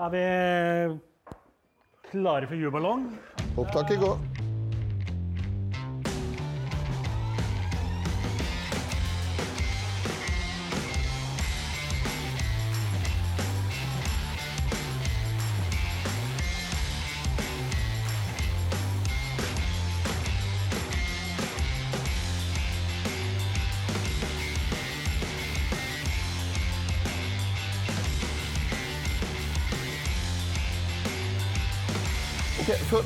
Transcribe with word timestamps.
Er 0.00 0.08
vi 0.08 0.20
klare 2.08 2.46
for 2.48 2.56
jubelong? 2.56 3.02
Opptaket 3.60 4.00
går. 4.00 4.39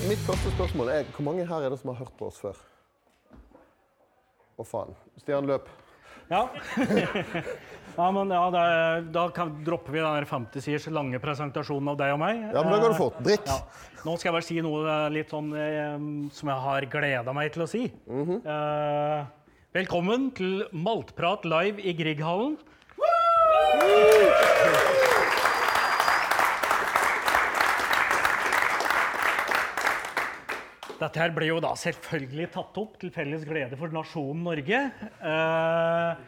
Mitt 0.03 0.19
første 0.27 0.51
spørsmål 0.57 0.89
er 0.91 1.05
hvor 1.15 1.23
mange 1.29 1.45
her 1.47 1.63
er 1.63 1.71
det 1.71 1.77
som 1.79 1.93
har 1.93 2.01
hørt 2.03 2.15
på 2.19 2.27
oss 2.27 2.39
før? 2.43 2.57
Å 4.59 4.65
faen. 4.67 4.91
Stian 5.23 5.47
løp. 5.47 5.69
Ja. 6.31 6.41
ja, 7.99 8.09
men 8.17 8.33
ja, 8.33 8.41
er, 8.59 9.05
da 9.15 9.29
kan, 9.35 9.53
dropper 9.67 9.95
vi 9.95 10.03
den 10.03 10.19
der 10.19 10.27
50 10.27 10.65
siders 10.65 10.89
lange 10.91 11.21
presentasjonen 11.23 11.93
av 11.93 12.01
deg 12.01 12.15
og 12.17 12.21
meg. 12.25 12.43
Ja, 12.49 12.65
men 12.65 12.75
da 12.75 12.81
går 12.83 12.95
det 12.95 12.99
fort. 12.99 13.23
Drikk. 13.23 13.47
Ja. 13.47 13.61
Nå 14.03 14.17
skal 14.19 14.33
jeg 14.33 14.37
bare 14.39 14.49
si 14.49 14.59
noe 14.67 14.83
eh, 14.83 15.07
litt 15.15 15.31
sånn 15.35 15.55
eh, 15.55 15.97
som 16.35 16.51
jeg 16.51 16.67
har 16.67 16.89
gleda 16.91 17.37
meg 17.37 17.55
til 17.55 17.67
å 17.67 17.71
si. 17.71 17.87
eh, 17.87 19.25
velkommen 19.79 20.31
til 20.35 20.65
Maltprat 20.75 21.47
live 21.47 21.79
i 21.87 21.95
Grieghallen. 22.03 22.59
Dette 30.95 31.19
her 31.19 31.33
ble 31.35 31.49
jo 31.49 31.59
da 31.63 31.73
selvfølgelig 31.79 32.47
tatt 32.55 32.79
opp 32.79 32.99
til 33.03 33.11
felles 33.15 33.43
glede 33.49 33.77
for 33.79 33.93
nasjonen 33.95 34.45
Norge. 34.47 34.81
Eh, 35.31 36.23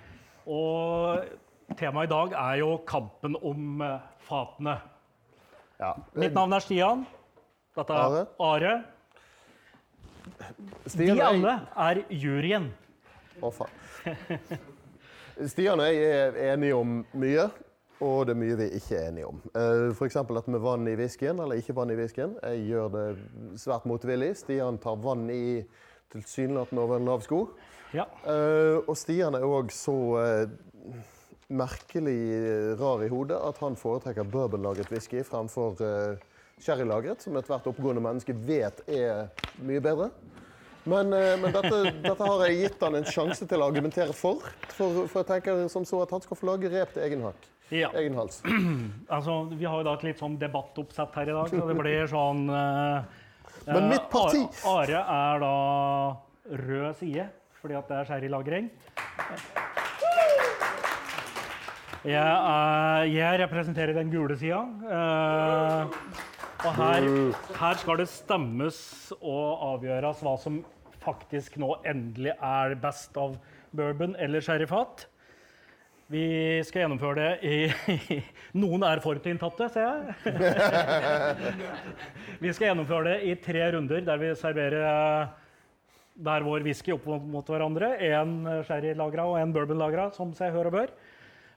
og 0.51 1.77
temaet 1.79 2.09
i 2.09 2.13
dag 2.13 2.35
er 2.41 2.59
jo 2.63 2.73
kampen 2.89 3.39
om 3.39 3.85
eh, 3.87 4.09
fatene. 4.27 4.77
Ja. 5.79 5.93
Mitt 6.19 6.35
navn 6.35 6.57
er 6.57 6.65
Stian. 6.65 7.05
Dette 7.77 7.95
er 7.95 8.19
Are. 8.19 8.27
Are. 8.43 8.75
Stian, 10.89 11.15
De 11.15 11.23
alle 11.23 11.55
er 11.87 12.03
juryen. 12.11 12.71
Å, 13.45 13.53
faen. 13.55 13.71
Stian 15.53 15.79
og 15.79 15.87
jeg 15.93 16.11
er 16.11 16.39
enige 16.55 16.79
om 16.79 16.99
mye, 17.21 17.51
og 18.05 18.27
det 18.29 18.35
er 18.35 18.41
mye 18.41 18.59
vi 18.61 18.69
ikke 18.77 18.99
er 18.99 19.09
enige 19.11 19.29
om. 19.31 19.41
F.eks. 19.55 19.97
For 19.99 20.09
eksempel 20.09 20.39
dette 20.39 20.53
med 20.53 20.63
vann 20.65 20.87
i 20.91 20.97
whiskyen, 20.99 21.41
eller 21.41 21.61
ikke 21.61 21.77
vann 21.79 21.93
i 21.95 21.97
whiskyen. 21.99 22.37
Jeg 22.43 22.67
gjør 22.69 22.91
det 22.93 23.07
svært 23.63 23.87
motvillig. 23.89 24.35
Stian 24.37 24.79
tar 24.83 24.99
vann 25.01 25.25
i 25.33 25.65
tilsynelatende 26.13 26.85
over 26.85 27.01
en 27.01 27.09
lav 27.09 27.25
sko. 27.25 27.41
Ja. 27.97 28.05
Eh, 28.29 28.79
Og 28.85 28.97
Stian 29.01 29.35
er 29.39 29.47
òg 29.47 29.73
så 29.75 29.97
eh, 30.21 31.03
merkelig 31.49 32.19
rar 32.81 33.05
i 33.07 33.11
hodet 33.13 33.39
at 33.39 33.61
han 33.63 33.79
foretrekker 33.79 34.27
bourbonlagret 34.29 34.91
whisky 34.91 35.23
fremfor 35.25 35.79
sherrylagret, 36.63 37.23
som 37.23 37.37
ethvert 37.39 37.67
oppegående 37.69 38.03
menneske 38.03 38.35
vet 38.47 38.83
er 38.89 39.29
mye 39.65 39.83
bedre. 39.85 40.11
Men, 40.87 41.13
eh, 41.13 41.35
men 41.41 41.51
dette, 41.53 41.83
dette 42.05 42.29
har 42.29 42.45
jeg 42.47 42.59
gitt 42.61 42.83
han 42.87 42.95
en 42.95 43.09
sjanse 43.11 43.47
til 43.49 43.63
å 43.63 43.67
argumentere 43.67 44.15
for. 44.15 44.45
For, 44.77 45.07
for 45.11 45.23
jeg 45.23 45.29
tenker 45.33 45.67
som 45.73 45.85
så 45.89 46.05
at 46.05 46.13
han 46.15 46.23
skal 46.23 46.39
få 46.39 46.47
lage 46.53 46.71
rep 46.71 46.93
til 46.95 47.03
egen 47.09 47.25
hakk. 47.27 47.49
Ja. 47.71 47.91
Egen 47.99 48.15
hals. 48.19 48.43
Altså, 49.17 49.37
vi 49.57 49.65
har 49.67 49.81
jo 49.81 49.87
da 49.89 49.95
et 49.99 50.05
litt 50.09 50.21
sånn 50.23 50.37
debattoppsett 50.39 51.15
her 51.19 51.31
i 51.31 51.35
dag, 51.37 51.49
så 51.51 51.67
det 51.69 51.77
blir 51.79 52.07
sånn 52.11 52.45
eh, 52.51 53.01
Men 53.73 53.83
eh, 53.85 53.89
mitt 53.95 54.07
parti- 54.13 54.45
Are 54.71 55.01
Are 55.03 55.33
er 55.35 55.41
da 55.43 55.55
rød 56.67 56.97
side, 57.01 57.29
fordi 57.61 57.75
at 57.79 57.89
det 57.91 57.97
er 58.03 58.05
sherrylagring. 58.13 58.69
Jeg, 62.07 62.23
er- 62.23 63.09
jeg 63.11 63.41
representerer 63.43 63.93
den 63.97 64.11
gule 64.13 64.37
sida. 64.39 64.61
eh, 64.87 65.99
og 66.67 66.73
her, 66.79 67.05
her 67.59 67.75
skal 67.83 67.99
det 68.01 68.07
stemmes 68.09 68.79
og 69.21 69.59
avgjøres 69.75 70.23
hva 70.25 70.37
som 70.41 70.61
faktisk 71.03 71.59
nå 71.63 71.75
endelig 71.87 72.33
er 72.43 72.75
best 72.83 73.17
av 73.21 73.35
bourbon 73.77 74.15
eller 74.19 74.41
sherryfat. 74.43 75.05
Vi 76.07 76.63
skal 76.63 76.85
gjennomføre 76.85 77.19
det 77.19 77.31
i 77.43 78.21
Noen 78.63 78.85
er 78.87 79.01
forutinntatte, 79.03 79.67
ser 79.75 79.89
jeg. 79.89 80.13
Vi 82.45 82.53
skal 82.55 82.69
gjennomføre 82.71 83.09
det 83.09 83.17
i 83.27 83.35
tre 83.43 83.65
runder 83.75 84.05
der 84.07 84.21
vi 84.21 84.31
serverer 84.39 84.87
eh, 84.87 85.33
hver 86.23 86.47
vår 86.47 86.63
whisky 86.63 86.95
opp 86.95 87.09
mot, 87.11 87.51
hverandre. 87.51 87.97
Én 88.07 88.39
sherrylagra 88.69 89.27
og 89.27 89.41
én 89.41 89.55
bourbonlagra, 89.57 90.13
som 90.15 90.31
seg 90.37 90.55
hør 90.55 90.71
og 90.71 90.77
bør. 90.79 90.95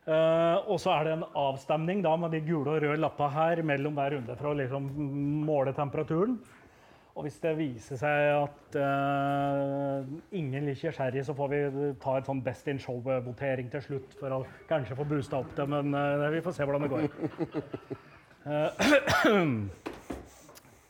Eh, 0.09 0.58
og 0.66 0.82
så 0.82 0.96
er 0.96 1.06
det 1.06 1.14
en 1.20 1.28
avstemning 1.38 2.02
da, 2.02 2.16
med 2.18 2.34
de 2.34 2.42
gule 2.50 2.74
og 2.74 2.82
røde 2.82 2.98
lappa 3.04 3.30
her 3.36 3.62
mellom 3.62 4.02
hver 4.02 4.18
runde 4.18 4.40
for 4.40 4.50
å 4.50 4.58
liksom 4.58 4.90
måle 5.46 5.78
temperaturen. 5.78 6.40
Og 7.18 7.25
hvis 7.25 7.40
det 7.42 7.52
viser 7.58 7.97
seg 8.00 8.30
at 8.38 8.75
uh, 8.80 10.06
ingen 10.36 10.68
liker 10.70 10.94
sherry, 10.96 11.24
så 11.25 11.34
får 11.36 11.50
vi 11.52 11.59
ta 12.02 12.16
et 12.20 12.30
sånn 12.30 12.44
Best 12.46 12.70
in 12.72 12.80
Show-votering 12.80 13.72
til 13.74 13.81
slutt 13.86 14.14
for 14.20 14.36
å 14.38 14.40
kanskje 14.70 14.97
få 15.00 15.08
boosta 15.09 15.42
opp 15.42 15.52
det, 15.58 15.66
men 15.74 15.92
uh, 15.97 16.30
vi 16.31 16.44
får 16.46 16.56
se 16.56 16.68
hvordan 16.70 16.86
det 16.86 16.92
går. 16.94 17.03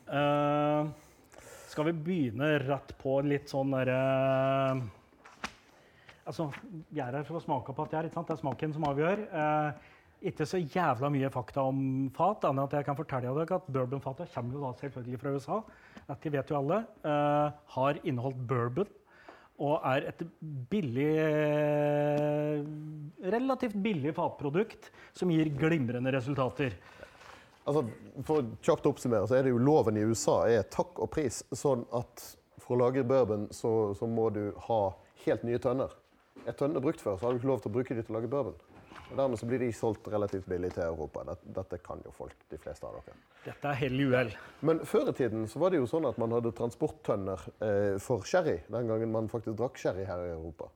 Uh, 0.09 0.85
skal 1.69 1.87
vi 1.87 1.93
begynne 2.05 2.51
rett 2.65 2.93
på 3.01 3.19
litt 3.25 3.49
sånn 3.51 3.73
derre 3.73 3.99
Altså, 6.29 6.45
vi 6.93 7.01
er 7.01 7.15
her 7.17 7.25
for 7.25 7.39
å 7.39 7.41
smake 7.41 7.73
på 7.73 7.83
at 7.87 7.89
det 7.89 7.97
er, 7.97 8.05
ikke 8.05 8.19
sant? 8.19 8.27
Det 8.29 8.35
er 8.35 8.41
smaken 8.43 8.73
som 8.75 8.83
avgjør. 8.85 9.23
Ikke 10.29 10.45
så 10.45 10.59
jævla 10.59 11.09
mye 11.09 11.29
fakta 11.33 11.63
om 11.71 11.79
fat, 12.13 12.43
annet 12.45 12.67
at 12.67 12.75
jeg 12.77 12.85
kan 12.85 12.97
fortelle 12.99 13.31
dere 13.33 13.57
at 13.57 13.69
bourbonfatet 13.71 14.29
kommer 14.35 14.53
jo 14.53 14.61
da 14.61 14.71
selvfølgelig 14.77 15.21
fra 15.23 15.33
USA. 15.33 15.57
Dette 16.09 16.31
vet 16.33 16.49
jo 16.49 16.57
alle. 16.59 16.83
Eh, 17.05 17.59
har 17.75 17.99
inneholdt 18.03 18.41
bourbon 18.49 18.95
og 19.59 19.83
er 19.83 20.05
et 20.07 20.21
billig 20.71 21.09
Relativt 23.33 23.75
billig 23.83 24.13
fatprodukt 24.15 24.87
som 25.11 25.31
gir 25.33 25.51
glimrende 25.59 26.13
resultater. 26.15 26.77
Altså, 27.67 27.83
for 28.25 28.47
kjapt 28.65 28.87
oppsummere, 28.87 29.27
så 29.27 29.35
er 29.37 29.45
det 29.45 29.51
jo 29.51 29.59
loven 29.61 29.99
i 29.99 30.05
USA 30.07 30.39
er 30.47 30.69
takk 30.71 31.01
og 31.03 31.11
pris. 31.13 31.41
Sånn 31.51 31.83
at 31.93 32.23
for 32.63 32.77
å 32.77 32.79
lage 32.85 33.03
bourbon, 33.05 33.49
så, 33.53 33.91
så 33.99 34.07
må 34.09 34.29
du 34.33 34.45
ha 34.69 34.79
helt 35.25 35.43
nye 35.45 35.59
tønner. 35.61 35.91
Er 36.47 36.55
tønnene 36.55 36.81
brukt 36.81 37.03
før, 37.03 37.19
så 37.19 37.27
har 37.27 37.35
du 37.35 37.41
ikke 37.41 37.51
lov 37.51 37.61
til 37.61 37.71
å 37.71 37.75
bruke 37.75 37.97
de 37.97 38.05
til 38.05 38.15
å 38.15 38.17
lage 38.17 38.31
bourbon. 38.31 38.55
Og 39.09 39.17
Dermed 39.17 39.39
så 39.41 39.47
blir 39.49 39.61
de 39.61 39.69
solgt 39.73 40.07
relativt 40.11 40.45
billig 40.49 40.69
til 40.75 40.85
Europa. 40.85 41.23
Dette, 41.31 41.53
dette 41.55 41.79
kan 41.85 42.01
jo 42.05 42.13
folk, 42.13 42.35
de 42.51 42.59
fleste 42.61 42.85
av 42.85 42.99
dere. 42.99 43.15
Dette 43.45 43.71
er 43.71 43.79
hell 43.79 43.95
i 43.97 44.09
uhell. 44.09 44.33
Men 44.65 44.83
før 44.85 45.09
i 45.09 45.15
tiden 45.17 45.47
så 45.49 45.61
var 45.61 45.73
det 45.73 45.79
jo 45.81 45.87
sånn 45.89 46.05
at 46.09 46.19
man 46.21 46.35
hadde 46.35 46.53
transporttønner 46.57 47.45
eh, 47.65 47.95
for 48.03 48.27
sherry. 48.29 48.59
Den 48.69 48.91
gangen 48.91 49.13
man 49.13 49.31
faktisk 49.31 49.57
drakk 49.57 49.81
sherry 49.81 50.05
her 50.09 50.27
i 50.27 50.33
Europa. 50.35 50.69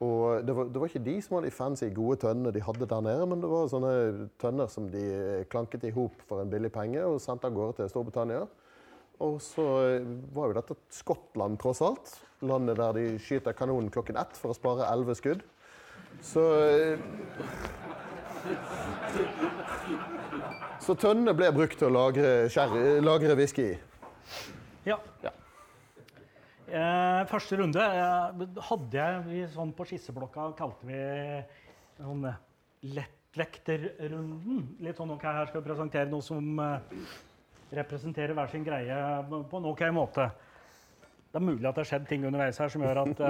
Og 0.00 0.46
det 0.48 0.54
var, 0.56 0.70
det 0.72 0.80
var 0.80 0.88
ikke 0.88 1.04
de 1.04 1.14
som 1.20 1.36
var 1.36 1.44
de 1.44 1.52
fancy, 1.52 1.90
gode 1.92 2.22
tønnene 2.22 2.54
de 2.56 2.62
hadde 2.64 2.88
der 2.88 3.02
nede, 3.04 3.26
men 3.28 3.42
det 3.42 3.50
var 3.52 3.68
sånne 3.68 3.92
tønner 4.40 4.70
som 4.72 4.88
de 4.90 5.02
eh, 5.12 5.44
klanket 5.52 5.84
i 5.84 5.92
hop 5.92 6.24
for 6.26 6.40
en 6.40 6.50
billig 6.50 6.72
penge 6.72 7.04
og 7.04 7.20
sendte 7.20 7.50
av 7.50 7.56
gårde 7.58 7.76
til 7.82 7.92
Storbritannia. 7.92 8.46
Og 9.20 9.36
så 9.44 9.66
eh, 9.84 10.10
var 10.32 10.48
jo 10.48 10.56
dette 10.56 10.78
Skottland, 10.96 11.60
tross 11.60 11.84
alt. 11.84 12.14
Landet 12.40 12.80
der 12.80 12.96
de 12.96 13.06
skyter 13.20 13.56
kanonen 13.56 13.92
klokken 13.92 14.16
ett 14.16 14.40
for 14.40 14.54
å 14.54 14.56
spare 14.56 14.88
elleve 14.88 15.18
skudd. 15.18 15.44
Så 16.24 16.44
eh, 16.66 16.98
Så 20.80 20.96
tønnene 20.98 21.34
ble 21.36 21.50
brukt 21.54 21.76
til 21.78 21.90
å 21.90 21.92
lagre, 21.92 22.48
kjære, 22.50 23.00
lagre 23.04 23.36
whisky 23.38 23.66
i. 23.74 23.78
Ja. 24.88 24.96
Ja. 25.22 25.32
Eh, 26.70 27.22
første 27.30 27.58
runde 27.60 27.82
eh, 27.82 28.44
hadde 28.68 28.96
jeg 28.96 29.48
sånn 29.54 29.72
på 29.76 29.86
skisseblokka 29.90 30.52
kalte 30.58 30.86
vi 30.88 31.00
sånn 31.98 32.28
eh, 32.30 32.38
lettvekterrunden. 32.96 34.60
Litt 34.86 35.00
sånn 35.00 35.10
ok, 35.16 35.24
her 35.26 35.50
skal 35.50 35.60
vi 35.60 35.68
presentere 35.68 36.10
noe 36.10 36.24
som 36.24 36.62
eh, 36.64 36.78
representerer 37.76 38.34
hver 38.38 38.48
sin 38.52 38.64
greie 38.66 39.00
på 39.28 39.60
en 39.60 39.68
ok 39.70 39.82
måte. 39.94 40.30
Det 41.30 41.38
er 41.38 41.46
mulig 41.46 41.66
at 41.68 41.74
det 41.76 41.84
har 41.84 41.90
skjedd 41.92 42.06
ting 42.10 42.24
underveis 42.26 42.58
her 42.58 42.70
som 42.72 42.82
gjør 42.82 43.04
at 43.04 43.20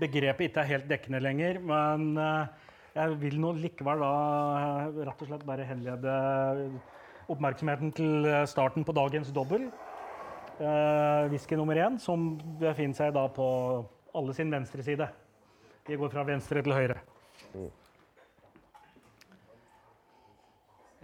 begrepet 0.00 0.50
ikke 0.50 0.62
er 0.62 0.70
helt 0.74 0.88
dekkende 0.90 1.22
lenger. 1.22 1.60
Men 1.64 2.12
eh, 2.20 2.70
jeg 2.96 3.18
vil 3.22 3.40
nå 3.42 3.52
likevel 3.60 4.04
da 4.04 4.12
eh, 4.60 5.00
rett 5.08 5.24
og 5.24 5.30
slett 5.30 5.46
bare 5.48 5.68
henlede 5.68 6.16
oppmerksomheten 7.32 7.92
til 7.96 8.28
eh, 8.30 8.44
starten 8.50 8.86
på 8.86 8.96
dagens 8.96 9.32
dobbel. 9.34 9.70
Whisky 10.56 11.52
nummer 11.58 11.76
én, 11.76 11.98
som 12.00 12.30
befinner 12.56 12.96
seg 12.96 13.10
da 13.12 13.26
på 13.28 13.46
alle 14.16 14.32
sin 14.32 14.48
venstre 14.48 14.80
side. 14.80 15.04
Vi 15.84 15.98
går 16.00 16.08
fra 16.14 16.24
venstre 16.24 16.62
til 16.64 16.72
høyre. 16.72 17.02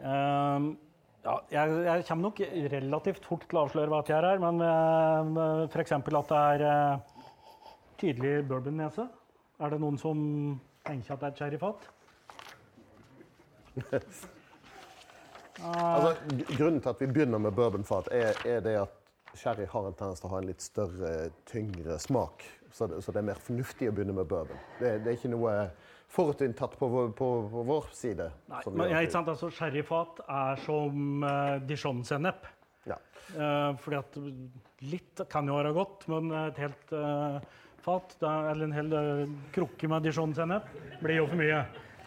Um, 0.00 0.70
Ja, 1.22 1.36
jeg, 1.54 1.74
jeg 1.86 2.04
kommer 2.08 2.24
nok 2.26 2.40
relativt 2.72 3.26
fort 3.28 3.44
til 3.46 3.58
å 3.60 3.62
avsløre 3.62 3.92
hva 3.92 4.00
jeg 4.02 4.16
er 4.16 4.24
her, 4.26 4.40
men 4.42 4.56
uh, 4.58 5.68
f.eks. 5.68 5.92
at 5.94 6.08
det 6.10 6.38
er 6.40 6.64
uh, 6.66 7.11
tydelig 8.02 8.42
bourbonnese. 8.50 9.06
Er 9.62 9.70
det 9.72 9.78
noen 9.82 9.98
som 10.00 10.22
tenker 10.86 11.14
at 11.14 11.20
det 11.22 11.28
er 11.28 11.34
et 11.34 11.42
sherryfat? 11.42 11.84
Altså, 15.62 16.16
grunnen 16.56 16.80
til 16.82 16.90
at 16.90 17.00
vi 17.00 17.06
begynner 17.06 17.38
med 17.38 17.54
bourbonfat, 17.54 18.10
er, 18.10 18.34
er 18.48 18.64
det 18.64 18.74
at 18.80 18.98
sherry 19.38 19.68
har 19.70 19.86
en 19.86 19.94
tendens 19.96 20.20
til 20.20 20.28
å 20.28 20.32
ha 20.34 20.42
en 20.42 20.50
litt 20.50 20.64
større, 20.64 21.12
tyngre 21.48 21.98
smak. 22.02 22.44
Så 22.72 22.88
det, 22.90 23.02
så 23.04 23.12
det 23.14 23.22
er 23.22 23.28
mer 23.30 23.40
fornuftig 23.40 23.88
å 23.90 23.94
begynne 23.94 24.16
med 24.16 24.28
bourbon. 24.28 24.58
Det, 24.80 24.96
det 25.04 25.12
er 25.12 25.18
ikke 25.20 25.32
noe 25.32 25.54
forutinntatt 26.12 26.74
på, 26.80 26.88
på, 27.16 27.28
på 27.52 27.62
vår 27.68 27.86
side. 27.96 28.26
Nei, 28.50 28.64
men, 28.72 28.90
ja, 28.90 29.04
ikke 29.04 29.14
sant? 29.14 29.30
Altså, 29.32 29.52
Sherryfat 29.54 30.24
er 30.26 30.60
som 30.66 31.24
uh, 31.24 31.56
dijon-sennep. 31.68 32.50
Ja. 32.88 32.98
Eh, 33.38 33.76
fordi 33.78 33.98
at 34.00 34.16
litt 34.90 35.22
kan 35.30 35.46
jo 35.46 35.54
være 35.54 35.70
godt, 35.76 36.08
men 36.10 36.32
et 36.34 36.58
helt 36.58 36.94
eh, 36.96 37.36
fat, 37.84 38.14
eller 38.22 38.64
en 38.66 38.74
hel 38.76 38.92
eh, 38.98 39.22
krukke 39.54 39.90
med 39.90 40.06
dijon-sennep, 40.06 40.68
blir 41.02 41.22
jo 41.22 41.28
for 41.30 41.40
mye. 41.40 41.62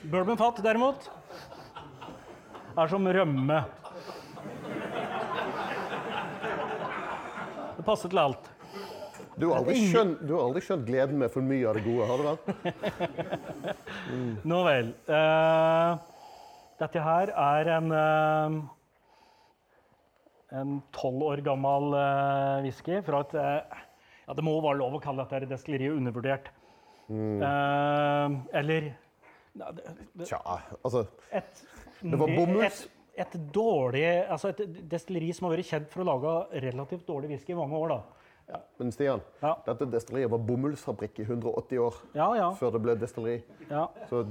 Bourbonfat 0.05 0.61
derimot 0.63 1.09
er 2.75 2.91
som 2.91 3.07
rømme. 3.17 3.61
Det 7.75 7.85
passer 7.87 8.11
til 8.11 8.21
alt. 8.21 8.51
Du, 9.35 9.49
har 9.49 9.59
aldri 9.59 9.75
skjønt, 9.91 10.21
du 10.23 10.31
har 10.37 10.45
aldri 10.45 10.61
skjønt 10.63 10.85
gleden 10.87 11.19
med 11.19 11.31
for 11.33 11.43
mye 11.43 11.67
av 11.67 11.75
det 11.75 11.83
gode, 11.83 12.07
har 12.07 12.21
du 12.21 12.27
vel? 12.29 12.37
Nå 14.51 14.61
vel. 14.63 14.93
Uh, 15.09 15.97
dette 16.79 17.03
her 17.03 17.31
er 17.31 17.71
en 17.75 17.91
eh, 17.95 18.63
en 20.55 20.77
tolv 20.95 21.23
år 21.25 21.41
gammel 21.45 21.95
uh, 21.95 22.63
whisky 22.63 22.99
fra 23.05 23.23
et 23.25 23.35
eh, 23.39 23.79
ja, 24.27 24.33
Det 24.33 24.43
må 24.43 24.55
være 24.61 24.77
lov 24.81 24.97
å 24.97 25.01
kalle 25.03 25.25
dette 25.29 25.49
destilleriet 25.49 25.95
undervurdert. 25.95 26.49
Eh, 27.09 28.35
eller 28.59 28.87
ja, 29.55 29.71
det, 29.71 29.83
det, 30.17 30.25
Tja, 30.27 30.39
altså 30.83 31.05
et, 31.31 31.61
Det 32.01 32.17
var 32.19 32.27
bomulls. 32.33 32.79
Et, 33.15 33.27
et 33.27 33.35
dårlig 33.53 34.03
Altså 34.25 34.49
et 34.49 34.63
destilleri 34.91 35.29
som 35.37 35.45
har 35.47 35.53
vært 35.55 35.69
kjent 35.69 35.91
for 35.93 36.01
å 36.01 36.07
lage 36.09 36.33
relativt 36.65 37.05
dårlig 37.07 37.29
whisky 37.35 37.53
i 37.53 37.59
mange 37.59 37.77
år. 37.77 37.93
da. 37.93 38.59
Men 38.79 38.91
Stian, 38.91 39.21
Ja. 39.41 39.55
dette 39.65 39.85
destilleriet 39.89 40.29
var 40.29 40.41
bomullsfabrikk 40.45 41.19
i 41.19 41.23
180 41.29 41.79
år 41.81 41.95
Ja, 42.17 42.27
ja. 42.35 42.49
før 42.53 42.71
det 42.75 42.81
ble 42.81 42.95
destilleri. 42.99 43.43
ja. 43.69 43.87
Så 44.09 44.25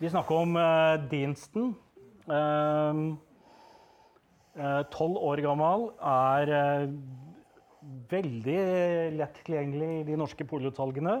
Vi 0.00 0.08
snakker 0.10 0.34
om 0.34 0.56
uh, 0.56 0.96
Deanston. 1.10 1.76
Tolv 4.92 5.16
år 5.22 5.40
gammel. 5.44 5.88
Er 6.02 6.52
eh, 6.56 6.88
veldig 8.10 8.58
lett 9.18 9.38
tilgjengelig 9.42 9.90
i 10.00 10.04
de 10.06 10.18
norske 10.18 10.46
polutsalgene. 10.46 11.16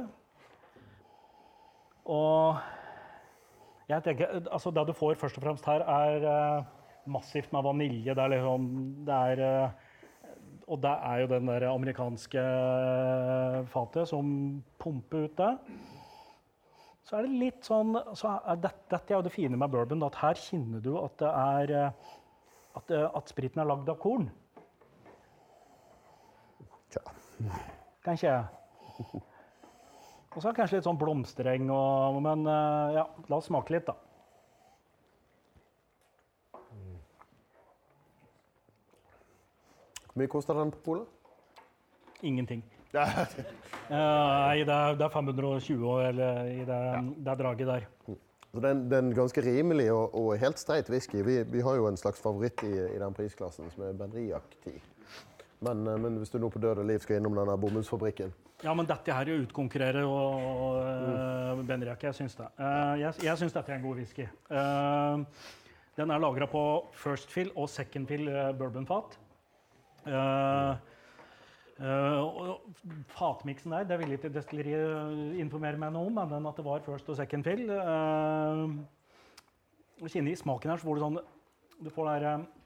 Og 2.10 2.58
jeg 3.90 4.04
tenker, 4.06 4.42
altså 4.50 4.70
Det 4.70 4.86
du 4.88 4.92
får 4.96 5.18
først 5.20 5.38
og 5.38 5.46
fremst 5.46 5.66
her, 5.66 5.84
er 5.86 6.26
eh, 6.32 6.68
massivt 7.06 7.52
med 7.52 7.66
vanilje. 7.66 8.14
Det 8.14 8.22
er 8.24 8.34
liksom 8.34 8.68
det 9.06 9.14
er, 9.14 9.42
eh, 9.46 9.70
Og 10.68 10.80
det 10.82 10.90
er 10.90 11.16
jo 11.20 11.26
den 11.26 11.48
der 11.50 11.68
amerikanske 11.72 12.38
eh, 12.38 13.64
fatet 13.66 14.08
som 14.08 14.62
pumper 14.78 15.26
ut 15.26 15.36
det. 15.36 15.52
Så 17.02 17.18
er 17.18 17.26
det 17.26 17.40
litt 17.40 17.66
sånn 17.66 17.96
så 18.14 18.38
er 18.46 18.60
det, 18.62 18.70
Dette 18.88 19.10
er 19.10 19.18
jo 19.18 19.26
det 19.26 19.34
fine 19.34 19.58
med 19.58 19.70
bourbon, 19.70 20.06
at 20.06 20.20
her 20.22 20.38
kjenner 20.38 20.80
du 20.80 20.94
at 21.02 21.18
det 21.18 21.32
er 21.32 21.92
at, 22.72 22.90
at 22.90 23.28
spriten 23.28 23.60
er 23.60 23.68
lagd 23.68 23.90
av 23.90 23.98
korn. 24.00 24.30
Tja. 26.92 27.02
Kanskje. 28.04 28.34
Og 30.32 30.40
så 30.40 30.48
er 30.48 30.52
det 30.52 30.58
kanskje 30.60 30.78
litt 30.78 30.86
sånn 30.86 31.00
blomstereng 31.00 31.68
og 31.74 32.22
Men 32.24 32.46
eh, 32.48 32.94
ja, 32.96 33.04
la 33.28 33.38
oss 33.38 33.50
smake 33.50 33.74
litt, 33.74 33.88
da. 33.90 33.96
Hvor 40.12 40.20
mye 40.20 40.28
koster 40.32 40.56
den 40.58 40.72
på 40.74 40.86
polet? 40.90 41.18
Ingenting. 42.22 42.64
Eh, 43.92 43.98
Nei, 43.98 44.62
det 44.64 44.72
er, 44.72 44.94
det 44.96 45.04
er 45.04 45.10
520 45.12 45.82
eller 46.06 46.46
i 46.48 46.62
det, 46.64 46.76
det 47.26 47.32
draget 47.36 47.68
der. 47.68 47.82
Så 48.06 48.60
det 48.62 48.70
er 48.70 48.76
en, 48.76 48.82
det 48.88 48.96
er 48.96 49.02
en 49.02 49.10
ganske 49.16 49.42
rimelig 49.44 49.88
og, 49.92 50.14
og 50.16 50.30
helt 50.40 50.60
streit 50.60 50.88
whisky. 50.88 51.20
Vi, 51.26 51.34
vi 51.50 51.60
har 51.66 51.76
jo 51.76 51.90
en 51.90 51.98
slags 52.00 52.22
favoritt 52.22 52.62
i, 52.64 52.70
i 52.86 53.00
den 53.02 53.16
prisklassen, 53.16 53.68
som 53.74 53.84
er 53.84 53.98
Benriac 53.98 54.54
10. 54.64 54.78
Men, 55.62 55.86
eh, 55.86 55.98
men 56.04 56.18
hvis 56.18 56.32
du 56.32 56.38
nå 56.42 56.50
på 56.50 56.60
død 56.62 56.82
og 56.82 56.88
liv 56.88 57.02
skal 57.02 57.20
innom 57.20 57.36
denne 57.38 57.56
bomullsfabrikken 57.62 58.32
Ja, 58.64 58.74
men 58.74 58.88
dette 58.88 59.14
her 59.14 59.32
utkonkurrerer 59.34 60.06
og, 60.06 60.46
og 60.66 61.58
uh, 61.58 61.64
Benriach. 61.66 62.02
Jeg 62.02 62.18
syns 62.18 62.38
det. 62.38 62.46
Eh, 62.58 62.94
jeg 63.02 63.26
jeg 63.26 63.40
syns 63.40 63.54
dette 63.56 63.72
er 63.72 63.80
en 63.80 63.84
god 63.86 63.98
whisky. 63.98 64.28
Eh, 64.28 65.42
den 65.98 66.10
er 66.10 66.22
lagra 66.22 66.46
på 66.48 66.62
first 66.96 67.30
fill 67.30 67.50
og 67.56 67.68
second 67.70 68.08
fill 68.08 68.30
bourbonfat. 68.58 69.18
Uh, 70.06 70.74
fatmiksen 73.10 73.72
der, 73.74 73.84
det 73.88 73.98
ville 73.98 74.14
ikke 74.14 74.30
destilleriet 74.30 75.38
informere 75.42 75.78
meg 75.80 75.92
noe 75.94 76.10
om, 76.10 76.14
men 76.14 76.30
den 76.30 76.46
at 76.46 76.58
det 76.58 76.64
var 76.66 76.82
first 76.86 77.08
og 77.10 77.18
second 77.18 77.46
fill. 77.46 77.70
Uh, 77.70 78.78
kjenner 80.10 80.32
I 80.32 80.38
smaken 80.38 80.72
her 80.72 80.80
så 80.80 80.88
får 80.88 80.98
du 80.98 81.04
sånn 81.04 81.20
Du 81.82 81.90
får 81.90 82.08
der, 82.08 82.26
eh, 82.28 82.61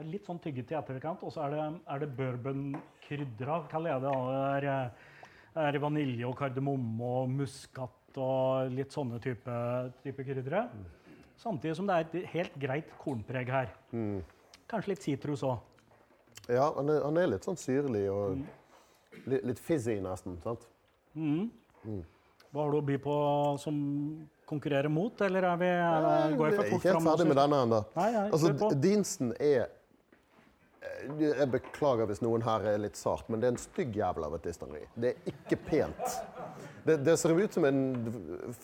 det 0.00 0.06
er 0.06 0.12
litt 0.14 0.24
sånn 0.24 0.38
tyggete 0.40 0.72
i 0.72 0.76
etterkant, 0.78 1.20
og 1.28 1.32
så 1.34 1.42
er 1.44 1.52
det, 1.52 1.64
er 1.92 2.00
det 2.00 2.06
bourbonkrydra, 2.16 3.56
kaller 3.68 3.92
jeg 3.92 4.02
det. 4.06 4.12
Det 4.16 4.38
er, 4.40 4.66
eh, 4.72 5.64
er 5.66 5.78
vanilje 5.82 6.28
og 6.28 6.36
kardemomme 6.38 7.10
og 7.18 7.34
muskat 7.34 8.20
og 8.20 8.70
litt 8.72 8.94
sånne 8.96 9.18
type, 9.20 9.56
type 10.00 10.24
krydre. 10.24 10.62
Samtidig 11.40 11.74
som 11.76 11.90
det 11.90 11.98
er 11.98 12.06
et 12.06 12.30
helt 12.32 12.56
greit 12.62 12.94
kornpreg 13.02 13.52
her. 13.52 13.74
Kanskje 14.70 14.94
litt 14.94 15.04
sitrus 15.04 15.44
òg. 15.44 15.58
Ja, 16.48 16.70
han 16.78 16.88
er, 16.88 17.02
han 17.04 17.20
er 17.20 17.28
litt 17.34 17.44
sånn 17.44 17.60
syrlig 17.60 18.06
og 18.08 18.40
litt, 19.28 19.44
litt 19.52 19.60
fizzy 19.60 19.98
nesten. 20.00 20.38
sant? 20.40 20.64
Hva 22.50 22.64
har 22.64 22.72
du 22.72 22.78
å 22.80 22.86
by 22.88 22.96
på 23.04 23.18
som 23.60 23.76
konkurrerer 24.48 24.90
mot, 24.90 25.20
eller 25.22 25.46
er 25.52 25.60
vi, 25.60 25.68
er, 25.68 26.32
går 26.40 26.48
jeg 26.48 26.56
for 26.56 26.64
Jeg 26.64 26.72
er 26.72 26.78
ikke 26.78 26.88
helt 26.88 27.06
ferdig 27.06 27.28
med 27.30 27.38
denne 27.38 27.60
ennå. 27.66 27.82
Altså, 28.24 28.54
kjør 28.56 29.36
er 29.36 29.60
eh, 29.60 29.76
Jeg 31.20 31.48
beklager 31.52 32.08
hvis 32.08 32.22
noen 32.24 32.44
her 32.44 32.64
er 32.70 32.80
litt 32.80 32.96
sart, 32.96 33.26
men 33.28 33.40
det 33.40 33.50
er 33.50 33.52
en 33.52 33.60
stygg 33.60 33.96
jævel 34.00 34.24
av 34.24 34.36
et 34.38 34.46
distilleri. 34.48 34.86
Det 34.96 35.10
er 35.10 35.32
ikke 35.32 35.58
pent. 35.66 36.14
Det, 36.86 36.96
det 37.04 37.16
ser 37.20 37.36
ut 37.36 37.56
som 37.56 37.66
en 37.68 37.82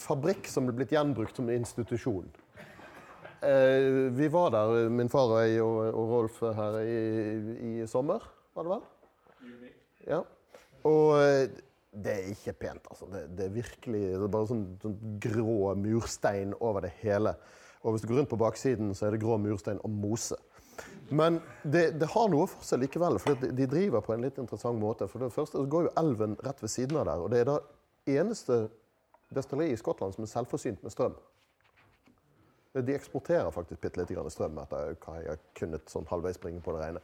fabrikk 0.01 0.49
som 0.49 0.71
er 0.71 0.79
blitt 0.79 0.95
gjenbrukt 0.97 1.37
som 1.37 1.51
en 1.51 1.61
institusjon. 1.61 2.31
Eh, 3.45 3.91
vi 4.17 4.31
var 4.33 4.55
der, 4.55 4.89
min 4.89 5.13
far 5.13 5.35
og 5.35 5.43
jeg 5.45 5.61
og, 5.61 5.83
og 5.93 6.15
Rolf 6.15 6.41
her 6.57 6.81
i, 6.81 6.97
i 7.69 7.75
sommer, 7.91 8.25
var 8.57 8.65
det 8.65 8.73
vel? 8.73 9.69
Ja. 10.09 10.23
Og 10.89 11.13
eh, 11.21 11.61
det 11.97 12.13
er 12.15 12.33
ikke 12.33 12.57
pent, 12.65 12.89
altså. 12.91 13.09
Det, 13.13 13.27
det 13.37 13.47
er 13.47 13.55
virkelig 13.55 14.03
det 14.09 14.25
er 14.25 14.33
bare 14.33 14.49
sånn, 14.51 14.67
sånn 14.83 14.99
grå 15.23 15.75
murstein 15.81 16.57
over 16.61 16.85
det 16.87 16.95
hele. 17.03 17.37
Og 17.85 17.95
hvis 17.95 18.03
du 18.03 18.11
går 18.11 18.23
rundt 18.23 18.33
på 18.33 18.41
baksiden, 18.41 18.93
så 18.97 19.07
er 19.07 19.15
det 19.15 19.23
grå 19.23 19.37
murstein 19.41 19.81
og 19.85 19.93
mose. 19.93 20.39
Men 21.09 21.39
det, 21.63 21.91
det 22.01 22.09
har 22.11 22.29
noe 22.33 22.49
for 22.51 22.67
seg 22.67 22.83
likevel, 22.83 23.21
for 23.23 23.39
de, 23.39 23.69
driver 23.71 24.03
på 24.03 24.15
en 24.15 24.25
litt 24.27 24.41
interessant 24.43 24.79
måte. 24.81 25.07
For 25.11 25.23
det 25.23 25.31
første 25.35 25.61
så 25.61 25.71
går 25.71 25.87
jo 25.87 25.95
elven 26.03 26.35
rett 26.43 26.63
ved 26.63 26.73
siden 26.73 26.99
av 26.99 27.07
der, 27.07 27.23
og 27.23 27.31
det 27.31 27.43
er 27.43 27.51
det 27.53 28.19
eneste 28.19 28.67
destilleriet 29.35 29.77
i 29.77 29.81
Skottland 29.81 30.17
som 30.17 30.27
er 30.27 30.33
selvforsynt 30.33 30.83
med 30.83 30.95
strøm. 30.95 31.15
De 32.77 32.93
eksporterer 32.93 33.55
faktisk 33.55 33.81
bitte 33.81 34.03
litt 34.03 34.11
grann 34.13 34.29
strøm 34.31 34.59
etter 34.61 34.99
hva 35.01 35.15
jeg 35.23 35.31
har 35.31 35.39
kunnet 35.57 35.89
sånn 35.89 36.09
halvveis 36.11 36.41
bringe 36.43 36.61
på 36.65 36.75
det 36.77 36.83
rene. 36.83 37.01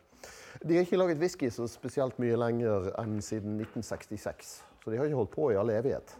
De 0.61 0.77
har 0.77 0.85
ikke 0.85 0.99
laget 1.01 1.23
whisky 1.23 1.49
så 1.51 1.65
spesielt 1.71 2.19
mye 2.21 2.37
lenger 2.37 2.91
enn 3.01 3.17
siden 3.25 3.57
1966. 3.63 4.53
Så 4.83 4.93
de 4.93 4.99
har 4.99 5.09
ikke 5.09 5.23
holdt 5.23 5.33
på 5.33 5.49
i 5.53 5.57
all 5.57 5.73
evighet. 5.73 6.13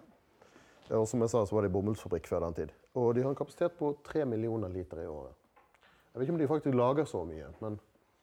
Og 0.97 1.05
som 1.09 1.21
jeg 1.23 1.33
sa, 1.35 1.45
så 1.45 1.57
var 1.57 1.67
de 1.67 1.73
bomullsfabrikk 1.75 2.31
før 2.31 2.47
den 2.47 2.57
tid. 2.63 2.73
Og 2.99 3.13
de 3.15 3.25
har 3.25 3.33
en 3.33 3.39
kapasitet 3.39 3.77
på 3.79 3.93
3 4.09 4.25
millioner 4.29 4.73
liter 4.73 5.03
i 5.05 5.09
året. 5.11 5.37
Jeg 6.13 6.21
vet 6.21 6.27
ikke 6.29 6.35
om 6.37 6.41
de 6.43 6.49
faktisk 6.51 6.75
lager 6.77 7.05
så 7.09 7.25
mye, 7.25 7.47
men 7.65 7.79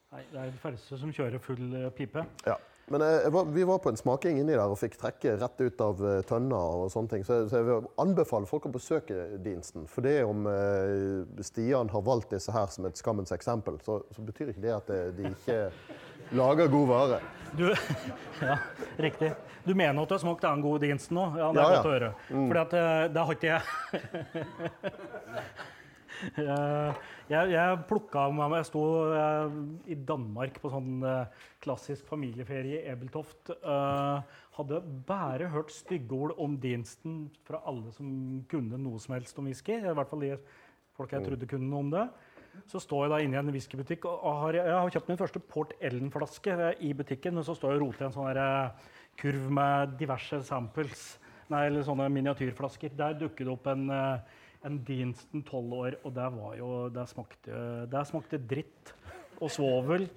Nei, 0.10 0.24
det 0.32 0.40
er 0.42 0.50
de 0.50 0.58
færreste 0.58 0.98
som 0.98 1.12
kjører 1.14 1.42
full 1.42 1.66
eh, 1.86 1.90
pipe. 1.94 2.24
ja. 2.50 2.56
Men 2.90 3.04
eh, 3.06 3.20
jeg 3.22 3.32
var, 3.36 3.46
vi 3.54 3.64
var 3.70 3.78
på 3.84 3.92
en 3.92 3.98
smaking 4.00 4.40
inni 4.42 4.56
der 4.58 4.66
og 4.74 4.80
fikk 4.82 4.96
trekke 4.98 5.36
rett 5.38 5.60
ut 5.62 5.82
av 5.86 6.00
eh, 6.10 6.24
tønna 6.26 6.58
og 6.80 6.88
sånne 6.90 7.12
ting. 7.12 7.26
Så, 7.28 7.36
så 7.52 7.60
jeg 7.60 7.68
vil 7.68 7.86
anbefale 8.02 8.50
folk 8.50 8.66
å 8.66 8.72
besøke 8.74 9.38
Diensten. 9.46 9.84
For 9.86 10.02
det 10.02 10.16
om 10.26 10.48
eh, 10.50 11.44
Stian 11.46 11.92
har 11.94 12.02
valgt 12.08 12.34
disse 12.34 12.50
her 12.56 12.66
som 12.74 12.88
et 12.90 12.98
skammens 12.98 13.30
eksempel, 13.36 13.78
så, 13.86 14.00
så 14.10 14.26
betyr 14.26 14.50
ikke 14.56 14.66
det 14.66 14.74
at 14.74 14.90
de 15.20 15.30
ikke 15.30 15.60
lager 16.42 16.74
god 16.74 16.90
vare. 16.90 17.22
Du, 17.62 17.68
ja, 18.50 18.58
riktig. 18.98 19.36
Du 19.70 19.76
mener 19.78 20.02
at 20.02 20.10
du 20.10 20.18
har 20.18 20.24
smakt 20.26 20.42
den 20.50 20.66
gode 20.66 20.82
diensten 20.88 21.20
nå? 21.22 21.28
Ja, 21.38 21.52
det 21.54 21.62
er 21.62 21.62
Ja, 21.62 21.70
ja. 21.70 21.76
godt 21.78 21.86
å 21.86 21.94
høre. 21.94 22.12
Mm. 22.34 22.50
eh, 22.58 23.04
det 23.14 23.28
har 23.30 23.38
ikke 23.38 23.54
jeg. 23.54 23.64
Jeg, 26.36 26.96
jeg, 27.32 27.52
jeg 27.54 27.82
plukka 27.90 28.26
med 28.34 28.52
meg 28.52 28.62
Jeg 28.62 28.70
sto 28.70 28.84
eh, 29.16 29.58
i 29.94 29.98
Danmark 30.10 30.60
på 30.60 30.72
sånn 30.74 31.04
eh, 31.08 31.46
klassisk 31.64 32.08
familieferie 32.10 32.82
i 32.82 32.90
Ebeltoft. 32.92 33.54
Eh, 33.56 34.40
hadde 34.60 34.82
bare 35.08 35.52
hørt 35.54 35.72
styggeord 35.72 36.36
om 36.42 36.58
diensten 36.60 37.28
fra 37.48 37.62
alle 37.70 37.94
som 37.96 38.10
kunne 38.52 38.80
noe 38.82 39.00
som 39.00 39.16
helst 39.16 39.40
om 39.40 39.48
whisky. 39.48 39.78
I 39.80 39.96
hvert 39.96 40.12
fall 40.12 40.26
de 40.26 40.34
folk 40.98 41.16
jeg 41.16 41.24
trodde 41.24 41.48
kunne 41.48 41.70
noe 41.70 41.86
om 41.86 41.94
det. 41.94 42.10
Så 42.70 42.82
står 42.84 43.06
jeg 43.06 43.14
da 43.14 43.20
inne 43.24 43.38
i 43.38 43.40
en 43.40 43.54
whiskybutikk 43.54 44.08
og 44.10 44.42
har, 44.44 44.58
jeg 44.60 44.76
har 44.76 44.92
kjøpt 44.94 45.12
min 45.12 45.20
første 45.20 45.42
Port 45.54 45.74
Ellen-flaske 45.80 46.56
eh, 46.56 46.84
i 46.90 46.94
butikken. 46.98 47.40
Og 47.40 47.48
så 47.48 47.56
står 47.58 47.74
jeg 47.74 47.82
og 47.82 47.86
roter 47.88 48.06
i 48.06 48.10
en 48.10 48.16
sånn 48.16 48.42
eh, 48.44 48.92
kurv 49.20 49.48
med 49.56 49.96
diverse 50.00 50.42
samples, 50.48 51.08
nei, 51.52 51.66
eller 51.70 51.86
sånne 51.86 52.10
miniatyrflasker. 52.14 52.94
Der 53.00 53.18
dukker 53.20 53.48
det 53.48 53.56
opp 53.56 53.70
en 53.72 53.88
eh, 53.94 54.38
en 54.68 54.80
Diensten 54.88 55.44
tolv 55.48 55.74
år, 55.74 56.00
og 56.04 56.14
der, 56.16 56.32
var 56.34 56.56
jo 56.60 56.72
der, 56.94 57.08
smakte, 57.10 57.60
der 57.92 58.08
smakte 58.08 58.40
dritt 58.42 58.94
og 59.40 59.52
svovel. 59.54 60.10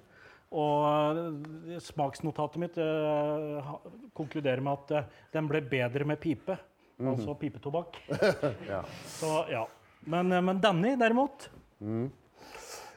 Og 0.53 1.17
eh, 1.17 1.79
smaksnotatet 1.81 2.61
mitt 2.61 2.75
eh, 2.77 3.71
konkluderer 4.13 4.61
med 4.61 4.83
at 4.83 4.91
eh, 4.99 5.15
den 5.33 5.47
ble 5.49 5.63
bedre 5.65 6.05
med 6.05 6.21
pipe. 6.21 6.59
Altså 7.03 7.33
pipetobakk. 7.39 7.97
Så 9.19 9.31
ja. 9.49 9.63
Men, 10.05 10.29
eh, 10.31 10.43
men 10.45 10.61
Danny, 10.61 10.93
derimot. 10.99 11.49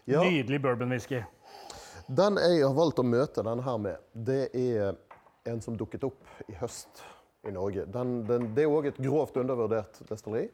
Ja, 0.06 0.20
Nydelig 0.22 0.60
bourbonwhisky. 0.62 1.22
den 2.06 2.38
jeg 2.38 2.60
har 2.62 2.74
valgt 2.76 3.00
å 3.02 3.06
møte 3.06 3.42
denne 3.42 3.64
her 3.66 3.78
med, 3.82 4.04
det 4.12 4.42
er 4.54 4.94
en 5.48 5.62
som 5.62 5.78
dukket 5.78 6.04
opp 6.06 6.28
i 6.46 6.54
høst 6.60 7.02
i 7.46 7.54
Norge. 7.54 7.86
Den, 7.90 8.20
den, 8.28 8.50
det 8.54 8.66
er 8.66 8.70
òg 8.74 8.90
et 8.90 9.00
grovt 9.02 9.38
undervurdert 9.40 9.98
destilleri. 10.10 10.50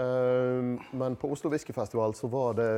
Ehm, 0.00 0.78
men 0.96 1.16
på 1.20 1.28
Oslo 1.32 1.50
Whiskyfestival 1.52 2.14
så 2.16 2.28
var 2.32 2.54
det 2.56 2.68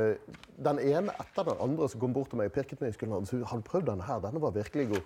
den 0.59 0.81
ene 0.83 1.13
etter 1.21 1.47
den 1.47 1.61
andre 1.63 1.87
som 1.87 2.01
kom 2.01 2.15
bort 2.15 2.27
til 2.33 2.41
meg 2.41 2.49
og 2.51 2.57
pirket 2.57 2.81
meg 2.83 2.91
i 2.91 2.97
skulderen 2.97 3.27
sa 3.29 3.39
har 3.39 3.61
du 3.61 3.67
prøvd 3.69 3.87
denne 3.87 4.07
her, 4.07 4.19
denne 4.25 4.41
var 4.43 4.55
virkelig 4.55 4.89
god. 4.91 5.05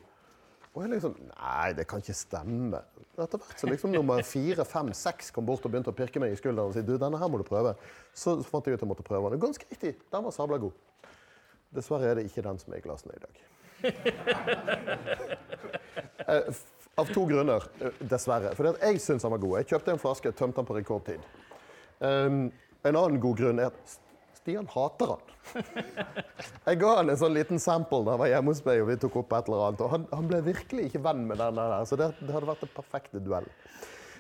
Og 0.74 0.84
jeg 0.84 0.92
liksom 0.94 1.16
Nei, 1.28 1.70
det 1.78 1.86
kan 1.90 2.02
ikke 2.02 2.16
stemme. 2.18 2.82
Etter 3.20 3.42
hvert 3.42 3.62
så 3.62 3.70
liksom 3.70 3.94
nummer 3.94 4.22
fire, 4.26 4.66
fem, 4.66 4.90
seks 4.98 5.30
kom 5.36 5.46
bort 5.46 5.66
og 5.66 5.74
begynte 5.74 5.94
å 5.94 5.98
pirke 5.98 6.22
meg 6.22 6.34
i 6.34 6.40
skulderen 6.40 6.72
og 6.72 6.78
si 6.78 6.86
du, 6.86 6.96
denne 7.02 7.20
her 7.22 7.30
må 7.30 7.42
du 7.42 7.46
prøve. 7.46 7.76
Så 8.14 8.38
fant 8.48 8.66
jeg 8.70 8.78
ut 8.78 8.86
jeg 8.86 8.90
måtte 8.90 9.06
prøve 9.06 9.34
den. 9.34 9.42
Ganske 9.42 9.66
riktig, 9.70 9.96
den 10.14 10.26
var 10.26 10.34
sabla 10.34 10.60
god. 10.62 10.74
Dessverre 11.76 12.10
er 12.10 12.18
det 12.18 12.26
ikke 12.30 12.46
den 12.46 12.58
som 12.62 12.74
er 12.74 12.82
i 12.82 12.86
glassene 12.86 13.18
i 13.18 13.24
dag. 13.26 13.34
Eh, 16.30 16.46
Av 17.00 17.08
to 17.10 17.24
grunner, 17.26 17.64
eh, 17.82 18.02
dessverre. 18.06 18.52
For 18.54 18.68
jeg 18.76 19.00
syns 19.02 19.24
den 19.24 19.32
var 19.32 19.40
god. 19.42 19.54
Jeg 19.62 19.70
kjøpte 19.72 19.94
en 19.96 20.02
flaske, 20.02 20.32
tømte 20.36 20.60
den 20.60 20.68
på 20.68 20.76
rekordtid. 20.76 21.24
Um, 22.00 22.52
en 22.84 22.96
annen 22.96 23.20
god 23.20 23.38
grunn 23.38 23.60
er 23.60 23.74
at 23.74 23.98
Stian 24.40 24.70
hater 24.72 25.16
han. 25.16 25.26
Jeg 26.68 26.80
ga 26.80 26.92
han 27.00 27.12
en 27.12 27.20
sånn 27.20 27.36
liten 27.36 27.60
sample 27.60 28.06
da 28.06 28.14
han 28.14 28.22
var 28.22 28.32
hjemme 28.32 28.54
hos 28.54 28.62
meg, 28.64 28.84
og 28.84 28.88
vi 28.92 28.96
tok 29.02 29.18
opp 29.22 29.34
et 29.36 29.50
eller 29.50 29.66
annet. 29.66 29.82
Og 29.84 29.92
han, 29.94 30.06
han 30.14 30.30
ble 30.30 30.40
virkelig 30.46 30.86
ikke 30.88 31.02
venn 31.10 31.26
med 31.28 31.42
den 31.42 31.60
der, 31.60 31.76
så 31.90 32.00
det, 32.00 32.14
det 32.22 32.32
hadde 32.36 32.50
vært 32.50 32.64
en 32.68 32.72
perfekte 32.78 33.24
duell. 33.24 33.50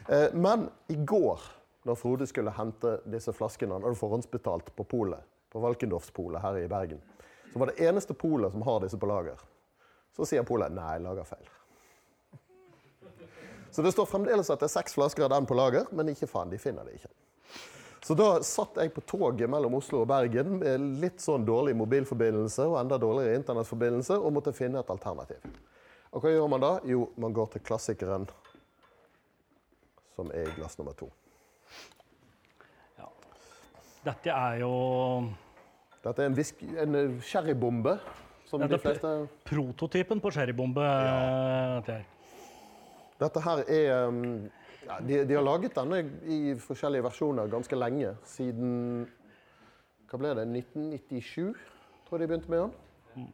Uh, 0.10 0.28
men 0.36 0.68
i 0.92 0.98
går, 0.98 1.46
når 1.88 2.00
Frode 2.02 2.28
skulle 2.28 2.54
hente 2.58 2.98
disse 3.08 3.32
flaskene, 3.36 3.78
han 3.78 3.88
hadde 3.88 4.02
forhåndsbetalt 4.02 4.74
på 4.76 4.88
polet, 4.92 5.24
på 5.50 5.62
Valkendorfspolet 5.64 6.44
her 6.44 6.60
i 6.60 6.68
Bergen, 6.70 7.00
så 7.54 7.62
var 7.62 7.72
det 7.72 7.88
eneste 7.88 8.14
polet 8.14 8.52
som 8.54 8.66
har 8.68 8.84
disse 8.84 9.00
på 9.00 9.08
lager. 9.10 9.40
Så 10.14 10.28
sier 10.28 10.44
polet 10.46 10.74
nei, 10.76 10.90
jeg 10.98 11.06
lager 11.06 11.26
feil. 11.32 11.48
Så 13.72 13.86
det 13.86 13.94
står 13.94 14.10
fremdeles 14.10 14.50
at 14.50 14.60
det 14.60 14.68
er 14.68 14.74
seks 14.74 14.98
flasker 14.98 15.26
av 15.26 15.32
den 15.32 15.48
på 15.50 15.58
lager, 15.58 15.88
men 15.96 16.12
ikke 16.12 16.28
faen, 16.30 16.52
de 16.52 16.60
finner 16.62 16.86
det 16.86 17.00
ikke. 17.00 17.12
Så 18.10 18.16
da 18.18 18.40
satt 18.42 18.80
jeg 18.82 18.90
på 18.90 19.04
toget 19.06 19.46
mellom 19.54 19.76
Oslo 19.78 20.00
og 20.02 20.08
Bergen 20.10 20.56
med 20.64 20.86
litt 20.98 21.22
sånn 21.22 21.44
dårlig 21.46 21.76
mobilforbindelse 21.78 22.66
og 22.66 22.80
enda 22.80 22.98
dårligere 22.98 23.38
internettforbindelse, 23.38 24.18
og 24.18 24.34
måtte 24.34 24.54
finne 24.58 24.82
et 24.82 24.90
alternativ. 24.90 25.46
Og 26.10 26.24
hva 26.24 26.32
gjør 26.34 26.48
man 26.50 26.64
da? 26.64 26.72
Jo, 26.90 27.04
man 27.22 27.36
går 27.38 27.52
til 27.54 27.62
klassikeren, 27.70 28.26
som 30.18 30.34
er 30.34 30.50
i 30.50 30.56
glass 30.58 30.80
nummer 30.82 30.98
to. 30.98 31.12
Dette 34.10 34.34
er 34.34 34.62
jo 34.64 34.74
Dette 36.02 36.24
er 36.24 36.32
en, 36.32 36.38
visk, 36.42 36.66
en 36.82 36.98
eh, 36.98 37.18
sherrybombe, 37.30 38.00
som 38.50 38.66
Ja, 38.66 38.72
de 38.74 38.82
fleste 38.82 39.12
prototypen 39.46 40.18
på 40.24 40.34
sherrybombe. 40.34 40.82
Ja. 40.82 41.76
dette 41.78 42.00
her. 42.00 42.08
Dette 43.22 43.46
her 43.46 43.64
er 43.68 44.08
um, 44.08 44.24
ja, 44.90 45.00
de, 45.08 45.26
de 45.30 45.36
har 45.38 45.44
laget 45.46 45.76
denne 45.78 46.02
i 46.26 46.56
forskjellige 46.58 47.06
versjoner 47.06 47.50
ganske 47.52 47.78
lenge. 47.78 48.16
Siden 48.26 48.72
Hva 50.10 50.18
ble 50.18 50.32
det? 50.34 50.48
1997, 50.50 51.54
tror 52.08 52.18
jeg 52.18 52.24
de 52.24 52.30
begynte 52.32 52.50
med 52.50 52.64
den. 52.64 53.28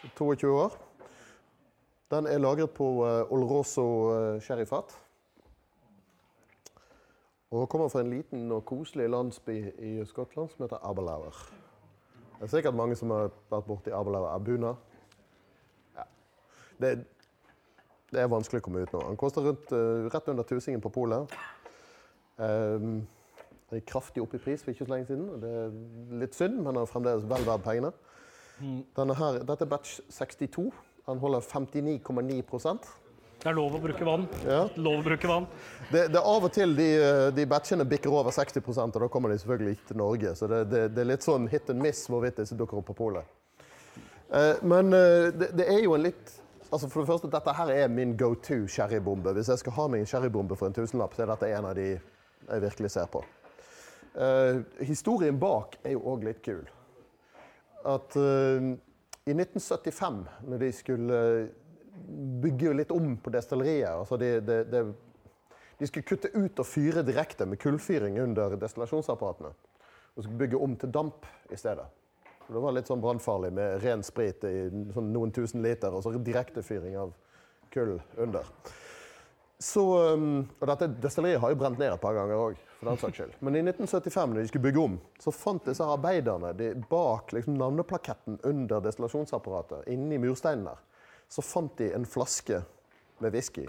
Så 0.00 0.10
22 0.18 0.50
år. 0.50 0.74
Den 2.10 2.26
er 2.26 2.42
lagret 2.42 2.72
på 2.74 2.88
uh, 3.04 3.30
Olroso 3.30 3.86
uh, 4.10 4.40
sherryfat. 4.42 4.96
Og 7.54 7.68
kommer 7.68 7.88
fra 7.88 8.02
en 8.02 8.10
liten 8.10 8.50
og 8.50 8.64
koselig 8.66 9.06
landsby 9.10 9.56
i 9.78 9.92
Skottland 10.06 10.50
som 10.50 10.64
heter 10.64 10.82
Abelauer. 10.82 11.38
Det 12.38 12.48
er 12.48 12.52
sikkert 12.56 12.74
mange 12.74 12.98
som 12.98 13.14
har 13.14 13.30
vært 13.50 13.66
borti 13.68 13.94
Abelauer 13.94 14.34
Abuna. 14.34 14.74
Ja. 15.94 16.06
Det, 16.82 16.92
det 18.10 18.20
er 18.20 18.30
vanskelig 18.30 18.60
å 18.60 18.66
komme 18.66 18.82
ut 18.84 18.92
nå. 18.94 19.00
Han 19.06 19.18
koster 19.20 19.46
rundt, 19.46 19.72
eh, 19.72 20.10
rett 20.10 20.28
under 20.28 20.46
tusingen 20.46 20.82
på 20.82 20.92
polet. 20.92 21.34
Um, 22.40 23.06
er 23.70 23.80
gikk 23.80 23.90
kraftig 23.92 24.22
opp 24.22 24.34
i 24.34 24.40
pris 24.42 24.62
for 24.64 24.72
ikke 24.72 24.86
så 24.86 24.94
lenge 24.94 25.10
siden. 25.10 25.26
Det 25.42 25.50
er 25.60 25.74
litt 26.22 26.34
synd, 26.34 26.56
men 26.58 26.72
han 26.72 26.80
er 26.82 26.90
fremdeles 26.90 27.26
vel 27.30 27.44
verdt 27.46 27.66
pengene. 27.66 27.92
Denne 28.96 29.16
her, 29.16 29.38
dette 29.46 29.64
er 29.64 29.70
batch 29.70 30.00
62. 30.12 30.66
Han 31.06 31.20
holder 31.22 31.40
59,9 31.40 32.42
Det 33.40 33.48
er 33.48 33.56
lov 33.56 33.76
å 33.78 33.80
bruke 33.80 34.04
vann. 34.04 34.26
ja. 34.44 34.68
Lov 34.76 35.00
å 35.00 35.04
bruke 35.04 35.28
vann. 35.28 35.46
det, 35.90 36.08
det 36.12 36.18
er 36.20 36.26
Av 36.28 36.44
og 36.44 36.52
til 36.52 36.74
de, 36.76 36.88
eh, 37.00 37.30
de 37.32 37.46
batchene 37.46 37.86
bikker 37.88 38.12
over 38.12 38.30
60% 38.30 38.96
og 38.96 39.00
da 39.00 39.08
kommer 39.08 39.30
de 39.30 39.38
selvfølgelig 39.38 39.78
ikke 39.78 39.88
til 39.88 39.96
Norge. 39.96 40.34
Så 40.36 40.46
det, 40.50 40.64
det, 40.70 40.82
det 40.94 41.00
er 41.00 41.12
litt 41.14 41.24
sånn 41.24 41.48
hit 41.48 41.70
and 41.70 41.80
miss 41.80 42.04
hvorvidt 42.10 42.42
disse 42.42 42.58
dukker 42.58 42.82
opp 42.82 42.90
på 42.90 42.98
polet. 43.00 43.24
Eh, 44.28 44.60
men 44.62 44.92
eh, 44.92 45.30
det, 45.32 45.54
det 45.56 45.70
er 45.72 45.80
jo 45.86 45.96
en 45.96 46.04
litt 46.04 46.36
Altså 46.70 46.88
For 46.88 47.02
det 47.02 47.10
første, 47.10 47.30
dette 47.30 47.52
her 47.52 47.70
er 47.74 47.88
min 47.90 48.16
go 48.16 48.34
to 48.34 48.66
sherrybombe. 48.70 49.32
Hvis 49.34 49.48
jeg 49.48 49.58
skal 49.58 49.72
ha 49.72 49.86
meg 49.90 50.00
en 50.00 50.56
for 50.56 50.66
en 50.66 50.74
tusenlapp, 50.74 51.14
så 51.14 51.22
er 51.22 51.32
dette 51.32 51.50
en 51.50 51.64
av 51.64 51.74
de 51.74 51.88
jeg 51.90 52.62
virkelig 52.62 52.90
ser 52.90 53.06
på. 53.06 53.24
Uh, 54.14 54.62
historien 54.86 55.38
bak 55.38 55.76
er 55.84 55.92
jo 55.92 56.02
òg 56.02 56.24
litt 56.24 56.42
kul. 56.42 56.62
At 57.86 58.16
uh, 58.16 58.70
i 59.26 59.34
1975, 59.34 60.24
når 60.46 60.58
de 60.58 60.72
skulle 60.72 61.20
bygge 62.42 62.72
litt 62.74 62.90
om 62.94 63.16
på 63.20 63.30
destilleriet 63.30 63.90
altså 63.90 64.16
de, 64.16 64.40
de, 64.40 64.62
de, 64.70 64.80
de 65.78 65.88
skulle 65.88 66.06
kutte 66.06 66.30
ut 66.32 66.58
og 66.62 66.66
fyre 66.66 67.02
direkte 67.06 67.46
med 67.46 67.60
kullfyring 67.60 68.18
under 68.22 68.56
destillasjonsapparatene. 68.60 69.52
Og 70.16 70.24
skulle 70.24 70.38
bygge 70.38 70.58
om 70.58 70.76
til 70.76 70.90
damp 70.94 71.26
i 71.50 71.58
stedet. 71.58 71.86
Det 72.50 72.60
var 72.60 72.74
litt 72.74 72.88
sånn 72.90 73.02
brannfarlig 73.02 73.52
med 73.54 73.82
ren 73.84 74.02
sprit 74.02 74.42
i 74.48 74.54
sånn 74.94 75.12
noen 75.14 75.30
tusen 75.34 75.62
liter, 75.62 75.94
og 75.94 76.02
så 76.02 76.10
direktefyring 76.18 76.96
av 76.98 77.12
kull 77.70 78.00
under. 78.18 78.46
Så, 79.60 79.84
um, 80.16 80.48
og 80.58 80.66
dette 80.70 80.88
Destilleriet 81.04 81.42
har 81.42 81.52
jo 81.52 81.58
brent 81.60 81.78
ned 81.78 81.92
et 81.92 82.02
par 82.02 82.16
ganger 82.16 82.40
òg. 82.40 82.58
Men 82.80 83.58
i 83.58 83.62
1975, 83.62 84.32
når 84.32 84.40
de 84.40 84.48
skulle 84.48 84.64
bygge 84.64 84.82
om, 84.82 84.96
så 85.20 85.34
fant 85.36 85.68
disse 85.68 85.84
arbeiderne 85.84 86.54
de, 86.56 86.72
bak 86.90 87.34
liksom, 87.36 87.58
navneplaketten 87.60 88.40
under 88.48 88.80
destillasjonsapparatet, 88.86 89.84
inni 89.92 90.18
mursteinen 90.18 90.64
der, 90.72 90.80
så 91.30 91.44
fant 91.44 91.76
de 91.78 91.90
en 91.94 92.08
flaske 92.08 92.62
med 93.20 93.36
whisky 93.36 93.66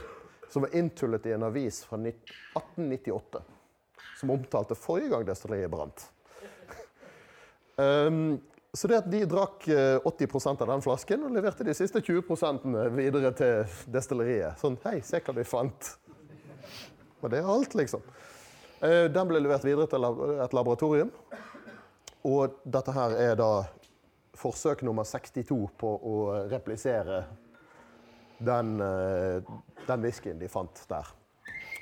som 0.52 0.64
var 0.64 0.76
inntullet 0.76 1.26
i 1.26 1.32
en 1.36 1.44
avis 1.44 1.84
fra 1.86 2.00
1898, 2.00 3.44
som 4.20 4.32
omtalte 4.34 4.76
forrige 4.76 5.12
gang 5.14 5.28
destilleriet 5.28 5.72
brant. 5.72 6.08
Um, 7.82 8.36
så 8.74 8.88
det 8.88 9.02
at 9.02 9.08
de 9.12 9.26
drakk 9.28 9.68
eh, 9.68 9.98
80% 10.08 10.62
av 10.64 10.70
den 10.72 10.84
flasken 10.84 11.26
og 11.28 11.34
leverte 11.36 11.66
de 11.68 11.74
siste 11.76 12.00
20 12.00 12.94
videre 12.96 13.34
til 13.36 13.74
destilleriet. 13.92 14.56
Sånn 14.62 14.78
Hei, 14.86 15.02
se 15.04 15.20
hva 15.20 15.36
vi 15.36 15.44
fant. 15.44 15.90
Og 17.20 17.28
det 17.34 17.42
er 17.42 17.52
alt, 17.52 17.76
liksom. 17.76 18.06
Eh, 18.80 19.10
Den 19.12 19.28
ble 19.28 19.42
levert 19.44 19.68
videre 19.68 19.90
til 19.92 20.08
et 20.40 20.56
laboratorium. 20.56 21.12
Og 22.24 22.56
dette 22.64 22.96
her 22.96 23.18
er 23.20 23.36
da 23.36 23.52
forsøk 24.40 24.86
nummer 24.88 25.04
62 25.04 25.60
på 25.78 25.92
å 25.92 26.16
replisere 26.50 27.26
den, 28.40 28.80
eh, 28.82 29.44
den 29.88 30.08
whiskyen 30.08 30.40
de 30.40 30.48
fant 30.48 30.86
der. 30.88 31.12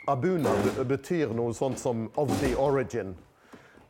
Abuna 0.08 0.50
betyr 0.90 1.36
noe 1.38 1.54
sånt 1.54 1.78
som 1.78 2.10
'of 2.16 2.34
the 2.42 2.56
origin'. 2.56 3.14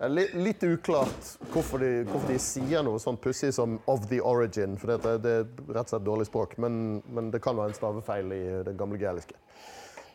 Litt 0.07 0.63
uklart 0.63 1.33
hvorfor 1.51 1.81
de, 1.83 2.05
hvorfor 2.07 2.29
de 2.31 2.37
sier 2.39 2.83
noe 2.87 2.99
sånn 3.03 3.17
pussig 3.19 3.51
som 3.53 3.79
'of 3.85 4.05
the 4.07 4.21
origin'. 4.21 4.77
For 4.79 4.87
det, 4.95 5.21
det 5.25 5.31
er 5.41 5.43
rett 5.75 5.89
og 5.89 5.89
slett 5.91 6.05
dårlig 6.05 6.25
språk, 6.29 6.57
men, 6.57 7.03
men 7.11 7.31
det 7.31 7.41
kan 7.43 7.57
være 7.57 7.67
en 7.73 7.75
stavefeil 7.75 8.31
i 8.31 8.63
det 8.63 8.77
gamle 8.79 8.97
gaeliske. 8.97 9.35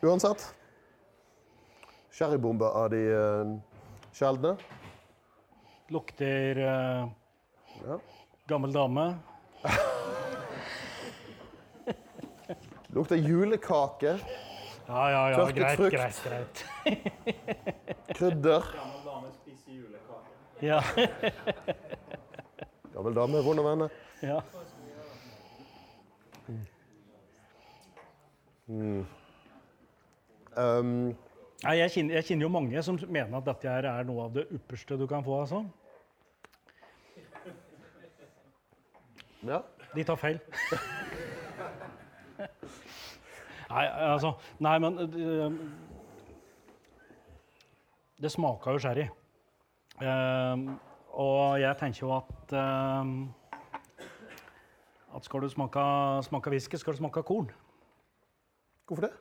Uansett. 0.01 0.41
Sherrybombe 2.11 2.65
av 2.65 2.89
de 2.89 3.03
uh, 3.13 3.45
sjeldne. 4.13 4.55
Lukter 5.93 6.57
uh, 6.57 7.05
Ja. 7.85 7.99
gammel 8.47 8.73
dame. 8.73 9.19
Lukter 12.95 13.15
julekake, 13.15 14.17
Ja, 14.87 15.09
ja, 15.11 15.29
ja. 15.29 15.35
Tørket 15.37 15.55
Greit, 15.55 15.77
frukt. 15.77 15.95
greit, 15.95 16.23
greit. 16.25 16.65
krydder. 18.17 18.63
Ja. 20.61 20.79
Gammel 22.93 23.15
dame, 23.15 23.41
vonde 23.43 23.63
venner. 23.63 23.89
ja. 24.21 24.39
Um, 30.55 31.15
Nei, 31.63 31.73
jeg, 31.79 31.91
kjenner, 31.91 32.15
jeg 32.17 32.25
kjenner 32.29 32.45
jo 32.45 32.51
mange 32.53 32.81
som 32.85 32.97
mener 33.03 33.37
at 33.37 33.47
dette 33.49 33.69
her 33.69 33.87
er 33.89 34.07
noe 34.07 34.25
av 34.25 34.31
det 34.35 34.45
ypperste 34.55 34.97
du 34.99 35.05
kan 35.09 35.23
få. 35.25 35.41
altså. 35.41 35.65
ja. 39.45 39.61
De 39.95 40.03
tar 40.03 40.19
feil. 40.19 40.39
Nei, 43.69 43.85
altså 43.85 44.33
Nei, 44.63 44.75
men 44.79 44.97
det, 45.11 45.51
det 48.23 48.31
smaker 48.31 48.75
jo 48.75 48.83
sherry. 48.83 49.07
Ehm, 50.03 50.65
og 51.15 51.59
jeg 51.61 51.77
tenker 51.79 52.01
jo 52.03 52.11
at 52.17 52.51
uh, 52.51 53.11
At 55.15 55.23
skal 55.23 55.45
du 55.45 55.49
smake, 55.49 55.83
smake 56.27 56.51
whisky, 56.51 56.75
skal 56.75 56.93
du 56.93 56.97
smake 56.99 57.23
korn. 57.23 57.47
Hvorfor 58.87 59.07
det? 59.07 59.13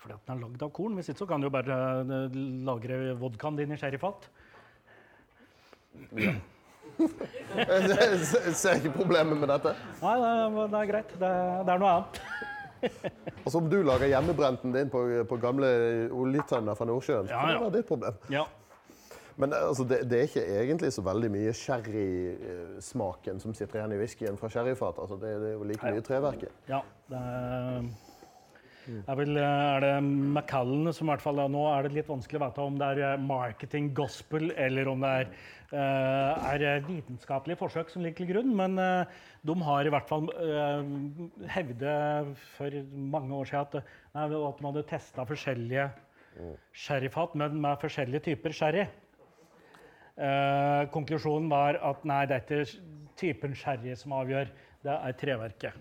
Fordi 0.00 0.14
at 0.14 0.22
den 0.24 0.38
er 0.38 0.40
lagd 0.46 0.62
av 0.64 0.70
korn. 0.72 0.94
Hvis 0.96 1.10
ikke 1.12 1.20
så 1.20 1.26
kan 1.28 1.42
du 1.42 1.50
jo 1.50 1.52
bare 1.52 1.76
eh, 2.00 2.36
lagre 2.64 3.12
vodkaen 3.20 3.58
din 3.58 3.74
i 3.74 3.76
sherryfat. 3.76 4.30
Jeg 6.16 6.38
ser 8.62 8.78
ikke 8.78 8.94
problemet 8.94 9.36
med 9.36 9.52
dette. 9.52 9.74
Nei, 10.00 10.14
det, 10.22 10.64
det 10.72 10.80
er 10.80 10.90
greit. 10.94 11.12
Det, 11.12 11.32
det 11.68 11.74
er 11.74 11.82
noe 11.84 11.96
annet. 11.98 12.22
Altså 13.42 13.58
Om 13.58 13.66
du 13.72 13.80
lager 13.82 14.06
hjemmebrenten 14.06 14.70
din 14.74 14.90
på, 14.92 15.00
på 15.26 15.36
gamle 15.42 15.68
oljetønner 16.14 16.76
fra 16.78 16.86
Nordsjøen, 16.86 17.26
så 17.26 17.34
Ja, 17.34 17.48
ja. 17.50 17.58
det 17.58 17.66
er 17.66 17.76
ditt 17.80 17.88
problem. 17.88 18.18
Ja. 18.30 18.44
Men 19.38 19.54
altså, 19.54 19.86
det, 19.86 20.02
det 20.10 20.18
er 20.18 20.26
ikke 20.26 20.44
egentlig 20.64 20.90
så 20.94 21.02
veldig 21.06 21.30
mye 21.30 21.54
sherrysmaken 21.54 23.38
som 23.42 23.54
sitter 23.54 23.78
igjen 23.78 23.94
i 23.94 24.00
whiskyen 24.00 24.38
fra 24.40 24.50
sherryfatet. 24.50 25.04
Altså, 25.04 25.18
det, 25.22 25.30
det 25.44 25.52
er 25.52 25.54
jo 25.54 25.68
like 25.68 25.92
mye 25.94 26.06
treverket. 26.08 26.56
Ja, 26.70 26.80
det 27.12 27.20
er, 27.22 27.86
er 29.04 29.20
vel 29.20 29.38
er 29.44 29.84
det 29.84 29.92
Macallan 30.34 30.90
som 30.96 31.06
i 31.06 31.12
hvert 31.12 31.22
fall 31.22 31.42
Nå 31.52 31.62
er 31.70 31.86
det 31.86 31.94
litt 32.00 32.10
vanskelig 32.10 32.40
å 32.40 32.44
vite 32.48 32.66
om 32.66 32.82
det 32.82 32.90
er 32.96 33.04
eh, 33.12 33.24
marketing 33.30 33.92
gospel 33.94 34.50
eller 34.56 34.90
om 34.90 35.06
det 35.06 35.14
er, 35.22 35.32
eh, 35.70 36.52
er 36.56 36.68
eh, 36.72 36.86
vitenskapelige 36.90 37.62
forsøk 37.62 37.94
som 37.94 38.02
ligger 38.02 38.24
til 38.24 38.32
grunn. 38.34 38.54
Men 38.58 38.78
eh, 38.82 39.18
de 39.46 39.60
har 39.70 39.86
i 39.86 39.92
hvert 39.94 40.10
fall 40.10 40.26
hevdet 41.54 42.38
for 42.58 42.82
mange 43.16 43.38
år 43.38 43.54
siden 43.54 43.68
at, 43.70 43.82
eh, 43.84 44.24
at 44.24 44.32
de 44.34 44.72
hadde 44.72 44.88
testa 44.90 45.30
forskjellige 45.30 45.90
sherryfat, 46.74 47.38
men 47.38 47.62
med 47.62 47.78
forskjellige 47.82 48.32
typer 48.32 48.54
sherry. 48.54 48.90
Eh, 50.18 50.88
konklusjonen 50.90 51.50
var 51.50 51.78
at 51.90 52.04
nei, 52.08 52.24
det 52.26 52.40
er 52.40 52.64
ikke 52.64 52.80
typen 53.18 53.54
sherry 53.54 53.94
som 53.98 54.16
avgjør, 54.18 54.50
det 54.82 54.94
er 54.94 55.16
treverket. 55.20 55.76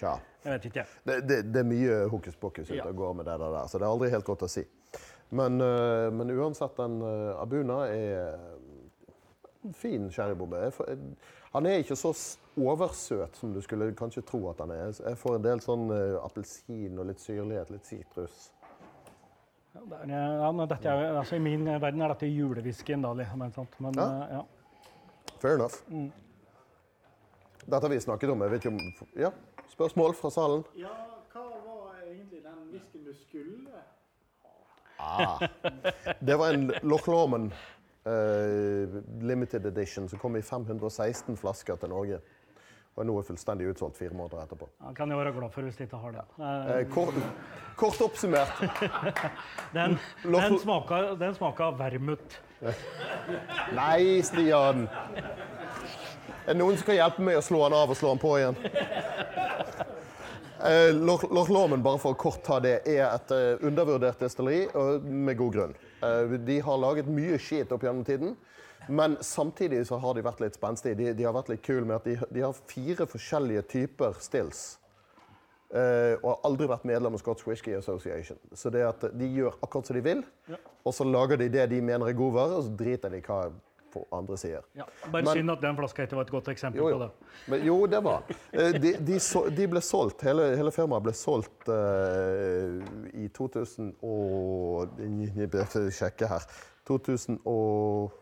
Tja. 0.00 0.14
Jeg 0.44 0.52
vet 0.52 0.68
ikke. 0.70 0.84
Det, 1.04 1.16
det, 1.28 1.38
det 1.52 1.60
er 1.60 1.68
mye 1.68 1.98
hokus 2.12 2.36
pokus 2.40 2.70
ute 2.70 2.78
Ja. 2.78 2.86
og 2.88 2.96
går 2.96 3.12
med 3.18 3.28
det 3.28 3.36
der, 3.40 3.66
så 3.66 3.78
det 3.78 3.84
er 3.86 3.92
aldri 3.92 4.10
helt 4.12 4.24
godt 4.24 4.46
å 4.46 4.48
si. 4.50 4.64
Men, 5.28 5.60
uh, 5.60 6.08
men 6.14 6.30
uansett, 6.30 6.76
den 6.78 7.00
uh, 7.02 7.42
Abuna 7.42 7.80
er 7.90 8.36
en 9.66 9.74
fin 9.74 10.06
sherrybombe. 10.12 10.70
Han 11.52 11.66
er 11.66 11.82
ikke 11.82 11.96
så 11.98 12.12
oversøt 12.56 13.36
som 13.36 13.52
du 13.52 13.60
skulle 13.64 13.90
kanskje 13.98 14.22
tro 14.28 14.44
at 14.52 14.60
han 14.62 14.70
er. 14.70 14.92
Jeg 14.94 15.18
får 15.18 15.36
en 15.36 15.48
del 15.48 15.64
sånn 15.64 15.88
uh, 15.90 16.20
appelsin 16.22 17.00
og 17.00 17.10
litt 17.10 17.20
syrlighet, 17.20 17.72
litt 17.74 17.88
sitrus. 17.88 18.46
Ja, 19.76 19.80
det 19.90 19.98
er, 20.10 20.36
ja, 20.40 20.50
men 20.56 20.68
dette 20.70 20.88
er, 20.88 21.16
altså, 21.20 21.36
I 21.36 21.42
min 21.44 21.66
verden 21.68 22.02
er 22.02 22.14
dette 22.14 22.26
julewhiskyen, 22.32 23.02
da. 23.04 23.12
liksom. 23.12 23.66
Men 23.84 23.94
Ja. 24.00 24.06
eh, 24.06 24.32
ja. 24.38 24.42
Fair 25.42 25.54
enough. 25.58 25.74
Dette 27.66 27.82
har 27.82 27.88
vi 27.92 28.00
snakket 28.00 28.30
om. 28.32 28.40
Jeg 28.46 28.50
vet 28.50 28.64
ikke 28.64 28.74
om 28.74 29.10
Ja, 29.20 29.30
spørsmål 29.68 30.14
fra 30.14 30.30
salen? 30.30 30.64
Ja, 30.78 30.88
hva 31.32 31.42
var 31.66 31.94
egentlig 32.06 32.42
den 32.44 32.70
whiskyen 32.72 33.04
du 33.04 33.12
skulle? 33.14 33.82
ha? 34.98 35.38
Det 36.20 36.38
var 36.38 36.54
en 36.54 36.70
Loch 36.82 37.06
Lomond 37.06 37.52
uh, 38.06 39.02
limited 39.20 39.66
edition 39.66 40.08
som 40.08 40.18
kom 40.18 40.36
i 40.36 40.40
516 40.42 41.36
flasker 41.36 41.76
til 41.76 41.88
Norge. 41.92 42.20
Og 42.96 43.04
nå 43.04 43.18
er 43.18 43.26
fullstendig 43.28 43.66
utsolgt 43.74 43.98
fire 43.98 44.14
måneder 44.16 44.40
etterpå. 44.46 44.68
Ja, 44.80 44.92
kan 44.96 45.10
jeg 45.12 45.18
være 45.18 45.32
glad 45.36 45.50
for 45.52 45.62
hvis 45.66 45.76
de 45.76 45.84
ikke 45.84 45.96
har 46.00 46.12
det. 46.16 46.22
Uh, 46.38 46.46
Eh, 46.78 46.86
kort, 47.76 48.00
oppsummert 48.00 48.48
Den, 49.76 49.98
den, 50.22 50.58
smaker, 50.58 51.14
den 51.20 51.34
smaker 51.36 51.76
vermut. 51.76 52.40
Nei, 53.76 54.22
Stian! 54.24 54.86
Er 56.46 56.54
det 56.54 56.60
noen 56.60 56.78
som 56.78 56.86
kan 56.86 56.96
hjelpe 56.96 57.24
meg 57.26 57.40
å 57.40 57.44
slå 57.44 57.64
den 57.66 57.76
av 57.76 57.90
og 57.92 57.98
slå 57.98 58.14
den 58.14 58.22
på 58.22 58.36
igjen? 58.38 58.58
Eh, 60.66 60.94
Loch 60.94 61.26
bare 61.28 61.98
for 62.00 62.14
å 62.14 62.18
kort 62.18 62.40
ta 62.46 62.60
det, 62.62 62.80
er 62.88 63.04
et 63.10 63.34
eh, 63.34 63.66
undervurdert 63.66 64.22
destilleri, 64.22 64.64
og 64.74 65.04
med 65.04 65.36
god 65.36 65.52
grunn. 65.52 65.74
Eh, 66.00 66.36
de 66.46 66.60
har 66.64 66.80
laget 66.80 67.10
mye 67.12 67.36
skit 67.38 67.74
opp 67.74 67.84
gjennom 67.84 68.06
tiden, 68.06 68.32
men 68.88 69.18
samtidig 69.20 69.84
så 69.86 69.98
har 70.00 70.16
de 70.16 70.24
vært 70.24 70.40
litt 70.40 70.56
spenstige. 70.56 70.96
De, 70.96 71.12
de 71.18 71.26
har 71.26 71.34
vært 71.36 71.52
litt 71.52 71.64
kule 71.66 71.84
med 71.84 71.98
at 71.98 72.08
de, 72.08 72.16
de 72.30 72.46
har 72.46 72.56
fire 72.70 73.06
forskjellige 73.10 73.66
typer 73.74 74.16
stills. 74.22 74.78
Eh, 75.74 76.14
og 76.22 76.28
har 76.30 76.42
aldri 76.46 76.68
vært 76.70 76.84
medlem 76.86 77.16
av 77.16 77.18
Scotch 77.18 77.46
Whisky 77.48 77.72
Association. 77.74 78.38
Så 78.54 78.70
det 78.70 78.84
at 78.86 79.08
de 79.18 79.26
gjør 79.34 79.56
akkurat 79.66 79.88
som 79.88 79.96
de 79.98 80.02
vil, 80.04 80.20
og 80.86 80.94
så 80.94 81.04
lager 81.04 81.40
de 81.40 81.48
det 81.50 81.64
de 81.72 81.80
mener 81.82 82.06
er 82.06 82.14
god 82.18 82.36
vare, 82.36 82.60
og 82.60 82.68
så 82.68 82.76
driter 82.78 83.10
de 83.10 83.22
hva 83.26 83.40
andre 84.12 84.36
sier. 84.36 84.60
Ja. 84.76 84.84
Bare 85.10 85.22
Men- 85.24 85.32
synd 85.38 85.50
at 85.50 85.60
den 85.60 85.76
flaska 85.76 86.02
ikke 86.04 86.16
var 86.16 86.26
et 86.26 86.30
godt 86.30 86.48
eksempel 86.52 86.78
Jo, 86.82 86.90
på 86.92 86.98
det. 86.98 87.10
Men, 87.48 87.62
jo, 87.66 87.86
det 87.86 88.04
var. 88.04 88.22
Eh, 88.52 88.72
De, 88.72 88.92
de, 88.92 89.18
de 89.56 89.66
ble 89.68 89.80
solgt, 89.80 90.22
hele, 90.22 90.56
hele 90.56 90.70
firmaet 90.70 91.02
ble 91.02 91.12
solgt 91.16 91.68
uh, 91.68 92.82
i 93.14 93.28
2000 93.28 93.94
og 94.02 95.00
sjekke 95.90 96.28
her. 96.28 96.44
2000 96.86 97.40
og 97.44 98.12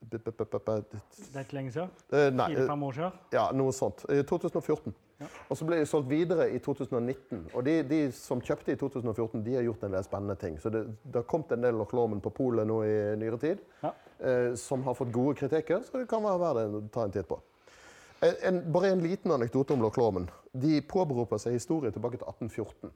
Det 0.00 0.20
er 0.24 1.40
ikke 1.40 1.54
lenge 1.54 1.72
siden. 1.72 1.90
Fire-fem 2.08 2.82
år 2.82 2.92
siden. 2.92 3.12
ja, 3.32 3.50
noe 3.52 3.72
sånt. 3.72 4.06
2014. 4.06 4.94
Og 5.18 5.56
så 5.58 5.66
ble 5.66 5.80
de 5.80 5.86
solgt 5.88 6.06
videre 6.10 6.44
i 6.54 6.58
2019. 6.62 7.48
Og 7.56 7.64
de, 7.66 7.74
de 7.88 7.98
som 8.14 8.40
kjøpte 8.44 8.74
i 8.74 8.78
2014, 8.78 9.42
de 9.42 9.56
har 9.56 9.64
gjort 9.66 9.82
en 9.88 9.96
del 9.96 10.04
spennende 10.06 10.36
ting. 10.38 10.58
Så 10.62 10.70
det, 10.70 10.84
det 11.02 11.18
har 11.22 11.26
kommet 11.30 11.56
en 11.56 11.64
del 11.66 11.74
Loch 11.78 11.90
på 12.22 12.30
polet 12.36 12.68
nå 12.68 12.76
i 12.86 12.94
nyere 13.18 13.38
tid, 13.42 13.64
Ja. 13.82 13.92
eh, 14.20 14.54
som 14.54 14.84
har 14.86 14.94
fått 14.94 15.12
gode 15.12 15.34
kritikker, 15.40 15.82
så 15.82 15.98
det 15.98 16.08
kan 16.10 16.22
være 16.22 16.38
verdt 16.44 16.78
å 16.78 16.84
ta 16.94 17.04
en 17.08 17.16
titt 17.16 17.28
på. 17.28 17.40
En, 18.22 18.34
en, 18.42 18.60
bare 18.72 18.92
en 18.94 19.02
liten 19.02 19.34
anekdote 19.34 19.74
om 19.74 19.82
Loch. 19.82 19.98
De 20.52 20.80
påberoper 20.82 21.38
seg 21.42 21.58
historie 21.58 21.90
tilbake 21.94 22.18
til 22.18 22.26
1814. 22.28 22.94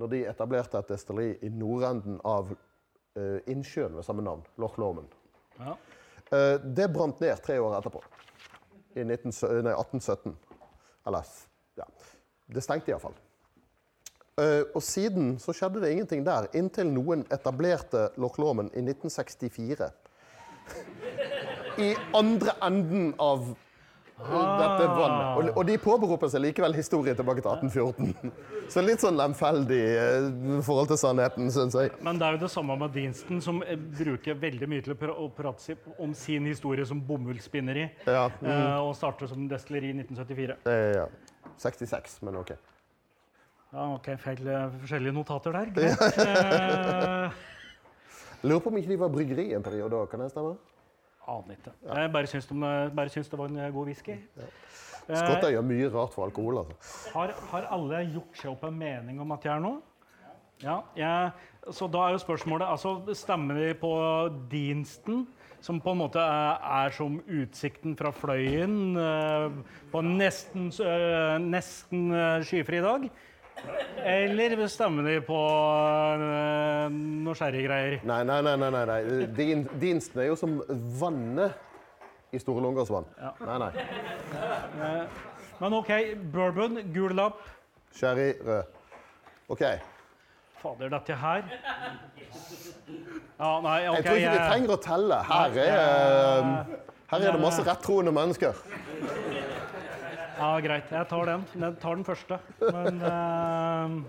Når 0.00 0.08
de 0.12 0.22
etablerte 0.28 0.78
et 0.80 0.88
destilleri 0.88 1.34
i 1.44 1.50
nordenden 1.52 2.20
av 2.24 2.52
eh, 3.16 3.40
innsjøen 3.52 3.96
ved 3.96 4.04
samme 4.04 4.24
navn, 4.24 4.44
Loch. 4.60 4.76
Ja. 5.58 5.76
Eh, 6.32 6.58
det 6.64 6.92
brant 6.92 7.20
ned 7.20 7.40
tre 7.44 7.58
år 7.60 7.78
etterpå. 7.80 8.00
I 8.96 9.04
19, 9.08 9.32
nei, 9.64 9.72
1817. 9.72 10.36
Eller 11.06 11.28
ja. 11.78 11.86
Det 12.46 12.62
stengte 12.64 12.92
iallfall. 12.92 13.14
Uh, 14.40 14.64
og 14.72 14.80
siden 14.82 15.34
så 15.40 15.52
skjedde 15.52 15.82
det 15.82 15.90
ingenting 15.92 16.22
der, 16.24 16.48
inntil 16.56 16.88
noen 16.88 17.26
etablerte 17.34 18.08
Loch 18.20 18.38
Lomond 18.40 18.72
i 18.72 18.80
1964. 18.80 19.90
I 21.86 21.90
andre 22.16 22.54
enden 22.64 23.12
av 23.20 23.44
eh, 23.50 23.71
dette 24.18 24.86
vannet. 24.86 25.28
Og, 25.36 25.48
og 25.56 25.66
de 25.66 25.76
påberoper 25.82 26.30
seg 26.32 26.42
likevel 26.44 26.74
historie 26.76 27.14
tilbake 27.18 27.42
til 27.44 27.50
1814. 27.50 28.32
Så 28.72 28.84
litt 28.84 29.02
sånn 29.02 29.18
lemfeldig 29.18 29.80
i 29.82 30.58
forhold 30.64 30.90
til 30.92 31.00
sannheten, 31.00 31.50
syns 31.54 31.76
jeg. 31.78 31.92
Men 32.04 32.20
det 32.20 32.28
er 32.28 32.36
jo 32.36 32.42
det 32.44 32.50
samme 32.52 32.76
med 32.80 32.94
Deanston, 32.94 33.40
som 33.44 33.62
eh, 33.66 33.78
bruker 33.78 34.38
veldig 34.40 34.68
mye 34.70 34.84
til 34.86 34.94
å 35.10 35.28
prate 35.34 35.76
om 36.02 36.14
sin 36.16 36.46
historie 36.48 36.86
som 36.88 37.00
bomullsspinneri. 37.06 37.88
Ja. 38.06 38.28
eh, 38.42 38.78
og 38.82 38.94
starter 38.98 39.30
som 39.30 39.48
destilleri 39.50 39.92
i 39.92 39.96
1974. 40.02 40.60
Eh, 40.70 40.90
ja. 41.00 41.06
66, 41.62 42.20
men 42.26 42.38
OK. 42.40 42.54
Ja, 43.72 43.86
ok, 43.94 44.12
feil 44.20 44.42
forskjellige 44.82 45.16
notater 45.16 45.56
der. 45.56 45.72
Greit. 45.76 45.96
Lurer 48.42 48.60
på 48.60 48.72
om 48.72 48.76
ikke 48.80 48.90
de 48.90 48.98
var 49.00 49.10
bryggeri 49.14 49.52
en 49.56 49.64
periode 49.64 49.96
òg, 49.96 50.08
kan 50.10 50.20
det 50.24 50.32
stemme? 50.32 50.56
Aner 51.30 51.54
ikke. 51.54 51.72
Jeg 51.86 52.12
bare 52.12 52.26
syns, 52.26 52.46
de, 52.50 52.72
bare 52.96 53.12
syns 53.12 53.30
det 53.30 53.38
var 53.38 53.52
en 53.52 53.62
eh, 53.62 53.70
god 53.74 53.90
whisky. 53.90 54.18
Ja. 54.38 54.50
Skotter 55.02 55.50
gjør 55.50 55.64
mye 55.66 55.88
rart 55.90 56.14
for 56.14 56.26
alkohol, 56.26 56.60
altså. 56.62 57.08
har, 57.14 57.32
har 57.50 57.64
alle 57.74 58.04
gjort 58.12 58.38
seg 58.38 58.52
opp 58.52 58.62
en 58.68 58.76
mening 58.78 59.18
om 59.22 59.34
at 59.34 59.46
jeg 59.46 59.54
er 59.56 59.64
noe? 59.64 59.80
Ja, 60.62 60.76
jeg, 60.94 61.32
så 61.74 61.88
da 61.90 62.04
er 62.06 62.14
jo 62.14 62.20
spørsmålet 62.22 62.68
altså, 62.70 63.00
Stemmer 63.18 63.58
de 63.58 63.72
på 63.78 63.90
Dinsten, 64.50 65.24
som 65.62 65.80
på 65.82 65.94
en 65.94 66.00
måte 66.04 66.22
er, 66.22 66.62
er 66.86 66.94
som 66.94 67.18
utsikten 67.26 67.96
fra 67.98 68.12
Fløyen 68.14 68.96
eh, 68.98 69.58
på 69.92 70.02
nesten, 70.06 70.70
eh, 70.86 71.36
nesten 71.42 72.08
eh, 72.14 72.46
skyfri 72.46 72.82
dag? 72.82 73.06
Eller 74.02 74.66
stemmer 74.66 75.06
de 75.06 75.18
på 75.22 75.38
uh, 75.38 76.86
noe 76.92 77.34
sherrygreier? 77.38 78.00
Nei, 78.08 78.22
nei, 78.26 78.40
nei. 78.42 78.56
nei, 78.58 78.70
nei. 78.88 79.26
Din, 79.36 79.66
Dinsten 79.78 80.24
er 80.24 80.32
jo 80.32 80.38
som 80.38 80.58
vannet 80.98 82.34
i 82.34 82.40
Store 82.42 82.64
Lungers 82.64 82.90
vann. 82.90 83.06
Ja. 83.20 83.32
Nei, 83.46 83.58
nei. 83.62 85.06
Men 85.60 85.74
OK, 85.78 85.90
bourbon, 86.32 86.80
gul 86.94 87.14
lapp. 87.14 87.42
Sherry 87.94 88.32
rød. 88.46 88.62
OK. 89.52 89.62
Fader, 90.62 90.88
dette 90.88 91.14
her 91.14 91.42
Ja, 93.38 93.60
nei, 93.60 93.88
OK. 93.88 93.96
Jeg 93.96 94.04
tror 94.04 94.16
ikke 94.16 94.32
vi 94.32 94.38
trenger 94.38 94.72
å 94.74 94.78
telle. 94.82 95.18
Her 95.28 95.58
er, 95.58 95.72
eh, 95.74 96.76
her 97.10 97.26
er 97.26 97.36
det 97.36 97.42
masse 97.42 97.64
rettroende 97.66 98.14
mennesker. 98.14 98.58
Ja, 100.38 100.60
greit. 100.60 100.90
Jeg 100.90 101.08
tar 101.08 101.24
den. 101.28 101.44
Jeg 101.60 101.78
tar 101.82 101.94
den 101.94 102.04
første. 102.04 102.38
Men 102.60 103.02
uh, 103.02 104.02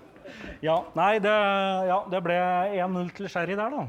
Ja. 0.61 0.77
Nei, 0.95 1.19
det, 1.19 1.33
ja, 1.89 1.99
det 2.11 2.21
ble 2.23 2.37
1-0 2.79 3.11
til 3.17 3.29
Sherry 3.29 3.57
der, 3.59 3.69
da. 3.73 3.83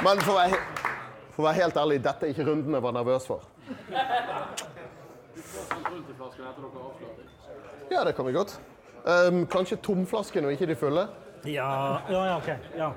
Men 0.00 0.20
for 0.24 0.32
å 0.32 0.38
være, 0.38 0.58
for 1.34 1.42
å 1.42 1.46
være 1.46 1.58
helt 1.60 1.76
ærlig, 1.76 2.00
dette 2.04 2.26
er 2.26 2.32
ikke 2.32 2.46
runden 2.48 2.76
jeg 2.76 2.84
var 2.84 2.96
nervøs 2.96 3.26
for. 3.28 3.44
Ja, 7.90 8.04
det 8.06 8.14
kan 8.16 8.26
vi 8.26 8.32
godt. 8.32 8.56
Um, 9.04 9.44
kanskje 9.50 9.78
tomflasken 9.84 10.48
og 10.48 10.56
ikke 10.56 10.68
de 10.70 10.76
fulle? 10.78 11.06
Ja, 11.48 11.70
ja, 12.08 12.24
ja, 12.30 12.36
OK. 12.36 12.50
Ja. 12.76 12.90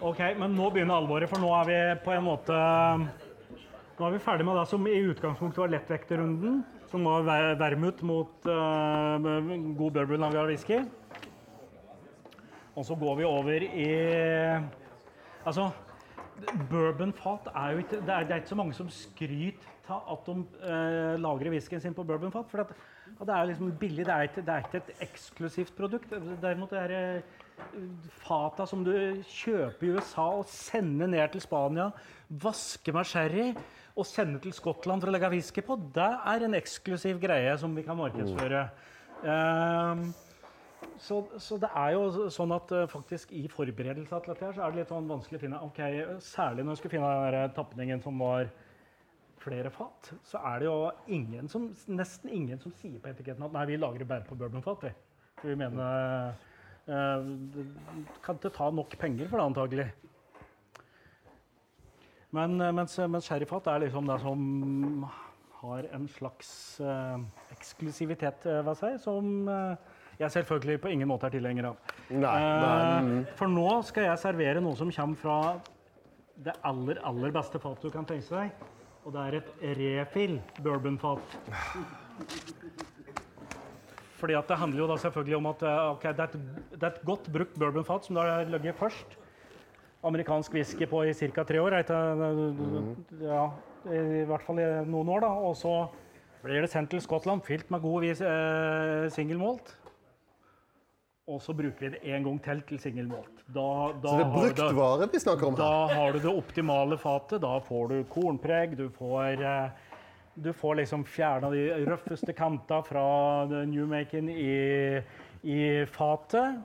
OK, 0.00 0.20
men 0.40 0.54
nå 0.56 0.70
begynner 0.72 0.96
alvoret, 0.96 1.28
for 1.28 1.42
nå 1.42 1.48
er 1.58 1.66
vi 1.68 1.78
på 2.06 2.12
en 2.14 2.22
måte 2.24 2.56
Nå 3.98 4.06
er 4.06 4.14
vi 4.14 4.20
ferdig 4.24 4.46
med 4.48 4.56
det 4.56 4.62
som 4.70 4.86
i 4.88 4.94
utgangspunktet 5.10 5.60
var 5.60 5.72
lettvekterrunden, 5.74 6.62
som 6.88 7.04
var 7.04 7.26
ver- 7.26 7.58
vermut 7.60 7.98
mot 8.08 8.48
uh, 8.48 9.26
god 9.76 9.98
bourbon 9.98 10.22
laga 10.24 10.46
whisky. 10.48 10.78
Og 12.72 12.86
så 12.88 12.96
går 12.96 13.18
vi 13.18 13.26
over 13.28 13.66
i 13.68 13.90
Altså, 15.44 15.68
bourbonfat 16.70 17.52
er 17.52 17.74
jo 17.74 17.84
ikke 17.84 18.00
det 18.00 18.14
er, 18.14 18.24
det 18.24 18.32
er 18.32 18.40
ikke 18.40 18.54
så 18.54 18.60
mange 18.62 18.78
som 18.78 18.88
skryter 18.88 19.92
av 19.92 20.08
at 20.16 20.32
de 20.32 20.38
uh, 20.64 21.20
lagrer 21.20 21.52
whiskyen 21.52 21.84
sin 21.84 21.96
på 21.96 22.06
bourbonfat. 22.08 22.48
For 22.48 22.64
at, 22.64 22.72
at 23.18 23.28
det 23.28 23.36
er 23.36 23.52
liksom 23.52 23.76
billig. 23.84 24.08
Det 24.08 24.16
er, 24.16 24.30
ikke, 24.30 24.48
det 24.48 24.56
er 24.56 24.64
ikke 24.64 24.80
et 24.80 25.06
eksklusivt 25.10 25.76
produkt. 25.76 26.16
Derimot 26.40 26.72
det 26.72 26.86
er 26.88 27.20
fata 28.22 28.66
som 28.68 28.84
du 28.86 28.94
kjøper 29.30 29.86
i 29.86 29.92
USA 29.96 30.26
og 30.40 30.48
sender 30.50 31.10
ned 31.10 31.34
til 31.34 31.44
Spania, 31.44 31.90
vaske 32.42 32.94
med 32.94 33.08
sherry 33.08 33.50
og 33.98 34.06
sende 34.06 34.40
til 34.42 34.54
Skottland 34.54 35.02
for 35.02 35.10
å 35.10 35.14
legge 35.14 35.30
whisky 35.32 35.64
på, 35.66 35.76
det 35.94 36.08
er 36.32 36.46
en 36.46 36.56
eksklusiv 36.58 37.20
greie 37.22 37.52
som 37.60 37.74
vi 37.76 37.84
kan 37.86 37.98
markedsføre. 37.98 38.64
Um, 39.20 40.10
så, 41.00 41.20
så 41.40 41.58
det 41.60 41.68
er 41.76 41.94
jo 41.96 42.28
sånn 42.32 42.52
at 42.56 42.72
eh, 42.76 42.88
faktisk 42.88 43.32
i 43.36 43.46
forberedelse 43.52 44.20
til 44.24 44.32
dette 44.32 44.46
her, 44.46 44.56
så 44.56 44.64
er 44.64 44.72
det 44.72 44.80
litt 44.80 44.92
sånn 44.92 45.08
vanskelig 45.08 45.38
å 45.40 45.42
finne 45.42 45.60
ok, 45.64 45.80
Særlig 46.24 46.64
når 46.64 46.76
du 46.76 46.80
skulle 46.80 46.94
finne 46.96 47.12
den 47.12 47.34
der 47.34 47.54
tapningen 47.56 48.02
som 48.04 48.20
var 48.20 48.50
flere 49.40 49.72
fat, 49.72 50.12
så 50.28 50.40
er 50.50 50.60
det 50.60 50.68
jo 50.68 50.76
ingen 51.16 51.48
som, 51.48 51.70
nesten 51.88 52.32
ingen 52.36 52.60
som 52.60 52.72
sier 52.76 53.00
på 53.00 53.08
etiketten 53.12 53.46
at 53.46 53.54
nei, 53.56 53.66
vi 53.70 53.80
lagrer 53.80 54.08
bare 54.08 54.26
på 54.26 54.36
bourbonfat. 54.36 54.84
Vi. 54.88 54.92
For 55.40 55.52
vi 55.52 55.56
mener 55.62 56.00
eh, 56.28 56.49
kan 56.90 58.38
ikke 58.38 58.52
ta 58.56 58.70
nok 58.74 58.96
penger 58.98 59.28
for 59.30 59.38
det, 59.38 59.46
antagelig. 59.46 59.88
Men 62.34 62.60
eh, 62.60 62.72
mens, 62.74 62.96
mens 63.10 63.26
sherryfat 63.26 63.68
er 63.72 63.84
liksom 63.84 64.10
det 64.10 64.18
som 64.22 64.44
har 65.60 65.88
en 65.94 66.06
slags 66.08 66.50
eh, 66.80 67.16
eksklusivitet 67.56 68.46
eh, 68.48 68.62
ved 68.66 68.78
seg, 68.78 68.96
som 69.02 69.48
eh, 69.50 69.98
jeg 70.20 70.34
selvfølgelig 70.36 70.80
på 70.80 70.92
ingen 70.94 71.08
måte 71.10 71.28
er 71.28 71.34
tilhenger 71.36 71.70
av. 71.72 71.92
Nei, 72.10 72.38
men 72.40 73.12
Eh, 73.20 73.34
for 73.38 73.50
nå 73.50 73.68
skal 73.88 74.10
jeg 74.10 74.22
servere 74.22 74.62
noe 74.64 74.78
som 74.78 74.92
kommer 74.94 75.20
fra 75.20 75.38
det 76.40 76.54
aller, 76.64 77.00
aller 77.04 77.32
beste 77.34 77.60
fatet 77.60 77.88
du 77.88 77.92
kan 77.94 78.08
tenke 78.08 78.32
deg. 78.32 78.68
Og 79.04 79.14
det 79.14 79.20
er 79.26 79.36
et 79.38 79.50
refill 79.78 80.34
bourbonfat. 80.60 81.36
Fordi 84.20 84.36
at 84.36 84.48
det 84.52 84.58
handler 84.60 84.82
jo 84.84 84.86
da 84.90 84.96
selvfølgelig 85.00 85.36
om 85.38 85.46
at 85.50 85.62
okay, 85.94 86.12
det, 86.12 86.20
er 86.20 86.28
et, 86.28 86.38
det 86.76 86.82
er 86.82 86.92
et 86.92 87.02
godt 87.08 87.28
brukt 87.32 87.54
bourbonfat 87.58 88.04
som 88.08 88.18
da 88.20 88.26
har 88.28 88.44
ligget 88.52 88.76
først. 88.76 89.16
Amerikansk 90.04 90.52
whisky 90.56 90.86
på 90.88 91.02
i 91.08 91.12
ca. 91.16 91.42
tre 91.44 91.60
år. 91.60 91.78
Etter, 91.80 92.22
Ja, 93.20 93.42
I 93.90 94.24
hvert 94.28 94.44
fall 94.46 94.60
i 94.60 94.68
noen 94.88 95.08
år. 95.16 95.20
da. 95.24 95.32
Og 95.50 95.56
så 95.56 95.74
blir 96.44 96.60
det 96.64 96.70
sendt 96.72 96.90
til 96.92 97.00
Skottland, 97.04 97.42
fylt 97.44 97.70
med 97.70 97.80
god 97.84 98.00
vis- 98.04 98.20
eh, 98.24 99.08
single 99.12 99.38
malt. 99.40 99.74
Og 101.30 101.40
så 101.44 101.52
bruker 101.54 101.78
vi 101.78 101.88
det 101.94 102.00
en 102.02 102.24
gang 102.24 102.38
til 102.42 102.62
til 102.66 102.78
single 102.80 103.06
malt. 103.08 103.44
Da, 103.54 103.92
da 104.02 104.08
Så 104.08 104.16
det 104.18 104.26
er 104.26 104.32
brukt 104.34 104.76
vare 104.76 105.08
vi 105.12 105.18
snakker 105.18 105.46
om 105.46 105.54
her? 105.54 105.62
da 105.62 105.94
har 105.94 106.12
du 106.12 106.18
det 106.18 106.32
optimale 106.36 106.96
fatet. 106.98 107.40
Da 107.40 107.58
får 107.60 107.88
du 107.88 108.04
kornpreg, 108.04 108.76
du 108.76 108.88
får, 108.88 109.40
eh, 109.40 109.70
du 110.42 110.52
får 110.52 110.74
liksom 110.74 111.04
fjerna 111.04 111.50
de 111.52 111.84
røffeste 111.84 112.32
kanta 112.36 112.80
fra 112.82 113.04
newmaken 113.68 114.28
i, 114.32 115.02
i 115.42 115.60
fatet. 115.92 116.60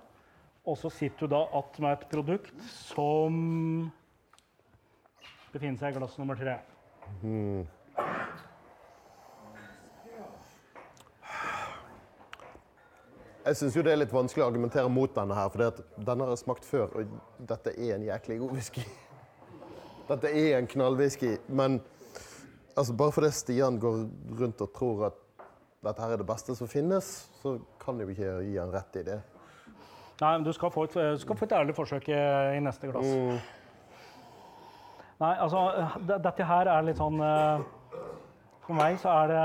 Og 0.65 0.77
så 0.81 0.89
sitter 0.89 1.27
du 1.27 1.35
da 1.35 1.43
att 1.53 1.79
med 1.79 1.93
et 1.93 2.09
produkt 2.09 2.61
som 2.65 3.91
befinner 5.53 5.77
seg 5.77 5.93
i 5.93 5.99
glass 5.99 6.17
nummer 6.17 6.39
tre. 6.39 6.55
Jeg 13.45 13.59
syns 13.59 13.75
det 13.77 13.91
er 13.93 14.01
litt 14.01 14.13
vanskelig 14.15 14.41
å 14.41 14.47
argumentere 14.49 14.89
mot 14.89 15.11
denne 15.13 15.37
her, 15.37 15.51
for 15.53 15.83
denne 16.01 16.25
har 16.25 16.33
jeg 16.33 16.41
smakt 16.41 16.65
før, 16.65 16.95
og 16.97 17.11
dette 17.45 17.75
er 17.77 17.99
en 17.99 18.07
jæklig 18.07 18.39
god 18.41 18.55
whisky. 18.57 18.85
Dette 20.09 20.31
er 20.33 20.57
en 20.57 20.67
knallwhisky, 20.69 21.35
men 21.47 21.77
altså, 22.75 22.93
bare 22.97 23.11
fordi 23.15 23.31
Stian 23.31 23.79
går 23.79 24.03
rundt 24.39 24.61
og 24.61 24.73
tror 24.75 25.05
at 25.11 25.21
dette 25.85 26.01
her 26.01 26.15
er 26.15 26.21
det 26.21 26.27
beste 26.27 26.55
som 26.57 26.69
finnes, 26.69 27.09
så 27.41 27.57
kan 27.81 27.99
jo 28.01 28.09
ikke 28.09 28.39
gi 28.47 28.57
han 28.57 28.73
rett 28.73 29.01
i 29.01 29.05
det. 29.05 29.19
Nei, 30.21 30.31
men 30.37 30.45
du 30.47 30.51
skal 30.55 30.71
få 30.71 30.87
et, 30.87 30.95
skal 31.21 31.37
få 31.37 31.45
et 31.45 31.55
ærlig 31.57 31.75
forsøk 31.75 32.09
i, 32.09 32.19
i 32.55 32.61
neste 32.63 32.89
glass. 32.89 33.11
Nei, 35.21 35.33
altså, 35.39 35.61
dette 36.09 36.47
her 36.47 36.69
er 36.71 36.83
litt 36.83 36.99
sånn 36.99 37.21
eh, 37.23 37.61
For 38.65 38.75
meg 38.75 38.97
så 38.99 39.13
er 39.21 39.31
det, 39.31 39.43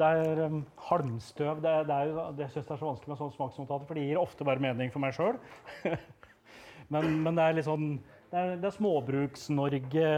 det 0.00 0.08
er 0.22 0.40
um, 0.46 0.60
halmstøv. 0.88 1.60
Det, 1.62 1.74
det 1.90 1.98
er 2.00 2.34
det 2.38 2.48
synes 2.50 2.64
jeg 2.64 2.74
er 2.74 2.80
så 2.80 2.88
vanskelig 2.88 3.12
med 3.12 3.20
sånne 3.20 3.36
smaksnotater, 3.36 3.86
for 3.86 3.98
de 3.98 4.06
gir 4.08 4.20
ofte 4.22 4.46
bare 4.48 4.62
mening 4.62 4.90
for 4.94 5.04
meg 5.04 5.14
sjøl. 5.14 5.38
men, 6.94 7.10
men 7.26 7.38
det 7.38 7.44
er 7.44 7.58
litt 7.58 7.68
sånn 7.68 7.88
Det 8.30 8.40
er, 8.40 8.56
det 8.62 8.70
er 8.70 8.78
Småbruks-Norge. 8.78 10.08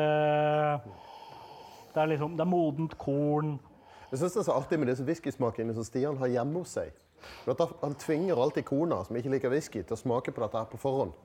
Det 1.99 2.03
er 2.05 2.11
liksom, 2.13 2.37
det 2.39 2.45
er 2.45 2.47
modent 2.47 2.93
korn. 2.99 3.57
Jeg 4.13 4.21
syns 4.21 4.37
det 4.37 4.39
er 4.39 4.45
så 4.47 4.55
artig 4.55 4.77
med 4.79 4.87
disse 4.87 5.03
whiskysmakene 5.03 5.75
som 5.75 5.83
Stian 5.83 6.21
har 6.21 6.29
hjemme 6.31 6.61
hos 6.63 6.77
seg. 6.77 6.93
Han 7.83 7.97
tvinger 7.99 8.39
alltid 8.39 8.69
kona, 8.69 9.01
som 9.03 9.19
ikke 9.19 9.33
liker 9.33 9.51
whisky, 9.51 9.83
til 9.83 9.97
å 9.97 9.99
smake 9.99 10.31
på 10.31 10.45
dette 10.45 10.61
her 10.61 10.69
på 10.71 10.79
forhånd. 10.79 11.17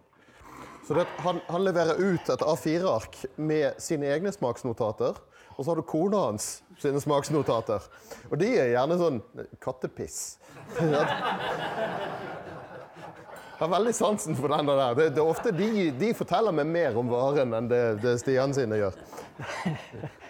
Så 0.88 0.98
det, 0.98 1.06
han, 1.22 1.44
han 1.46 1.62
leverer 1.68 2.02
ut 2.02 2.32
et 2.34 2.42
A4-ark 2.42 3.20
med 3.38 3.78
sine 3.78 4.10
egne 4.16 4.34
smaksnotater. 4.34 5.22
Og 5.54 5.62
så 5.62 5.70
har 5.70 5.78
du 5.78 5.86
kona 5.86 6.24
hans 6.26 6.50
sine 6.82 6.98
smaksnotater. 7.06 7.86
Og 8.32 8.36
de 8.42 8.50
er 8.58 8.74
gjerne 8.74 8.98
sånn 8.98 9.22
kattepiss. 9.62 10.20
Jeg 13.54 13.62
har 13.62 13.76
veldig 13.78 13.94
sansen 13.94 14.42
for 14.42 14.50
den 14.58 14.74
der. 14.74 14.98
Det, 14.98 15.12
det 15.14 15.22
er 15.22 15.30
ofte 15.38 15.54
de, 15.54 15.92
de 16.02 16.14
forteller 16.18 16.58
meg 16.58 16.66
mer 16.74 16.98
om 16.98 17.14
varen 17.14 17.54
enn 17.54 17.70
det, 17.70 17.84
det 18.02 18.18
Stian 18.26 18.58
sine 18.58 18.82
gjør. 18.82 18.98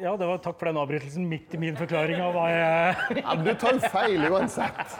Ja, 0.00 0.12
det 0.16 0.26
var 0.28 0.40
Takk 0.44 0.58
for 0.60 0.68
den 0.68 0.78
avbrytelsen 0.80 1.24
midt 1.28 1.54
i 1.56 1.60
min 1.60 1.76
forklaring 1.78 2.20
av 2.20 2.34
hva 2.36 2.46
jeg 2.52 3.20
Ja, 3.22 3.34
du 3.40 3.52
tar 3.56 3.78
feil 3.92 4.26
uansett. 4.28 4.96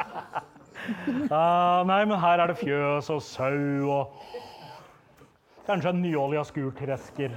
uh, 1.26 1.82
nei, 1.88 2.00
men 2.06 2.16
her 2.22 2.40
er 2.44 2.52
det 2.52 2.60
fjøs 2.62 3.10
og 3.12 3.22
sau 3.24 3.90
og 3.92 4.26
Kanskje 5.66 5.90
en 5.90 5.98
nyolja 5.98 6.44
skurtresker. 6.46 7.32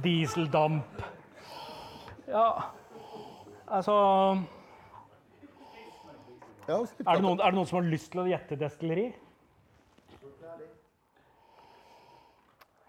Dieseldamp. 0.00 1.02
Ja, 2.24 2.46
altså 3.68 3.96
Ja, 6.64 6.78
er 6.80 6.86
det, 7.04 7.20
noen, 7.20 7.42
er 7.44 7.52
det 7.52 7.58
noen 7.58 7.68
som 7.68 7.82
har 7.82 7.90
lyst 7.92 8.14
til 8.14 8.22
å 8.22 8.26
gjette 8.30 8.56
destilleri? 8.56 9.10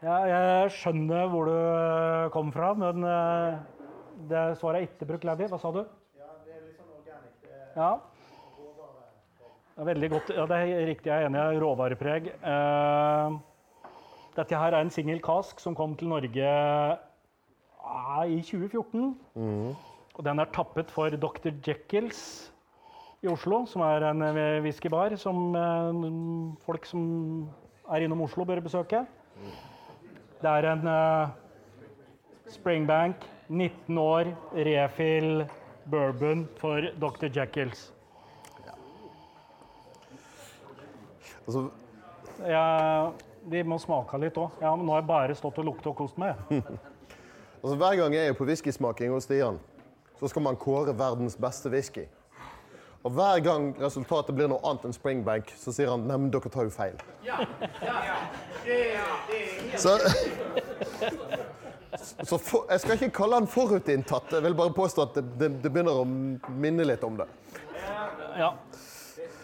Ja, 0.06 0.16
jeg 0.30 0.72
skjønner 0.78 1.28
hvor 1.32 1.50
du 1.50 2.30
kom 2.32 2.52
fra, 2.56 2.72
men 2.78 3.04
eh, 3.10 3.60
Det 4.30 4.44
svaret 4.60 4.80
er 4.80 4.88
ikke 4.88 5.08
brukt 5.10 5.26
Laddy. 5.28 5.48
Hva 5.52 5.60
sa 5.60 5.72
du? 5.76 5.82
Ja, 6.18 6.30
det 6.46 6.54
er 6.56 6.62
litt 6.64 6.78
sånn 6.80 6.92
organic. 6.96 7.34
Det 7.44 7.52
er 7.52 7.76
Ja. 7.76 8.00
Veldig 9.76 10.10
godt. 10.10 10.30
Ja, 10.32 10.46
det 10.48 10.56
er 10.56 10.86
riktig. 10.88 11.12
Jeg 11.12 11.24
er 11.24 11.28
enig. 11.28 11.60
Råvarepreg. 11.62 12.30
Eh, 12.32 13.36
dette 14.38 14.56
her 14.56 14.72
er 14.74 14.82
en 14.86 14.90
singel 14.90 15.20
cask 15.20 15.60
som 15.60 15.76
kom 15.76 15.96
til 16.00 16.08
Norge 16.08 16.48
ah, 17.84 18.24
i 18.24 18.40
2014. 18.42 19.18
Og 20.16 20.24
den 20.24 20.40
er 20.40 20.46
tappet 20.56 20.92
for 20.92 21.10
Dr. 21.10 21.52
Jekylls 21.68 22.52
i 23.22 23.28
Oslo, 23.28 23.66
som 23.68 23.82
er 23.82 24.08
en 24.12 24.22
eh, 24.22 24.62
whiskybar 24.64 25.18
som 25.20 25.56
eh, 25.60 26.56
folk 26.64 26.86
som 26.88 27.50
er 27.92 28.06
innom 28.08 28.22
Oslo, 28.22 28.46
bør 28.48 28.64
besøke. 28.64 29.04
Det 30.42 30.50
er 30.52 30.72
en 30.72 30.88
Springbank, 32.48 33.16
19 33.48 33.98
år, 33.98 34.32
refill, 34.54 35.46
bourbon 35.86 36.48
for 36.58 36.90
Dr. 37.00 37.30
Jekylls. 37.30 37.92
Altså, 41.46 41.70
Ja, 42.50 43.12
de 43.46 43.62
må 43.64 43.78
smake 43.80 44.18
litt 44.20 44.36
òg. 44.42 44.58
Ja, 44.62 44.74
men 44.76 44.86
nå 44.88 44.96
har 44.96 45.04
jeg 45.04 45.08
bare 45.08 45.38
stått 45.38 45.60
og 45.62 45.68
lukta 45.70 45.92
og 45.92 45.98
kost 46.02 46.18
meg. 46.20 46.36
altså, 47.62 47.76
hver 47.78 47.96
gang 48.02 48.18
jeg 48.18 48.32
er 48.32 48.38
på 48.38 48.48
whiskysmaking 48.50 49.14
hos 49.14 49.30
Stian, 49.30 49.60
så 50.20 50.28
skal 50.32 50.44
man 50.44 50.58
kåre 50.60 50.96
verdens 50.98 51.38
beste 51.40 51.70
whisky. 51.70 52.08
Og 53.06 53.14
hver 53.14 53.40
gang 53.46 53.68
resultatet 53.78 54.34
blir 54.34 54.50
noe 54.50 54.58
annet 54.66 54.88
enn 54.88 54.96
Springbank, 54.96 55.52
så 55.62 55.70
sier 55.76 55.92
han 55.94 56.08
nei, 56.10 56.18
men 56.18 56.32
dere 56.34 56.50
tar 56.50 56.66
jo 56.66 56.74
feil. 56.74 56.98
Så, 59.78 59.94
så 62.28 62.38
for, 62.42 62.66
jeg 62.70 62.84
skal 62.84 62.98
ikke 63.00 63.12
kalle 63.20 63.40
han 63.42 63.48
forutinntatt. 63.50 64.36
Jeg 64.38 64.46
vil 64.46 64.58
bare 64.58 64.74
påstå 64.76 65.06
at 65.08 65.18
det, 65.20 65.26
det, 65.40 65.50
det 65.64 65.72
begynner 65.74 66.02
å 66.02 66.06
minne 66.06 66.86
litt 66.88 67.04
om 67.08 67.18
det. 67.20 67.28
Ja. 68.36 68.52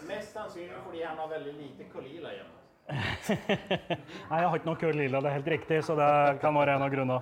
mest 0.08 0.34
sannsynlig 0.36 0.80
fordi 0.84 1.02
han 1.06 1.16
har 1.16 1.30
veldig 1.32 1.54
lite 1.56 1.88
kolila 1.92 2.32
hjemme. 2.34 2.58
Nei, 2.92 4.38
jeg 4.42 4.48
har 4.48 4.56
ikke 4.58 4.68
noe 4.68 4.80
kolila, 4.80 5.20
det 5.22 5.30
er 5.30 5.38
helt 5.38 5.52
riktig, 5.54 5.78
så 5.86 5.96
det 5.96 6.08
kan 6.42 6.56
være 6.56 6.76
en 6.76 6.84
av 6.84 6.90
grunnene. 6.92 7.20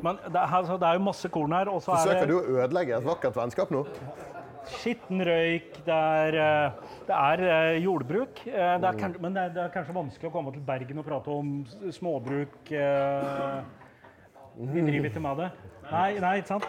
Men 0.00 0.20
det 0.30 0.42
altså, 0.46 0.76
det 0.80 0.86
er 0.88 0.96
jo 1.00 1.06
masse 1.08 1.28
korn 1.32 1.52
her, 1.56 1.68
og 1.72 1.82
så 1.84 1.96
er 1.96 2.04
Forsøker 2.04 2.28
det 2.28 2.30
du 2.30 2.36
å 2.38 2.60
ødelegge 2.62 3.00
et 3.00 3.08
vakkert 3.08 3.36
vennskap 3.40 3.72
nå? 3.74 3.86
skitten 4.70 5.22
røyk, 5.24 5.80
det 5.86 5.96
er, 5.96 6.36
eh, 6.38 6.96
det 7.08 7.16
er 7.16 7.42
eh, 7.48 7.78
jordbruk. 7.82 8.42
eh, 8.46 8.76
Det 8.78 8.90
er, 8.92 9.14
men 9.18 9.34
det 9.34 9.42
er, 9.42 9.52
det 9.56 9.62
er 9.64 9.72
kanskje 9.74 9.96
vanskelig 9.96 10.28
å 10.30 10.34
komme 10.34 10.52
til 10.54 10.62
Bergen 10.62 11.00
og 11.00 11.06
prate 11.08 11.32
om 11.32 11.52
småbruk. 11.96 12.70
eh, 12.70 13.79
Vi 14.56 14.84
driver 14.86 15.10
ikke 15.10 15.22
med 15.24 15.42
det. 15.42 15.50
Nei, 15.90 16.08
nei, 16.22 16.36
ikke 16.40 16.48
sant? 16.54 16.66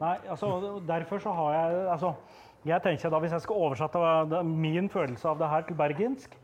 Nei, 0.00 0.16
altså, 0.30 0.80
derfor 0.88 1.22
så 1.22 1.32
har 1.36 1.54
jeg 1.54 1.86
altså, 1.92 2.14
Jeg 2.64 2.82
tenker 2.82 3.12
da, 3.12 3.18
Hvis 3.22 3.32
jeg 3.32 3.44
skal 3.44 3.62
oversette 3.66 4.42
min 4.44 4.88
følelse 4.90 5.28
av 5.28 5.38
det 5.38 5.48
her 5.48 5.66
til 5.68 5.76
bergensk, 5.76 6.36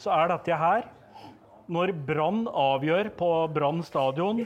så 0.00 0.12
er 0.16 0.32
dette 0.32 0.56
her 0.56 0.88
når 1.70 1.92
Brann 2.06 2.46
avgjør 2.48 3.12
på 3.16 3.30
Brann 3.54 3.82
stadion 3.86 4.42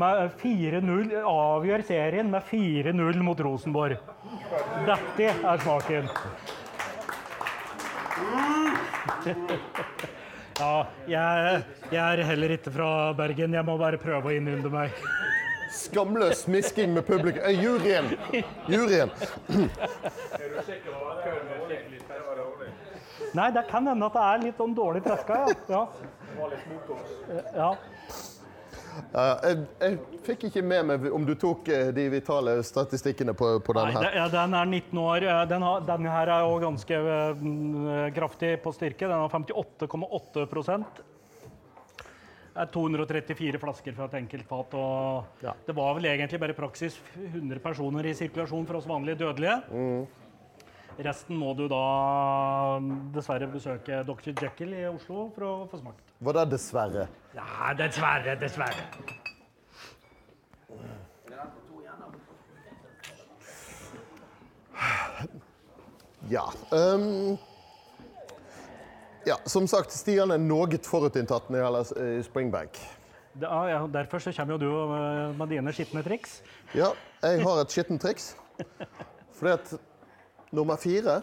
med 0.00 0.30
4-0 0.40 1.12
avgjør 1.20 1.84
serien 1.86 2.30
med 2.32 2.42
4-0 2.48 3.22
mot 3.22 3.40
Rosenborg. 3.44 4.00
Dette 4.88 5.28
er 5.28 5.62
smaken. 5.62 6.08
Ja, 10.60 10.86
jeg, 11.08 11.62
jeg 11.92 12.00
er 12.02 12.24
heller 12.28 12.52
ikke 12.56 12.72
fra 12.74 12.88
Bergen. 13.16 13.54
Jeg 13.54 13.64
må 13.66 13.76
bare 13.80 13.98
prøve 14.00 14.30
å 14.30 14.34
innynde 14.36 14.70
meg. 14.72 14.96
Skamløs 15.72 16.44
smisking 16.44 16.92
med 16.92 17.06
publikum. 17.08 17.40
Eh, 17.48 17.62
juryen! 17.62 18.10
Juryen. 18.68 19.10
Nei, 23.32 23.48
det 23.54 23.64
kan 23.70 23.86
hende 23.88 24.06
at 24.10 24.16
det 24.18 24.24
er 24.28 24.42
litt 24.42 24.60
sånn 24.60 24.74
dårlig 24.76 25.00
treska, 25.06 25.38
ja. 25.72 25.86
ja. 27.56 27.70
Jeg, 29.12 29.62
jeg 29.80 29.98
fikk 30.26 30.44
ikke 30.48 30.62
med 30.64 30.86
meg 30.88 31.06
om 31.14 31.24
du 31.28 31.32
tok 31.38 31.68
eh, 31.72 31.90
de 31.96 32.04
vitale 32.12 32.58
statistikkene 32.66 33.34
på, 33.36 33.54
på 33.64 33.76
denne 33.76 33.92
Nei, 34.00 34.10
her. 34.14 34.28
den 34.32 34.56
er 34.58 34.68
19 34.68 35.00
år. 35.02 35.26
Eh, 35.28 35.40
Den 35.50 35.64
har, 35.66 35.80
denne 35.88 36.12
her 36.12 36.32
er 36.36 36.44
jo 36.46 36.58
ganske 36.62 36.98
eh, 37.00 37.40
mm, 37.40 38.12
kraftig 38.16 38.52
på 38.64 38.72
styrke. 38.76 39.08
Den 39.08 39.18
har 39.24 39.32
58,8 39.32 40.46
Det 42.52 42.60
er 42.64 42.72
234 42.74 43.60
flasker 43.62 43.94
fra 43.96 44.08
et 44.10 44.18
enkelt 44.22 44.48
fat. 44.48 44.74
Og 44.76 45.44
Ja. 45.44 45.54
Det 45.66 45.76
var 45.76 45.94
vel 45.98 46.10
egentlig 46.12 46.40
bare 46.42 46.56
praksis 46.58 46.98
100 47.16 47.60
personer 47.64 48.06
i 48.10 48.14
sirkulasjon 48.18 48.66
for 48.68 48.80
oss 48.80 48.88
vanlige 48.90 49.22
dødelige. 49.24 49.60
Resten 51.00 51.38
må 51.40 51.54
du 51.56 51.64
da 51.72 51.82
dessverre 53.14 53.48
besøke 53.48 54.02
Dr. 54.04 54.32
Jekyll 54.36 54.74
i 54.76 54.84
Oslo 54.90 55.30
for 55.34 55.46
å 55.46 55.52
få 55.70 55.80
smakt. 55.80 56.12
Var 56.20 56.36
det 56.38 56.46
dessverre? 56.52 57.06
Ja, 57.36 57.72
dessverre, 57.78 58.36
dessverre. 58.40 58.88
Ja. 66.30 66.44
Um, 66.70 67.38
ja, 69.26 69.36
som 69.46 69.66
sagt, 69.70 69.92
Stian 69.94 70.32
er 70.34 70.40
noe 70.40 70.80
forutinntatt 70.86 71.48
når 71.50 71.58
det 71.58 71.62
gjelder 71.64 72.02
eh, 72.04 72.18
Springbank. 72.26 72.82
Det, 73.32 73.46
ja, 73.48 73.60
ja, 73.70 73.80
derfor 73.88 74.20
så 74.20 74.32
kommer 74.36 74.56
jo 74.56 74.60
du 74.60 74.68
eh, 74.96 75.32
med 75.38 75.52
dine 75.52 75.72
skitne 75.72 76.02
triks. 76.04 76.40
Ja, 76.76 76.92
jeg 77.24 77.42
har 77.46 77.62
et 77.62 77.74
skittent 77.74 78.02
triks. 78.02 78.32
Fordi 79.38 79.54
at 79.54 79.74
nummer 80.52 80.76
fire 80.80 81.20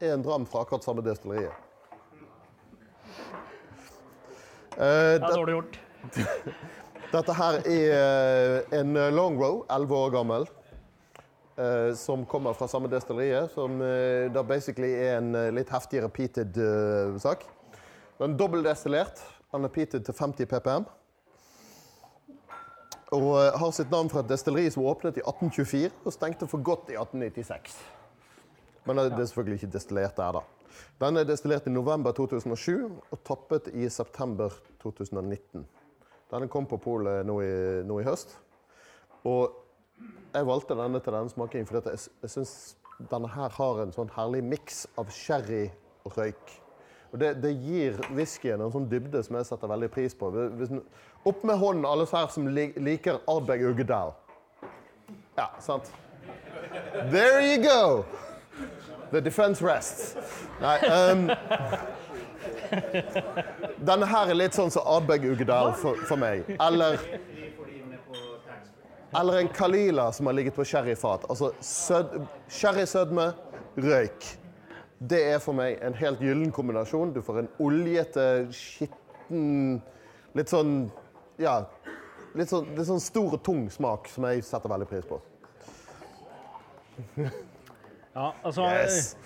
er 0.00 0.14
en 0.14 0.22
dram 0.24 0.46
fra 0.48 0.64
akkurat 0.64 0.84
samme 0.84 1.04
destilleriet. 1.04 1.52
Uh, 4.76 4.80
Det 4.80 5.18
er 5.18 5.34
dårlig 5.34 5.56
gjort. 5.58 5.80
Dette 7.10 7.34
her 7.34 7.56
er 7.66 8.60
eh, 8.70 8.78
en 8.78 8.94
long 9.10 9.34
row, 9.40 9.64
11 9.66 9.96
år 9.96 10.12
gammel, 10.14 10.44
uh, 11.58 11.90
som 11.98 12.22
kommer 12.30 12.54
fra 12.54 12.68
samme 12.70 12.86
destilleriet, 12.92 13.50
som 13.50 13.80
uh, 13.82 14.30
da 14.30 14.44
basically 14.46 14.92
er 14.94 15.18
en 15.18 15.34
litt 15.56 15.72
heftig 15.74 16.04
repeated 16.04 16.54
eh, 16.62 17.18
sak. 17.18 17.42
Den 18.20 18.36
er 18.36 18.38
dobbeltdestillert, 18.38 19.24
den 19.50 19.64
er 19.64 19.72
repeated 19.72 20.06
til 20.06 20.14
50 20.14 20.46
ppm. 20.52 20.86
Og 23.10 23.30
har 23.58 23.72
sitt 23.74 23.90
navn 23.90 24.06
fra 24.06 24.22
et 24.22 24.30
destilleri 24.30 24.70
som 24.70 24.84
åpnet 24.86 25.16
i 25.18 25.24
1824 25.24 25.90
og 26.06 26.14
stengte 26.14 26.46
for 26.46 26.62
godt 26.62 26.92
i 26.92 26.94
1896. 26.94 27.74
Men 28.86 28.96
det 28.96 29.12
er 29.12 29.28
selvfølgelig 29.28 29.60
ikke 29.60 29.72
destillert 29.74 30.16
der, 30.16 30.40
da. 30.40 30.44
Den 31.00 31.16
er 31.16 31.26
destillert 31.28 31.66
i 31.66 31.72
november 31.72 32.12
2007 32.16 32.86
og 33.10 33.18
tappet 33.26 33.68
i 33.74 33.88
september 33.88 34.54
2019. 34.82 35.66
Denne 36.30 36.48
kom 36.48 36.68
på 36.70 36.78
polet 36.80 37.26
nå, 37.26 37.40
nå 37.88 37.98
i 38.00 38.06
høst. 38.06 38.36
Og 39.26 39.56
jeg 40.32 40.46
valgte 40.46 40.76
denne 40.78 41.00
til 41.02 41.16
denne 41.16 41.32
smakingen 41.32 41.68
fordi 41.68 41.92
jeg, 41.92 42.06
jeg 42.22 42.32
syns 42.36 42.54
denne 43.10 43.28
her 43.32 43.52
har 43.56 43.82
en 43.82 43.92
sånn 43.94 44.12
herlig 44.14 44.42
miks 44.44 44.84
av 45.00 45.10
sherry 45.14 45.66
og 46.04 46.16
røyk. 46.18 46.56
Og 47.10 47.18
det, 47.18 47.32
det 47.42 47.52
gir 47.58 47.96
whiskyen 48.14 48.62
en 48.62 48.72
sånn 48.72 48.86
dybde 48.90 49.22
som 49.26 49.38
jeg 49.40 49.48
setter 49.48 49.72
veldig 49.72 49.90
pris 49.92 50.14
på. 50.14 50.30
Hvis, 50.60 50.70
opp 51.26 51.44
med 51.48 51.58
hånden, 51.58 51.88
alle 51.88 52.06
her 52.12 52.30
som 52.30 52.46
li, 52.54 52.70
liker 52.78 53.18
Ardbeg 53.30 53.64
Uggedal. 53.72 54.14
Ja, 55.38 55.48
sant? 55.64 55.90
There 57.10 57.40
you 57.42 57.58
go! 57.64 58.04
The 59.10 59.20
defense 59.20 59.62
rests. 59.62 60.14
Nei, 60.60 60.76
um, 60.86 61.30
denne 63.90 64.06
her 64.06 64.30
er 64.30 64.38
litt 64.38 64.54
sånn 64.54 64.70
som 64.70 64.86
Abeg 64.86 65.24
Ugedal 65.26 65.72
for, 65.78 65.98
for 66.06 66.20
meg. 66.20 66.46
Eller 66.60 67.00
eller 69.18 69.40
en 69.40 69.48
Kalila 69.48 70.12
som 70.12 70.26
har 70.26 70.32
ligget 70.32 70.54
på 70.54 70.64
sherryfat. 70.64 71.24
Altså 71.28 71.50
sød, 71.60 72.20
sherrysødme, 72.48 73.32
røyk. 73.76 74.26
Det 75.10 75.24
er 75.32 75.40
for 75.42 75.56
meg 75.56 75.80
en 75.82 75.96
helt 75.98 76.22
gyllen 76.22 76.52
kombinasjon. 76.54 77.14
Du 77.14 77.22
får 77.24 77.42
en 77.42 77.48
oljete, 77.58 78.26
skitten 78.54 79.80
Litt 80.38 80.50
sånn 80.52 80.90
Ja. 81.42 81.64
Litt 82.38 82.52
sånn, 82.52 82.68
litt 82.76 82.86
sånn 82.86 83.02
stor 83.02 83.32
og 83.34 83.42
tung 83.42 83.64
smak 83.74 84.06
som 84.12 84.28
jeg 84.28 84.44
setter 84.46 84.70
veldig 84.70 84.86
pris 84.86 85.08
på. 85.08 85.18
Ja, 88.14 88.32
altså, 88.44 88.64
Yes. 88.66 89.16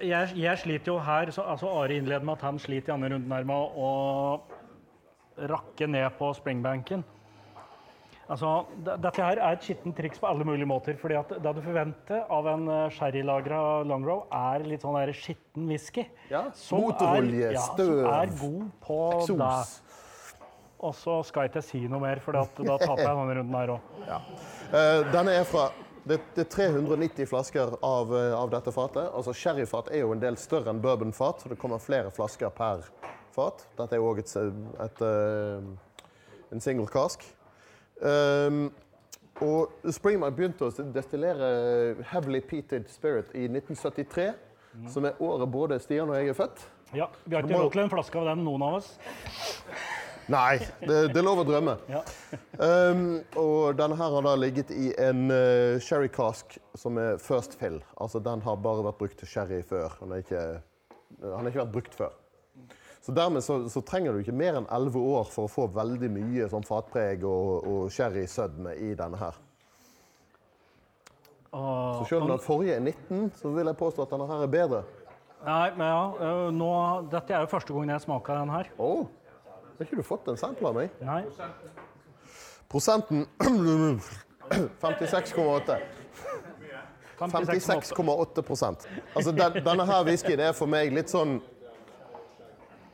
jeg, 0.00 0.32
jeg 0.36 0.58
sliter 0.58 0.92
jo 0.92 0.98
her 0.98 1.30
så, 1.30 1.42
altså 1.46 1.68
Are 1.78 1.94
innleder 1.94 2.24
med 2.26 2.32
at 2.40 2.42
han 2.48 2.58
sliter 2.58 2.90
i 2.90 2.94
andre 2.96 3.12
runden 3.14 3.32
her 3.32 3.44
med 3.46 3.76
å 3.78 3.90
rakke 5.48 5.86
ned 5.86 6.10
på 6.18 6.32
springbanken. 6.36 7.04
Altså, 8.32 8.50
dette 8.86 9.12
her 9.20 9.40
er 9.42 9.56
et 9.56 9.64
skittent 9.66 9.96
triks 9.98 10.20
på 10.22 10.28
alle 10.30 10.44
mulige 10.46 10.66
måter. 10.68 10.96
fordi 10.96 11.14
at 11.18 11.28
Det 11.42 11.54
du 11.56 11.60
forventer 11.60 12.22
av 12.32 12.46
en 12.48 12.68
uh, 12.68 12.88
sherrylagra 12.94 13.82
longrow, 13.84 14.24
er 14.32 14.64
litt 14.64 14.84
sånn 14.84 14.96
der 14.96 15.12
skitten 15.16 15.66
whisky. 15.68 16.06
Ja, 16.30 16.46
Motorolje, 16.70 17.52
ja, 17.52 17.64
støv, 17.72 17.92
Som 17.98 18.12
er 18.14 18.34
god 18.40 18.70
på 18.86 18.98
eksos. 19.18 19.80
og 20.82 20.94
så 20.98 21.18
skal 21.28 21.42
jeg 21.46 21.52
ikke 21.52 21.62
si 21.66 21.82
noe 21.86 22.00
mer, 22.00 22.22
for 22.24 22.32
da 22.32 22.46
taper 22.46 23.04
jeg 23.04 23.18
denne 23.20 23.36
runden 23.40 23.58
her 23.58 23.74
òg. 23.76 23.80
Ja. 24.08 24.20
Uh, 24.72 25.12
denne 25.12 25.36
er 25.42 25.44
fra 25.44 25.68
det, 26.04 26.18
det, 26.34 26.40
er 26.40 26.50
390 26.50 27.28
flasker 27.30 27.76
av, 27.82 28.12
eh, 28.16 28.34
av, 28.34 28.50
dette 28.50 28.72
fatet. 28.74 29.06
Altså 29.14 29.34
Sherryfat 29.36 29.92
er 29.94 30.02
jo 30.02 30.12
en 30.14 30.22
del 30.22 30.38
større 30.40 30.72
enn 30.72 30.82
bourbonfat, 30.82 31.42
så 31.44 31.52
det 31.52 31.58
kommer 31.60 31.82
flere 31.82 32.10
flasker 32.14 32.50
per 32.56 32.84
fat. 33.34 33.66
Dette 33.78 33.96
er 33.96 34.02
jo 34.02 34.10
òg 34.10 34.22
et, 34.22 35.02
eh, 35.06 35.68
en 36.52 36.60
single 36.60 36.88
cask. 36.90 37.24
Um, 38.02 38.72
og 39.42 39.92
Springmark 39.94 40.34
begynte 40.34 40.66
å 40.66 40.86
destillere 40.94 42.02
Heavily 42.10 42.40
Peated 42.42 42.90
Spirit 42.90 43.30
i 43.38 43.46
1973, 43.46 44.32
mm. 44.74 44.88
som 44.90 45.06
er 45.06 45.22
året 45.22 45.50
både 45.50 45.78
Stian 45.82 46.10
og 46.10 46.18
jeg 46.18 46.34
er 46.34 46.38
født. 46.38 46.64
Ja, 46.92 47.06
Vi 47.24 47.36
har 47.36 47.46
ikke 47.46 47.62
råd 47.62 47.72
til 47.72 47.84
en 47.86 47.92
flaske 47.94 48.18
av 48.20 48.32
den, 48.32 48.42
noen 48.44 48.66
av 48.66 48.80
oss. 48.82 48.90
Nei, 50.30 50.58
det, 50.80 50.96
det, 51.10 51.18
er 51.18 51.26
lov 51.26 51.42
å 51.42 51.46
drømme. 51.46 51.74
Ja. 51.90 52.02
um, 52.92 53.04
og 53.40 53.78
denne 53.78 53.96
her 53.98 54.16
har 54.16 54.26
da 54.26 54.34
ligget 54.38 54.70
i 54.74 54.92
en 55.02 55.26
uh, 55.32 55.80
sherry 55.82 56.10
cask 56.12 56.58
som 56.78 57.00
er 57.02 57.18
first 57.22 57.56
fill. 57.58 57.80
Altså 58.00 58.22
den 58.22 58.44
har 58.44 58.60
bare 58.62 58.86
vært 58.86 59.00
brukt 59.00 59.18
til 59.18 59.30
sherry 59.30 59.62
før. 59.66 59.96
Den 60.00 60.14
har 60.14 60.22
ikke, 60.22 60.44
ikke 61.18 61.62
vært 61.64 61.74
brukt 61.74 61.96
før. 61.98 62.18
Så 63.02 63.12
dermed 63.12 63.42
så, 63.42 63.56
så 63.68 63.82
trenger 63.82 64.14
du 64.14 64.22
ikke 64.22 64.34
mer 64.36 64.60
enn 64.60 64.68
11 64.70 65.06
år 65.10 65.30
for 65.32 65.48
å 65.48 65.50
få 65.50 65.66
veldig 65.74 66.10
mye 66.14 66.46
sånn 66.52 66.66
fatpreg 66.66 67.24
og, 67.26 67.66
og 67.66 67.88
sherry-sødme 67.90 68.76
i 68.78 68.92
denne 68.98 69.18
her. 69.18 69.40
Så 71.52 72.04
selv 72.08 72.22
om 72.22 72.30
den 72.30 72.40
forrige 72.40 72.78
er 72.78 72.84
19, 72.84 73.32
så 73.36 73.50
vil 73.52 73.68
jeg 73.68 73.76
påstå 73.76 74.06
at 74.06 74.14
denne 74.14 74.28
her 74.30 74.44
er 74.46 74.52
bedre. 74.54 74.84
Nei, 75.42 75.72
men 75.74 75.88
ja, 75.90 76.04
uh, 76.14 76.46
nå, 76.54 76.70
Dette 77.10 77.34
er 77.34 77.42
jo 77.42 77.50
første 77.50 77.74
gangen 77.74 77.90
jeg 77.92 78.04
smaker 78.04 78.38
den 78.38 78.54
her. 78.54 78.70
Oh. 78.78 79.10
Har 79.78 79.86
ikke 79.86 79.96
du 79.96 80.06
fått 80.06 80.28
en 80.28 80.38
sample 80.40 80.68
av 80.68 80.76
meg? 80.76 80.90
Nei. 81.04 81.22
Prosenten 82.72 83.26
56,8. 84.80 85.78
56,8% 87.18 88.86
Altså, 89.14 89.32
den, 89.32 89.64
Denne 89.64 89.86
her 89.86 90.04
whiskyen 90.04 90.40
er 90.40 90.54
for 90.56 90.70
meg 90.70 90.92
litt 90.94 91.12
sånn 91.12 91.38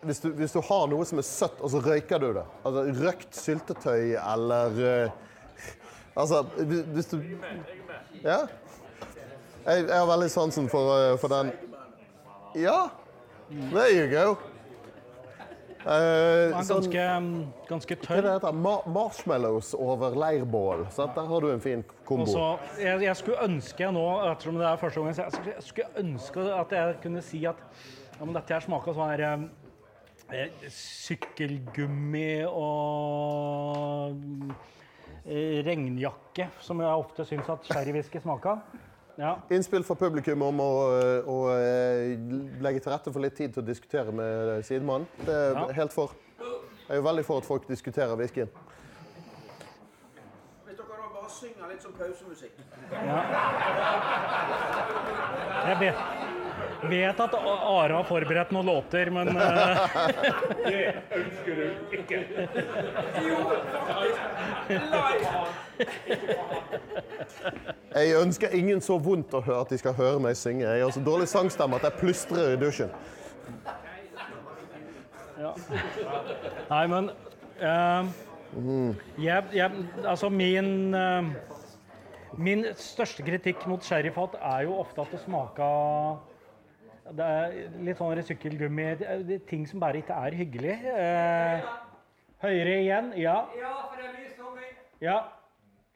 hvis 0.06 0.20
du, 0.22 0.28
hvis 0.38 0.52
du, 0.54 0.60
har 0.62 0.84
noe 0.86 1.02
som 1.08 1.18
er 1.18 1.26
søtt, 1.26 1.56
og 1.58 1.72
så 1.72 1.80
røyker 1.82 2.20
du 2.22 2.28
det 2.36 2.44
Altså 2.62 2.84
røkt 3.00 3.34
syltetøy 3.34 4.14
eller 4.20 4.78
uh, 4.78 5.16
Altså, 6.18 6.44
hvis 6.94 7.10
du 7.10 7.18
Ja? 8.22 8.44
Jeg, 9.66 9.88
jeg 9.88 9.96
har 9.96 10.06
veldig 10.06 10.30
sansen 10.30 10.68
for, 10.70 10.92
uh, 10.94 11.18
for 11.18 11.34
den 11.34 11.52
Ja! 12.58 12.88
There 13.48 13.88
you 13.88 14.06
go. 14.12 14.36
Uh, 15.88 16.52
ganske, 16.52 17.04
ganske 17.68 17.96
tørr. 18.02 18.20
Det 18.20 18.32
heter 18.34 18.52
Ma 18.52 18.74
marshmallows 18.92 19.70
over 19.74 20.16
leirbål. 20.20 20.84
Så 20.92 21.06
der 21.14 21.28
har 21.30 21.40
du 21.40 21.48
en 21.52 21.62
fin 21.64 21.84
kombo. 22.04 22.26
Også, 22.26 22.82
jeg, 22.82 23.02
jeg, 23.06 23.16
skulle 23.16 23.46
ønske 23.46 23.88
nå, 23.96 24.02
ettersom 24.28 24.58
det 24.60 24.66
er 24.68 24.82
første 24.82 25.00
gangen, 25.00 25.16
jeg, 25.16 25.54
jeg 25.54 25.64
skulle 25.64 26.02
ønske 26.02 26.44
at 26.58 26.74
jeg 26.76 26.98
kunne 27.06 27.22
si 27.24 27.40
at 27.48 27.62
ja, 28.18 28.26
men 28.26 28.36
dette 28.36 28.52
her 28.52 28.66
smaker 28.66 28.96
sånn 28.98 29.12
her 29.14 29.22
eh, 30.34 30.68
sykkelgummi 30.74 32.32
og 32.50 34.18
eh, 35.24 35.64
regnjakke, 35.64 36.50
som 36.60 36.84
jeg 36.84 37.04
ofte 37.06 37.24
syns 37.30 37.48
at 37.54 37.72
sherrywhisky 37.72 38.20
smaker. 38.20 38.60
Ja. 39.18 39.38
Innspill 39.50 39.82
fra 39.82 39.96
publikum 39.98 40.42
om 40.46 40.60
å, 40.62 40.70
å, 41.26 41.34
å, 41.34 41.36
legge 42.62 42.78
til 42.84 42.92
rette 42.92 43.10
for 43.10 43.18
litt 43.24 43.34
tid 43.34 43.50
til 43.56 43.64
å 43.64 43.66
diskutere 43.66 44.14
med 44.14 44.62
sidemannen. 44.66 45.08
Det 45.26 45.34
er 45.34 45.58
ja. 45.58 45.64
helt 45.80 45.94
for. 45.94 46.14
Jeg 46.38 46.94
er 46.94 47.00
jo 47.00 47.06
veldig 47.08 47.24
for 47.26 47.42
at 47.42 47.48
folk 47.48 47.66
diskuterer 47.66 48.14
whiskyen. 48.20 48.52
Hvis 50.68 50.78
dere 50.78 51.00
da 51.02 51.10
bare 51.16 51.32
synger 51.34 51.72
litt 51.72 51.82
som 51.82 51.98
pausemusikk. 51.98 52.62
Ja. 52.94 53.18
Jeg 55.66 55.80
vet, 55.82 56.06
vet 56.82 57.20
at 57.20 57.34
Are 57.34 57.92
har 57.92 58.04
forberedt 58.06 58.52
noen 58.54 58.66
låter, 58.66 59.10
men 59.10 59.28
uh... 59.34 59.42
Det 60.68 60.94
ønsker 61.18 61.58
du 61.58 61.64
ikke. 61.98 62.22
Jo. 63.26 63.38
Jeg 67.94 68.16
ønsker 68.20 68.56
ingen 68.56 68.80
så 68.84 68.98
vondt 69.02 69.34
å 69.34 69.42
høre 69.42 69.64
at 69.64 69.72
de 69.72 69.78
skal 69.80 69.96
høre 69.98 70.22
meg 70.22 70.38
synge. 70.38 70.66
Jeg 70.66 70.84
har 70.84 70.94
så 70.94 71.02
dårlig 71.04 71.28
sangstemme 71.30 71.78
at 71.78 71.88
jeg 71.88 71.98
plystrer 72.00 72.54
i 72.54 72.60
dusjen. 72.60 72.92
Ja. 75.38 75.52
Nei, 76.68 76.84
men 76.90 77.10
uh, 77.62 78.08
jeg, 79.22 79.44
jeg, 79.54 79.70
Altså, 80.02 80.28
min 80.28 80.94
uh, 80.94 81.30
Min 82.38 82.64
største 82.76 83.22
kritikk 83.24 83.62
mot 83.70 83.84
sherryfat 83.86 84.34
er 84.42 84.66
jo 84.66 84.74
ofte 84.82 85.00
at 85.02 85.14
det 85.14 85.20
smaker 85.22 86.18
det 87.16 87.24
er 87.24 87.56
litt 87.86 88.00
sånn 88.00 88.20
sykkelgummi. 88.28 88.86
Det 89.00 89.08
er 89.08 89.44
ting 89.48 89.64
som 89.68 89.80
bare 89.80 90.02
ikke 90.02 90.16
er 90.26 90.36
hyggelig. 90.36 90.76
Eh, 90.92 91.68
høyere 92.44 92.76
igjen. 92.82 93.10
Ja. 93.20 93.40
Ja, 93.58 93.74
for 93.88 94.00
det 94.00 94.08
er 94.08 94.14
lys 94.18 94.36
Ja. 95.00 95.18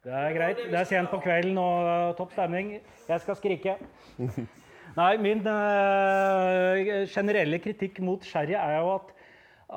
Det 0.03 0.11
er 0.11 0.33
greit. 0.35 0.57
Det 0.67 0.75
er 0.75 0.87
sent 0.89 1.07
på 1.13 1.21
kvelden 1.23 1.57
og 1.57 1.85
uh, 1.87 2.15
topp 2.17 2.33
stemning. 2.35 2.73
Jeg 3.07 3.23
skal 3.23 3.37
skrike. 3.39 3.77
Nei, 4.99 5.13
min 5.17 5.39
eh, 5.47 7.05
generelle 7.09 7.57
kritikk 7.63 8.01
mot 8.03 8.25
sherry 8.27 8.53
er 8.53 8.75
jo 8.77 8.91
at, 8.97 9.13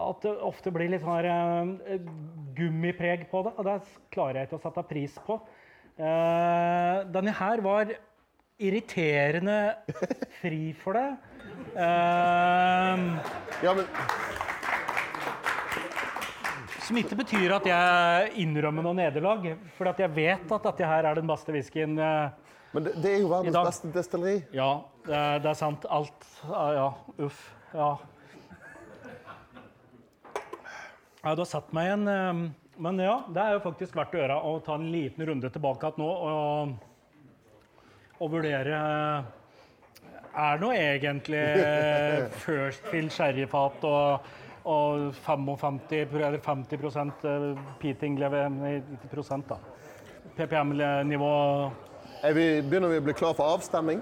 at 0.02 0.26
det 0.26 0.32
ofte 0.44 0.72
blir 0.74 0.90
litt 0.92 1.04
sånn 1.06 1.70
eh, 1.86 2.10
gummipreg 2.58 3.24
på 3.30 3.44
det. 3.46 3.54
Og 3.54 3.68
det 3.68 3.76
klarer 4.12 4.42
jeg 4.42 4.50
ikke 4.50 4.58
å 4.58 4.64
sette 4.66 4.84
pris 4.90 5.14
på. 5.28 5.38
Uh, 5.96 7.06
denne 7.14 7.32
her 7.38 7.62
var 7.64 7.94
irriterende 8.58 9.76
fri 10.40 10.70
for 10.80 10.96
det. 10.96 11.08
ja, 13.62 13.72
men 13.74 13.84
som 16.86 16.98
ikke 17.00 17.18
betyr 17.18 17.56
at 17.56 17.66
jeg 17.66 18.32
innrømmer 18.44 18.84
noe 18.86 18.94
nederlag, 18.94 19.48
for 19.74 19.90
jeg 19.90 20.12
vet 20.14 20.52
at 20.54 20.66
dette 20.68 20.86
her 20.86 21.08
er 21.08 21.18
den 21.18 21.26
beste 21.26 21.54
whiskyen 21.54 21.96
dag. 21.98 22.36
Men 22.76 22.84
det, 22.84 22.92
det, 23.00 23.10
er 23.14 23.22
jo 23.24 23.30
verdens 23.30 23.56
beste 23.56 23.90
destilleri. 23.94 24.36
Ja, 24.54 24.70
det 25.06 25.16
er, 25.16 25.40
det 25.42 25.50
er, 25.50 25.58
sant. 25.58 25.86
Alt 25.90 26.26
Ja, 26.46 26.90
uff. 27.24 27.40
Ja. 27.72 27.90
ja. 31.24 31.32
Du 31.32 31.42
har 31.42 31.48
satt 31.48 31.72
meg 31.76 31.88
igjen. 31.88 32.04
Eh, 32.12 32.42
men 32.86 33.00
ja, 33.00 33.16
det 33.32 33.40
er 33.40 33.56
jo 33.56 33.62
faktisk 33.64 33.96
verdt 33.96 34.14
å 34.14 34.20
gjøre 34.20 34.36
å 34.44 34.52
ta 34.66 34.76
en 34.76 34.90
liten 34.92 35.24
runde 35.30 35.48
tilbake 35.52 35.88
igjen 35.88 35.96
nå 35.98 36.10
og, 36.12 36.76
og 38.20 38.32
vurdere 38.32 38.80
eh, 38.80 39.32
Er 40.36 40.58
nå 40.60 40.72
egentlig 40.76 41.44
first 42.44 42.90
fill 42.92 43.08
sherryfat 43.12 43.86
og 43.88 44.34
og 44.66 45.14
55, 45.14 46.14
eller 46.14 46.38
50 46.42 46.96
eh, 47.24 47.58
peating 47.78 48.18
90 48.18 49.44
da. 49.48 49.58
PPM-nivå 50.36 51.28
Begynner 52.34 52.90
vi 52.90 52.98
å 52.98 53.04
bli 53.06 53.14
klar 53.14 53.36
for 53.38 53.54
avstemning? 53.54 54.00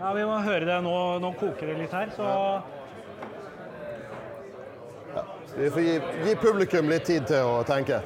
Ja, 0.00 0.12
vi 0.16 0.26
må 0.28 0.36
høre 0.44 0.66
det 0.68 0.76
nå. 0.84 0.92
Nå 1.20 1.32
koker 1.40 1.72
det 1.72 1.78
litt 1.78 1.94
her, 1.94 2.12
så 2.16 2.28
ja, 5.14 5.24
Vi 5.56 5.70
får 5.72 5.86
gi, 5.86 5.96
gi, 6.26 6.36
publikum 6.40 6.92
litt 6.92 7.08
tid 7.08 7.28
til 7.30 7.56
å 7.56 7.60
tenke. 7.68 8.02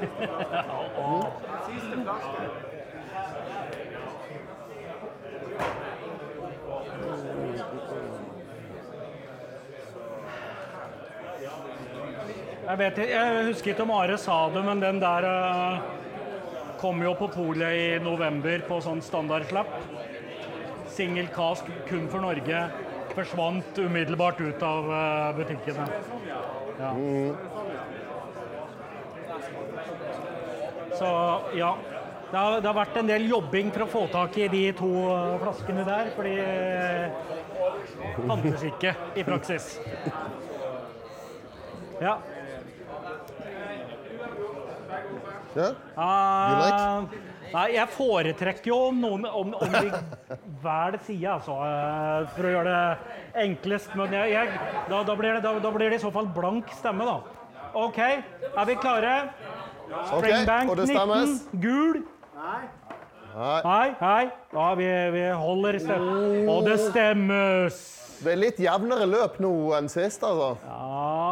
Mm. 1.00 2.69
Jeg, 12.70 12.78
vet, 12.78 12.98
jeg 13.10 13.46
husker 13.48 13.72
ikke 13.72 13.82
om 13.82 13.90
Are 13.96 14.16
sa 14.20 14.34
det, 14.54 14.60
men 14.62 14.78
den 14.78 15.00
der 15.02 15.24
uh, 15.26 15.80
kom 16.78 17.00
jo 17.02 17.16
på 17.18 17.26
polet 17.34 17.74
i 17.74 17.88
november 17.98 18.62
på 18.68 18.78
sånn 18.84 19.00
standardslapp. 19.02 19.72
Single 20.94 21.26
cask 21.34 21.66
kun 21.88 22.06
for 22.12 22.22
Norge. 22.22 22.62
Forsvant 23.16 23.80
umiddelbart 23.82 24.38
ut 24.38 24.62
av 24.62 24.86
uh, 24.86 25.32
butikkene. 25.40 25.88
Ja. 26.78 26.94
Så 30.94 31.12
ja. 31.58 31.74
Det 32.30 32.38
har, 32.38 32.60
det 32.62 32.68
har, 32.70 32.76
vært 32.76 33.02
en 33.02 33.10
del 33.10 33.26
jobbing 33.26 33.74
for 33.74 33.82
å 33.82 33.92
få 33.98 34.08
tak 34.12 34.38
i 34.38 34.46
de 34.52 34.66
to 34.78 34.92
uh, 35.10 35.40
flaskene 35.42 35.82
der, 35.90 36.14
fordi 36.14 36.36
de 36.38 38.28
fantes 38.30 38.68
ikke 38.70 38.94
i 39.18 39.26
praksis. 39.26 39.72
Ja. 41.98 42.20
Yeah? 45.56 45.74
Uh, 45.96 46.62
like? 46.62 47.30
Nei, 47.50 47.66
jeg 47.74 47.90
foretrekker 47.96 48.70
jo 48.70 48.76
om, 48.90 48.98
noen, 49.02 49.24
om, 49.26 49.54
om 49.58 49.72
de 49.74 49.88
velger 50.64 51.00
side, 51.06 51.32
altså. 51.32 51.56
Eh, 51.66 52.28
for 52.36 52.46
å 52.46 52.52
gjøre 52.54 52.74
det 52.74 53.42
enklest. 53.44 53.94
Men 53.98 54.14
jeg, 54.14 54.34
jeg, 54.36 54.60
da, 54.90 55.00
da, 55.08 55.16
blir 55.18 55.34
det, 55.34 55.42
da, 55.46 55.54
da, 55.62 55.72
blir 55.74 55.90
det, 55.90 55.98
i 55.98 56.04
så 56.04 56.12
fall 56.14 56.30
blank 56.34 56.70
stemme, 56.78 57.08
da. 57.08 57.16
OK, 57.80 57.98
er 58.02 58.68
vi 58.68 58.76
klare? 58.78 59.14
Springbank 60.12 60.70
okay, 60.76 60.94
19, 60.94 61.34
gul. 61.62 62.04
Nei. 62.38 62.60
Nei, 63.34 63.88
nei. 63.98 64.22
Ja, 64.54 64.68
vi, 64.78 64.86
vi 65.16 65.26
holder 65.42 65.80
stemmen. 65.82 66.50
Og 66.50 66.66
det 66.66 66.78
stemmes. 66.84 67.82
Det 68.20 68.34
er 68.34 68.42
litt 68.42 68.58
jevnere 68.62 69.06
løp 69.10 69.38
nå 69.42 69.52
enn 69.78 69.90
sist, 69.90 70.22
altså. 70.26 70.54
Ja 70.68 71.29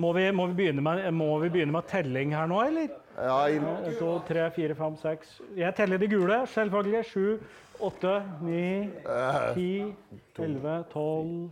må 0.00 0.12
vi, 0.16 0.24
må, 0.34 0.46
vi 0.50 0.56
begynne 0.58 0.84
med, 0.84 1.04
må 1.16 1.30
vi 1.42 1.50
begynne 1.52 1.74
med 1.74 1.88
telling 1.90 2.34
her 2.36 2.48
nå, 2.50 2.60
eller? 2.66 2.92
Ja, 3.20 3.38
i, 3.52 3.58
1, 3.60 3.98
2, 3.98 4.10
3, 4.28 4.44
4, 4.56 4.74
5, 4.78 4.96
6 5.02 5.32
Jeg 5.60 5.76
teller 5.76 6.00
de 6.00 6.08
gule, 6.08 6.38
selvfølgelig. 6.54 7.04
7, 7.04 7.40
8, 7.80 8.14
9, 8.42 8.90
10, 9.54 9.94
11, 10.38 10.84
12 10.92 11.50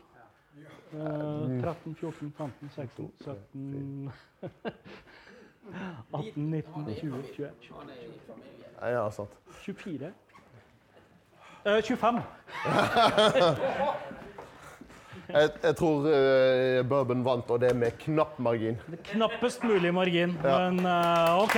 eh, 0.92 1.62
13, 1.62 1.96
14, 2.01 2.32
15, 2.38 2.70
16, 2.76 3.12
17 3.24 4.12
18, 6.12 6.51
19, 6.51 6.84
20, 7.01 7.22
21, 7.36 7.51
22, 7.68 7.82
ja, 8.82 9.11
sant. 9.11 9.30
24 9.64 10.12
uh, 11.66 11.82
25. 11.82 12.22
Jeg, 15.28 15.50
jeg 15.60 15.76
tror 15.76 16.06
uh, 16.08 16.78
Bourbon 16.88 17.20
vant, 17.24 17.50
og 17.52 17.60
det 17.60 17.74
med 17.76 17.98
knapp 18.00 18.38
margin. 18.40 18.78
Knappest 19.10 19.64
mulig 19.68 19.90
margin, 19.92 20.32
men 20.40 20.78
uh, 20.86 21.42
OK. 21.42 21.56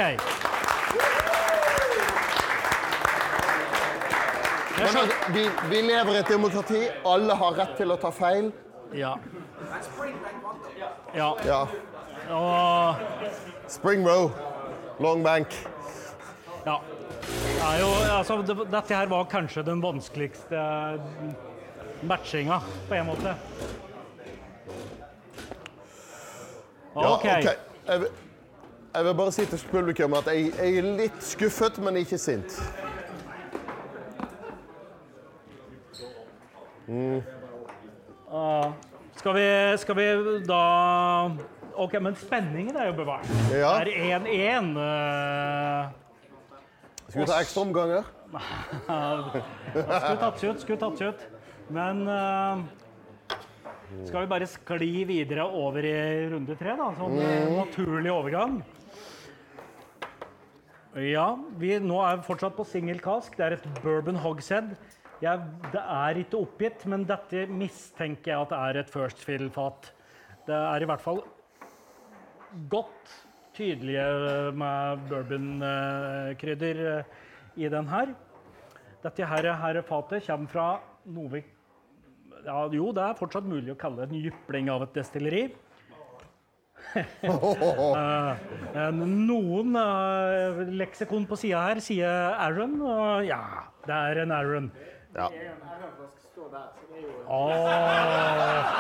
Men 4.81 4.97
men, 4.97 5.13
vi, 5.37 5.45
vi 5.71 5.83
lever 5.87 6.17
i 6.17 6.19
et 6.19 6.33
demokrati. 6.33 6.81
Alle 7.07 7.37
har 7.39 7.59
rett 7.61 7.77
til 7.79 7.95
å 7.95 7.99
ta 8.01 8.11
feil. 8.15 8.51
Ja. 8.97 9.13
Ja. 11.15 11.29
Ja. 11.47 11.61
Og 12.35 13.71
Spring 13.71 14.03
row, 14.07 14.33
long 14.99 15.23
bank. 15.23 15.55
Ja. 16.67 16.81
Det 17.61 17.71
jo, 17.85 17.93
altså, 18.17 18.41
det, 18.43 18.57
dette 18.73 18.99
her 18.99 19.07
var 19.13 19.31
kanskje 19.31 19.63
den 19.63 19.83
vanskeligste 19.85 20.65
matchinga, 22.03 22.61
på 22.89 22.95
en 22.95 23.07
måte. 23.07 23.35
Ja, 26.97 27.15
OK. 27.15 27.25
Jeg, 27.25 28.01
vil- 28.01 28.09
jeg 28.95 29.05
vil 29.05 29.15
bare 29.15 29.33
si 29.33 29.45
til 29.47 29.61
publikum 29.71 30.15
at 30.19 30.27
jeg, 30.27 30.53
jeg 30.59 30.79
er 30.79 30.83
litt 30.99 31.23
skuffet, 31.23 31.79
men 31.79 31.97
ikke 31.97 32.19
sint. 32.19 32.57
Skal, 39.17 39.35
vi, 39.35 39.79
skal 39.79 39.97
vi 39.97 40.07
da 40.49 40.61
OK, 41.81 41.95
men 42.03 42.17
spenningen 42.17 42.77
er 42.77 42.87
jo 42.91 42.95
bevart. 42.99 43.29
Ja. 43.53 43.75
Det 43.85 43.95
er 43.97 44.21
1-1. 44.21 44.71
eh, 44.81 45.91
Skal 47.09 47.21
vi 47.23 47.27
ta 47.29 47.39
ekstra 47.41 47.61
omganger? 47.65 48.09
Skulle 49.75 50.19
tatt 50.21 50.45
ut, 50.45 50.61
skulle 50.65 50.79
tatt 50.81 51.01
ut. 51.03 51.27
Men 51.71 52.03
eh, 52.11 52.63
skal 54.07 54.25
vi 54.25 54.31
bare 54.31 54.49
skli 54.51 55.05
videre 55.09 55.47
over 55.47 55.87
i 55.87 55.95
runde 56.33 56.57
tre, 56.59 56.75
da? 56.79 56.91
Sånn 56.99 57.17
mm. 57.19 57.57
naturlig 57.59 58.13
overgang. 58.13 58.61
Ja, 60.99 61.29
vi 61.61 61.77
nå 61.79 62.01
er 62.03 62.19
vi 62.19 62.27
fortsatt 62.27 62.57
på 62.57 62.67
single 62.67 62.99
cask. 63.03 63.37
Det 63.39 63.47
er 63.47 63.57
et 63.59 63.69
bourbon 63.85 64.19
hogshead. 64.19 64.73
Jeg, 65.23 65.43
det 65.71 65.83
er 65.83 66.19
ikke 66.23 66.41
oppgitt, 66.41 66.87
men 66.91 67.05
dette 67.07 67.45
mistenker 67.53 68.33
jeg 68.33 68.47
at 68.47 68.51
det 68.51 68.61
er 68.67 68.81
et 68.81 68.91
first 68.91 69.23
fill-fat. 69.23 69.93
Det 70.49 70.57
er 70.57 70.83
i 70.83 70.89
hvert 70.91 71.05
fall 71.05 71.23
godt 72.73 73.15
tydelige 73.55 74.51
med 74.59 75.07
bourbonkrydder 75.11 76.83
eh, 76.97 77.15
i 77.63 77.71
den 77.71 77.91
her. 77.93 78.15
Dette 79.05 79.31
her, 79.31 79.53
her 79.63 79.83
fatet 79.87 80.27
kommer 80.27 80.51
fra 80.51 80.69
noe 81.07 81.31
vi 81.37 81.45
ja, 82.47 82.61
Jo, 82.73 82.93
det 82.97 83.03
er 83.05 83.19
fortsatt 83.19 83.49
mulig 83.49 83.75
å 83.75 83.79
kalle 83.79 84.05
det 84.05 84.11
en 84.11 84.25
jypling 84.29 84.71
av 84.73 84.87
et 84.87 84.97
destilleri. 85.01 85.49
Eh, 88.71 88.89
noen 88.95 89.77
eh, 89.79 90.61
leksikon 90.81 91.27
på 91.29 91.37
sida 91.39 91.61
her 91.69 91.81
sier 91.83 92.35
Aaron, 92.39 92.77
og 92.83 93.27
ja, 93.27 93.41
det 93.87 93.95
er 93.95 94.21
en 94.23 94.33
Aaron. 94.35 94.69
Ja. 95.15 95.27
Åh, 97.31 98.71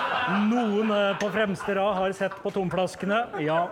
noen 0.50 0.92
eh, 0.94 1.18
på 1.20 1.30
fremste 1.34 1.74
rad 1.78 1.98
har 1.98 2.14
sett 2.18 2.36
på 2.42 2.52
tomflaskene. 2.54 3.20
Ja. 3.44 3.64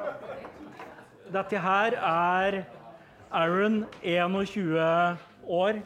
Dette 1.34 1.62
her 1.62 1.96
er 1.98 2.60
Aaron, 3.30 3.84
21 4.02 5.18
år. 5.48 5.80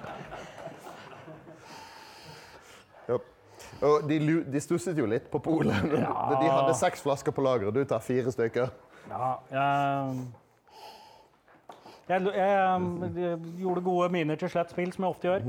Og 3.81 4.05
de, 4.05 4.18
de 4.45 4.61
stusset 4.61 4.99
jo 4.99 5.07
litt 5.09 5.31
på 5.33 5.39
polet. 5.41 5.87
De 5.89 6.03
hadde 6.03 6.75
seks 6.77 7.01
flasker 7.05 7.33
på 7.33 7.45
lager, 7.47 7.71
og 7.71 7.79
du 7.79 7.85
tar 7.89 8.03
fire 8.05 8.33
stykker. 8.35 8.75
Ja, 9.09 9.31
jeg, 9.55 10.18
jeg, 12.11 12.35
jeg, 12.35 13.15
jeg 13.23 13.39
gjorde 13.63 13.83
gode 13.87 14.11
miner 14.15 14.39
til 14.41 14.51
slett 14.53 14.73
spill, 14.75 14.93
som 14.95 15.07
jeg 15.07 15.15
ofte 15.15 15.31
gjør. 15.31 15.49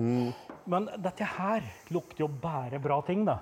Men 0.71 0.87
dette 1.01 1.27
her 1.37 1.65
lukter 1.93 2.25
jo 2.25 2.29
bare 2.41 2.79
bra 2.83 3.01
ting, 3.07 3.25
da. 3.27 3.39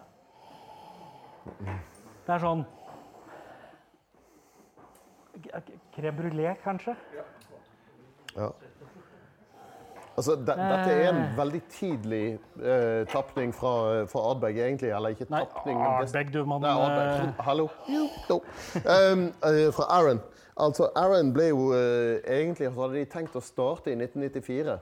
Det 1.60 2.36
er 2.36 2.44
sånn 2.44 2.68
Crème 5.96 6.18
brulé, 6.18 6.52
kanskje? 6.64 6.94
Ja. 8.36 8.50
Altså, 10.20 10.36
de, 10.36 10.52
dette 10.52 10.92
er 10.92 11.06
en 11.14 11.22
veldig 11.38 11.62
tidlig 11.72 12.24
eh, 12.60 13.06
tapning 13.08 13.54
fra, 13.56 14.04
fra 14.12 14.24
Ardbeg, 14.34 14.60
egentlig. 14.60 14.92
Eller 14.92 15.16
ikke 15.16 15.30
tapning. 15.30 15.80
Nei, 15.80 15.94
Ardbeg, 16.02 16.34
du, 16.34 16.42
mann. 16.44 16.66
Eh, 16.68 16.82
Ardbeg. 16.84 17.40
Hallo? 17.48 17.70
Jo, 17.88 18.04
jo. 18.30 18.42
Um, 18.84 19.30
fra 19.78 19.88
Aaron. 19.96 20.20
Altså, 20.60 20.90
Aaron 21.00 21.30
ble 21.36 21.50
jo 21.52 21.70
eh, 21.76 22.20
Egentlig 22.36 22.68
så 22.74 22.82
hadde 22.84 22.98
de 23.00 23.06
tenkt 23.10 23.36
å 23.40 23.44
starte 23.44 23.92
i 23.94 23.96
1994. 23.96 24.80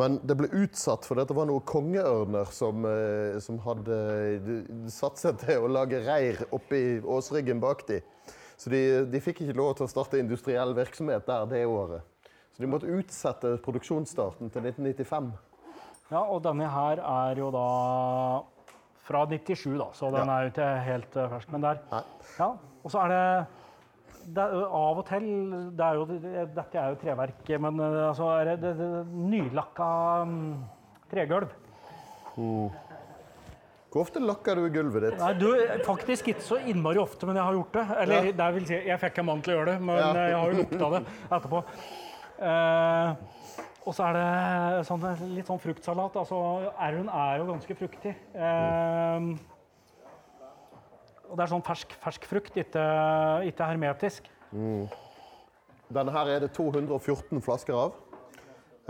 Men 0.00 0.20
det 0.22 0.36
ble 0.38 0.46
utsatt 0.62 1.04
fordi 1.08 1.24
det 1.26 1.34
var 1.36 1.48
noen 1.50 1.64
kongeørner 1.66 2.52
som, 2.54 2.84
eh, 2.86 3.38
som 3.42 3.58
hadde 3.64 3.98
satt 4.94 5.18
seg 5.18 5.40
til 5.42 5.66
å 5.66 5.70
lage 5.72 5.98
reir 6.06 6.44
oppi 6.54 7.00
åsryggen 7.02 7.60
bak 7.62 7.82
de. 7.90 7.98
Så 8.60 8.70
de, 8.70 8.80
de 9.10 9.20
fikk 9.24 9.42
ikke 9.42 9.56
lov 9.58 9.74
til 9.78 9.86
å 9.88 9.90
starte 9.90 10.20
industriell 10.20 10.74
virksomhet 10.76 11.26
der 11.26 11.46
det 11.50 11.64
året. 11.66 12.04
Så 12.54 12.62
de 12.62 12.68
måtte 12.70 12.90
utsette 12.92 13.56
produksjonsstarten 13.64 14.50
til 14.52 14.66
1995. 14.68 15.30
Ja, 16.10 16.22
og 16.26 16.40
denne 16.44 16.66
her 16.70 17.00
er 17.02 17.38
jo 17.40 17.50
da 17.54 17.66
fra 19.06 19.24
97, 19.26 19.74
da, 19.78 19.88
så 19.96 20.10
den 20.14 20.28
Ja. 20.28 20.36
er 20.38 20.44
jo 20.46 20.50
ikke 20.52 20.70
helt 20.86 21.16
eh, 21.16 21.28
fersk. 21.34 21.52
Men 21.54 21.66
der. 21.66 21.80
Ja, 22.38 22.50
og 22.84 22.90
så 22.94 23.02
er 23.04 23.08
det, 23.08 23.24
det 24.26 24.44
av 24.44 24.98
og 25.00 25.06
til 25.08 25.26
det 25.76 25.86
er 25.86 25.94
jo, 25.98 26.04
Dette 26.54 26.78
er 26.78 26.92
jo 26.92 26.98
treverk, 27.00 27.50
men 27.64 27.80
eh, 27.80 27.96
altså 28.10 28.28
er 28.36 28.52
det, 28.56 28.74
det, 28.78 28.88
nylakka 29.10 29.88
um, 30.22 30.38
tregulv. 31.10 31.48
Hvor 33.90 34.04
ofte 34.04 34.22
lakker 34.22 34.54
du 34.60 34.68
gulvet 34.70 35.02
ditt? 35.08 35.18
Nei, 35.18 35.32
du, 35.34 35.48
faktisk 35.86 36.28
ikke 36.30 36.44
så 36.46 36.60
innmari 36.70 37.00
ofte, 37.02 37.26
men 37.26 37.40
jeg 37.40 37.44
har 37.48 37.56
gjort 37.58 37.72
det. 37.74 37.86
Eller 38.04 38.28
Ja. 38.30 38.32
det 38.38 38.48
vil 38.54 38.66
si, 38.68 38.78
jeg 38.86 39.00
fikk 39.02 39.18
en 39.18 39.26
mann 39.26 39.42
til 39.42 39.54
å 39.54 39.58
gjøre 39.58 39.72
det, 39.72 39.80
men 39.82 39.96
Ja. 39.98 40.10
eh, 40.14 40.28
jeg 40.30 40.38
har 40.38 40.52
jo 40.52 40.58
lukta 40.62 40.90
det 40.94 41.02
etterpå. 41.30 41.64
Eh, 42.40 43.14
Og 43.86 43.94
så 43.96 44.04
er 44.04 44.12
det 44.12 44.86
sånn, 44.86 45.00
litt 45.34 45.46
sånn 45.48 45.58
fruktsalat. 45.58 46.14
Altså, 46.14 46.70
Arron 46.78 47.08
er 47.08 47.38
jo 47.38 47.46
ganske 47.48 47.74
fruktig. 47.74 48.14
Eh, 48.36 49.36
og 51.30 51.38
det 51.38 51.44
er 51.44 51.50
sånn 51.52 51.62
fersk, 51.64 51.94
fersk 52.02 52.26
frukt, 52.26 52.56
ikke, 52.58 52.84
ikke 53.46 53.68
hermetisk. 53.70 54.26
Denne 55.90 56.14
her 56.14 56.30
er 56.34 56.44
det 56.44 56.50
214 56.56 57.42
flasker 57.44 57.76
av. 57.78 57.98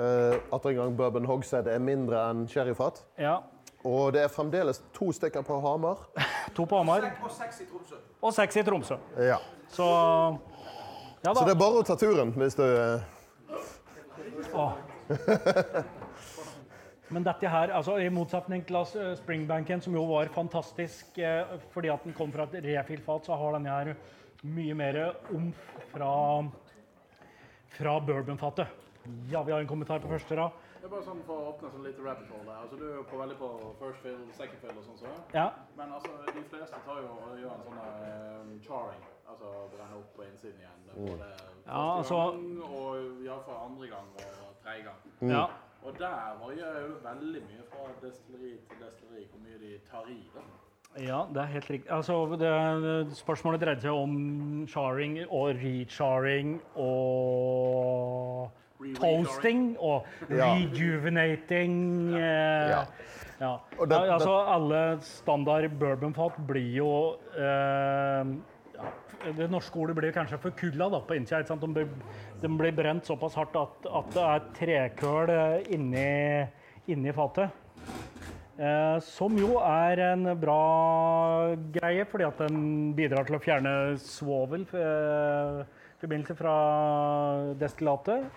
Uh, 0.01 0.39
Atter 0.55 0.73
en 0.73 0.79
gang 0.79 0.95
Bourbon 0.97 1.27
Hogshead 1.29 1.69
er 1.69 1.81
mindre 1.85 2.23
enn 2.31 2.47
sherryfat. 2.49 3.03
Ja. 3.21 3.43
Og 3.85 4.15
det 4.17 4.23
er 4.25 4.33
fremdeles 4.33 4.81
to 4.97 5.11
stykker 5.13 5.45
på 5.45 5.61
Hamar. 5.61 6.07
To 6.57 6.65
på 6.69 6.81
Hamar 6.81 7.05
Og 7.23 7.31
seks 7.33 7.61
i 7.63 7.67
Tromsø. 7.69 7.97
og 8.21 8.35
seks 8.37 8.57
i 8.57 8.65
Tromsø. 8.65 8.97
Ja. 9.21 9.39
Så 9.71 9.87
ja 11.25 11.35
Så 11.35 11.45
det 11.45 11.53
er 11.53 11.61
bare 11.61 11.81
å 11.81 11.85
ta 11.85 11.97
turen 12.01 12.33
hvis 12.37 12.57
du 12.57 12.65
uh... 12.65 13.01
Åh. 14.57 14.73
Men 17.11 17.25
dette 17.27 17.49
her, 17.51 17.73
altså 17.75 17.97
i 17.99 18.09
motsetning 18.13 18.63
til 18.67 18.77
altså, 18.79 19.11
Springbanken, 19.19 19.81
som 19.83 19.95
jo 19.97 20.05
var 20.13 20.31
fantastisk 20.35 21.19
eh, 21.19 21.57
fordi 21.75 21.91
at 21.91 22.05
den 22.07 22.15
kom 22.15 22.31
fra 22.33 22.47
et 22.47 22.61
refilfat, 22.65 23.27
så 23.27 23.35
har 23.41 23.57
denne 23.57 23.71
her 23.75 23.95
mye 24.47 24.75
mer 24.79 24.99
omf 25.35 25.65
fra, 25.91 26.11
fra 27.75 27.97
bourbonfatet. 28.07 28.67
Ja, 29.33 29.43
vi 29.43 29.53
har 29.53 29.61
en 29.61 29.67
kommentar 29.71 29.99
på 29.99 30.09
første 30.13 30.37
rad. 30.39 30.55
Det 30.81 30.87
er 30.87 30.93
bare 30.95 31.05
sånn 31.05 31.19
for 31.27 31.37
å 31.37 31.49
åpne 31.51 31.71
sånn 31.75 31.83
litt 31.85 31.99
rabbit 32.01 32.29
hole 32.33 32.47
der. 32.47 32.61
Altså, 32.63 32.77
du 32.81 32.85
er 32.87 32.95
jo 32.95 33.03
på 33.11 33.19
veldig 33.21 33.35
på 33.37 33.49
first 33.81 34.05
fill, 34.05 34.21
second 34.37 34.63
fill 34.63 34.79
og 34.81 34.85
sånn. 34.87 35.01
Så. 35.03 35.15
Ja, 35.35 35.49
Men 35.77 35.93
altså, 35.97 36.13
de 36.31 36.45
fleste 36.53 36.79
tar 36.87 37.01
jo 37.03 37.11
og 37.17 37.35
gjør 37.41 37.57
en 37.57 37.65
sånn 37.67 37.81
um, 37.83 38.55
charring. 38.65 39.03
Altså 39.29 39.51
brenne 39.75 39.99
opp 39.99 40.15
på 40.17 40.25
innsiden 40.25 40.63
igjen. 40.63 40.79
Både 40.95 41.19
første 41.19 41.67
Ja, 41.67 41.83
altså- 41.99 42.23
gang 42.31 42.63
og 42.71 43.21
iallfall 43.27 43.61
andre 43.67 43.91
gang 43.91 44.09
og 44.15 44.55
tredje 44.63 44.87
gang. 44.89 45.35
ja. 45.35 45.45
Og 45.83 45.93
der 45.99 46.37
varierer 46.43 46.81
jo 46.87 46.95
veldig 47.05 47.43
mye 47.49 47.63
fra 47.71 47.87
destilleri 48.03 48.51
til 48.69 48.77
destilleri 48.85 49.25
hvor 49.31 49.41
mye 49.45 49.59
de 49.63 49.79
tar 49.91 50.05
i. 50.13 50.19
da. 50.35 50.41
Ja, 51.07 51.21
det 51.35 51.37
er 51.43 51.47
helt 51.55 51.71
riktig. 51.71 51.91
Altså, 51.93 52.15
det, 52.41 53.17
spørsmålet 53.17 53.61
dreide 53.63 53.81
seg 53.81 53.91
om 53.95 54.67
charring 54.69 55.19
og 55.31 55.55
recharring 55.63 56.61
og 56.77 58.51
Re- 58.81 58.95
toasting 58.97 59.77
og 59.81 60.07
Ja. 60.31 60.55
rejuvenating. 60.55 61.75
Eh, 62.15 62.21
Ja. 62.71 62.85
ja. 63.41 63.53
Og 63.79 63.89
Ja, 63.91 64.13
altså, 64.15 64.35
alle 64.55 64.99
standard 65.01 65.71
bourbonfat 65.79 66.33
blir 66.49 66.75
jo 66.77 67.15
eh, 67.39 68.25
ja, 68.81 69.33
Det 69.37 69.49
norske 69.53 69.79
ordet 69.79 69.97
blir 69.99 70.13
kanskje 70.17 70.41
forkulla 70.41 70.89
på 71.07 71.17
innsida. 71.19 71.43
Den? 71.49 71.61
De, 71.61 71.73
blir, 71.75 71.89
de 72.43 72.53
blir 72.59 72.73
brent 72.77 73.07
såpass 73.07 73.37
hardt 73.39 73.57
at, 73.57 73.91
at 74.01 74.15
det 74.15 74.29
er 74.29 74.47
trekøl 74.59 75.35
eh, 75.35 75.75
inni, 75.77 76.07
inni 76.91 77.13
fatet. 77.17 77.53
Eh, 78.61 78.97
som 79.01 79.37
jo 79.41 79.55
er 79.65 80.03
en 80.11 80.33
bra 80.41 81.57
greie, 81.73 82.05
fordi 82.09 82.27
at 82.29 82.43
den 82.45 82.93
bidrar 82.97 83.25
til 83.29 83.39
å 83.39 83.43
fjerne 83.43 83.75
svovel 84.05 84.67
eh, 84.77 85.63
forbindelse 86.03 86.37
fra 86.37 86.55
destillatet. 87.61 88.29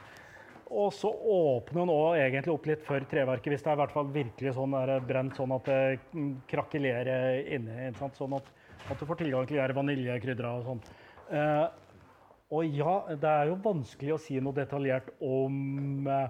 Og 0.74 0.94
så 0.96 1.12
åpner 1.12 1.84
den 1.84 1.92
òg 1.94 2.18
egentlig 2.18 2.54
opp 2.54 2.66
litt 2.66 2.86
for 2.88 3.04
treverket, 3.10 3.52
hvis 3.52 3.66
det 3.66 3.74
er 3.74 3.82
hvert 3.84 3.94
fall 3.94 4.08
virkelig 4.16 4.56
sånn 4.56 4.74
brent, 5.06 5.36
sånn 5.38 5.54
at 5.54 5.68
det 5.70 6.24
krakelerer 6.50 7.44
inni. 7.58 7.92
Sånn 8.18 8.34
at, 8.40 8.48
at 8.92 9.00
du 9.00 9.08
får 9.08 9.22
tilgang 9.22 9.48
til 9.48 9.62
de 9.62 9.78
vaniljekrydra 9.78 10.52
og 10.58 10.68
sånn. 10.68 10.84
Eh, 11.34 11.66
og 12.54 12.76
ja, 12.78 12.96
det 13.18 13.30
er 13.30 13.50
jo 13.50 13.62
vanskelig 13.64 14.16
å 14.16 14.22
si 14.22 14.38
noe 14.44 14.56
detaljert 14.58 15.10
om 15.24 16.08
eh, 16.10 16.28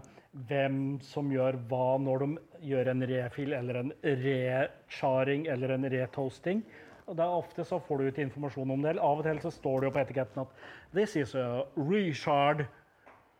hvem 0.50 0.78
som 1.04 1.32
gjør 1.34 1.58
hva 1.70 1.98
når 2.02 2.24
de 2.24 2.30
gjør 2.70 2.94
en 2.94 3.06
refill 3.10 3.54
eller 3.58 3.82
en 3.82 3.92
recharing 4.24 5.48
eller 5.52 5.76
en 5.76 5.90
retoasting. 5.94 6.64
Og 7.04 7.18
det 7.20 7.26
er 7.26 7.36
Ofte 7.36 7.66
så 7.68 7.82
får 7.84 8.00
du 8.00 8.08
ut 8.08 8.24
informasjon 8.24 8.72
om 8.72 8.86
det. 8.86 8.96
Av 8.96 9.20
og 9.20 9.28
til 9.28 9.42
så 9.44 9.52
står 9.52 9.82
det 9.82 9.90
jo 9.90 9.96
på 9.98 10.04
etiketten 10.06 10.46
at 10.46 10.64
This 10.96 11.18
is 11.20 11.36
a 11.36 11.66
Richard 11.76 12.66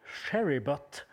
sherry 0.04 0.60
butt. 0.60 1.06
Ja. 1.06 1.13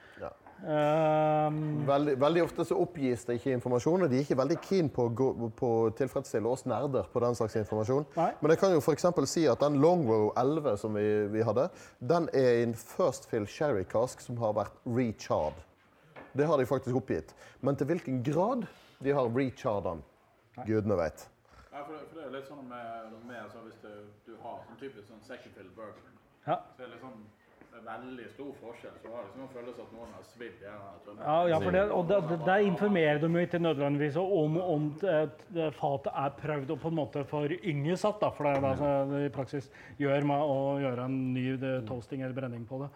Um, 0.60 1.86
veldig, 1.88 2.18
veldig 2.20 2.42
ofte 2.44 2.64
så 2.68 2.76
oppgis 2.76 3.22
det 3.24 3.38
ikke 3.38 3.54
informasjon, 3.56 4.02
og 4.04 4.10
de 4.12 4.18
er 4.18 4.26
ikke 4.26 4.36
veldig 4.36 4.58
keen 4.66 4.90
på 4.92 5.06
å, 5.08 5.12
gå, 5.16 5.28
på 5.56 5.70
å 5.86 5.86
tilfredsstille 5.96 6.50
oss 6.50 6.66
nerder 6.68 7.08
på 7.08 7.22
den 7.24 7.38
slags 7.38 7.56
informasjon. 7.62 8.04
Nei. 8.18 8.28
Men 8.42 8.52
jeg 8.52 8.60
kan 8.60 8.74
jo 8.74 8.82
f.eks. 8.84 9.08
si 9.30 9.46
at 9.48 9.64
den 9.64 9.80
Longrow 9.80 10.28
11 10.34 10.76
som 10.82 11.00
vi, 11.00 11.06
vi 11.32 11.46
hadde, 11.46 11.70
den 12.12 12.28
er 12.36 12.66
en 12.66 12.76
first 12.76 13.30
fill 13.30 13.48
sherry 13.48 13.86
cask 13.88 14.20
som 14.20 14.36
har 14.42 14.52
vært 14.60 14.76
recharred. 14.84 15.56
Det 16.36 16.46
har 16.46 16.60
de 16.60 16.68
faktisk 16.68 17.00
oppgitt. 17.00 17.32
Men 17.64 17.80
til 17.80 17.88
hvilken 17.90 18.20
grad 18.26 18.68
de 19.00 19.16
har 19.16 19.32
recharred 19.32 19.88
den, 19.88 20.06
gudene 20.68 21.00
vet. 21.00 21.24
Ja, 21.70 21.86
for 21.86 21.96
det, 21.96 22.04
for 22.10 22.20
det 22.20 22.28
er 22.28 22.36
litt 22.36 22.48
sånn 22.50 22.64
med, 22.68 23.12
med 23.24 23.38
altså, 23.40 23.62
Hvis 23.64 23.78
du, 23.80 23.92
du 24.26 24.32
har 24.42 24.60
sånn 24.66 24.80
typisk 24.82 25.08
sånn 25.08 25.22
second 25.24 25.56
fill 25.56 25.70
bourbon, 25.72 26.16
ja. 26.44 26.60
så 26.76 26.84
er 26.84 26.90
det 26.90 26.96
litt 26.98 27.04
det 27.06 27.39
er 27.78 27.84
veldig 27.86 28.26
stor 28.32 28.50
forskjell. 28.60 28.96
Så 29.02 29.10
har 29.12 29.20
det 29.20 29.26
liksom 29.28 29.44
en 29.44 29.52
følelse 29.54 29.84
at 29.84 29.92
noen 29.94 30.10
har 30.16 30.24
svidd 30.26 30.64
gjennom. 30.64 31.20
Ja, 31.20 31.36
ja, 31.52 31.60
for 31.62 31.76
det, 31.76 31.84
og 31.96 32.08
det, 32.08 32.18
det, 32.30 32.38
der 32.46 32.66
informerer 32.66 33.22
de 33.22 33.30
jo 33.30 33.44
ikke 33.46 33.62
nødvendigvis 33.62 34.18
om 34.20 34.58
om 34.60 34.90
fatet 35.78 36.10
er 36.24 36.34
prøvd 36.40 36.74
og 36.74 36.82
på 36.82 36.92
en 36.92 36.98
måte 36.98 37.24
for 37.30 37.54
yngesatt. 37.60 38.26
For 38.36 38.48
det 38.48 38.56
er 38.56 38.66
det 38.66 38.74
som 38.80 39.14
det 39.14 39.22
i 39.28 39.32
praksis 39.34 39.70
gjør 40.00 40.28
med 40.32 40.50
å 40.56 40.60
gjøre 40.82 41.06
en 41.06 41.18
ny 41.36 41.46
toasting 41.88 42.24
eller 42.24 42.36
brenning 42.36 42.66
på 42.68 42.82
det. 42.84 42.90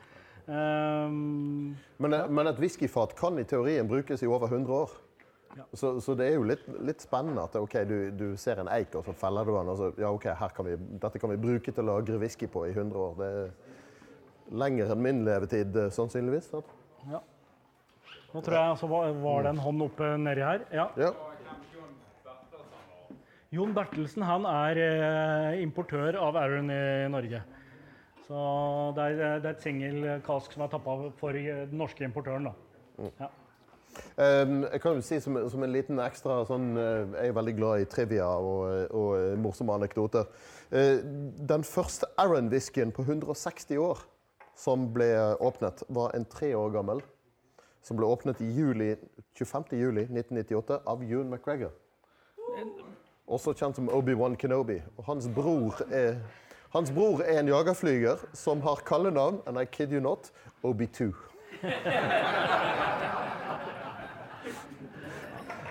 Um, 0.45 1.75
Men, 1.97 2.15
men 2.29 2.51
et 2.51 2.59
whiskyfat 2.61 3.15
kan 3.17 3.39
i 3.41 3.47
teorien 3.49 3.89
brukes 3.89 4.23
i 4.23 4.29
over 4.29 4.51
100 4.53 4.75
år. 4.77 4.91
Så, 5.73 6.01
så 6.01 6.15
det 6.19 6.27
er 6.27 6.35
jo 6.35 6.47
litt, 6.49 6.65
litt 6.83 7.03
spennende 7.03 7.45
at 7.47 7.55
okay, 7.57 7.87
du, 7.87 8.11
du 8.11 8.27
ser 8.41 8.59
en 8.61 8.69
eik, 8.75 8.95
og 8.99 9.07
så 9.07 9.15
feller 9.17 9.47
du 9.47 9.55
den. 9.55 9.71
og 9.71 9.79
så, 9.79 9.91
ja, 10.03 10.11
ok, 10.11 10.27
her 10.41 10.55
kan 10.57 10.67
vi, 10.67 10.75
Dette 11.01 11.21
kan 11.23 11.31
vi 11.31 11.39
bruke 11.41 11.73
til 11.73 11.85
å 11.85 11.95
lagre 11.95 12.19
whisky 12.19 12.49
på 12.51 12.67
i 12.67 12.75
100 12.75 12.99
år. 13.07 13.15
Det 13.21 13.31
lenger 14.51 14.93
enn 14.93 15.03
min 15.03 15.23
levetid, 15.27 15.77
eh, 15.77 15.93
sannsynligvis. 15.95 16.51
sant? 16.51 16.75
ja. 17.11 17.21
Nå 18.35 18.41
tror 18.43 18.57
jeg 18.59 18.71
altså, 18.75 18.87
var, 18.91 19.45
det 19.47 19.51
en 19.53 19.63
hånd 19.63 19.83
oppe 19.85 20.17
nedi 20.19 20.43
her. 20.43 20.65
Ja. 20.75 20.89
Ja. 20.99 21.13
Jon 23.55 23.75
Bertelsen 23.77 24.25
han 24.27 24.47
er 24.51 24.81
eh, 24.83 25.61
importør 25.63 26.19
av 26.19 26.37
Arron 26.41 26.73
i 26.75 27.07
Norge. 27.13 27.45
Så 28.27 28.41
det 28.97 29.05
er, 29.05 29.39
det 29.39 29.47
er 29.47 29.53
et 29.53 29.63
singelkask 29.63 30.57
som 30.57 30.65
er 30.65 30.73
tappa 30.73 30.97
for 31.21 31.39
eh, 31.39 31.63
den 31.71 31.79
norske 31.79 32.03
importøren. 32.07 32.51
da. 32.51 33.11
Ja. 33.21 33.31
Um, 34.19 34.65
jeg 34.67 34.81
kan 34.83 34.97
jo 34.99 35.03
si 35.07 35.21
som, 35.23 35.37
som 35.51 35.63
en 35.63 35.73
liten 35.75 36.01
ekstra 36.03 36.41
sånn, 36.49 36.73
eh, 36.79 37.13
Jeg 37.15 37.31
er 37.31 37.37
veldig 37.37 37.55
glad 37.55 37.83
i 37.83 37.87
trivia 37.91 38.27
og, 38.27 38.91
og 38.91 39.11
eh, 39.19 39.37
morsomme 39.39 39.77
anekdoter. 39.79 40.27
Uh, 40.75 40.99
den 41.47 41.63
første 41.67 42.09
Aron-whiskyen 42.19 42.95
på 42.95 43.07
160 43.07 43.79
år 43.83 44.03
som 44.57 44.87
ble 44.95 45.09
åpnet, 45.41 45.83
var 45.89 46.15
en 46.15 46.25
tre 46.25 46.55
år 46.55 46.71
gammel. 46.75 47.03
Som 47.85 47.99
ble 47.99 48.07
åpnet 48.07 48.41
i 48.41 48.49
juli, 48.55 48.95
25. 49.39 49.65
juli 49.77 50.07
1998 50.07 50.81
av 50.87 51.03
Ewan 51.05 51.31
McGregor. 51.31 51.75
Også 53.27 53.53
kjent 53.57 53.77
som 53.77 53.91
Obi-Wan 53.93 54.37
Kenobi. 54.41 54.79
Og 54.97 55.05
hans 55.09 55.29
bror 55.29 55.83
er 55.91 56.19
hans 56.75 56.91
bror 56.91 57.21
er 57.23 57.39
en 57.39 57.49
jagerflyger 57.49 58.19
som 58.35 58.61
har 58.65 58.81
kallenavn, 58.87 59.37
and 59.47 59.59
I 59.59 59.65
kid 59.65 59.93
you 59.93 60.01
not, 60.01 60.33
OB2. 60.63 61.13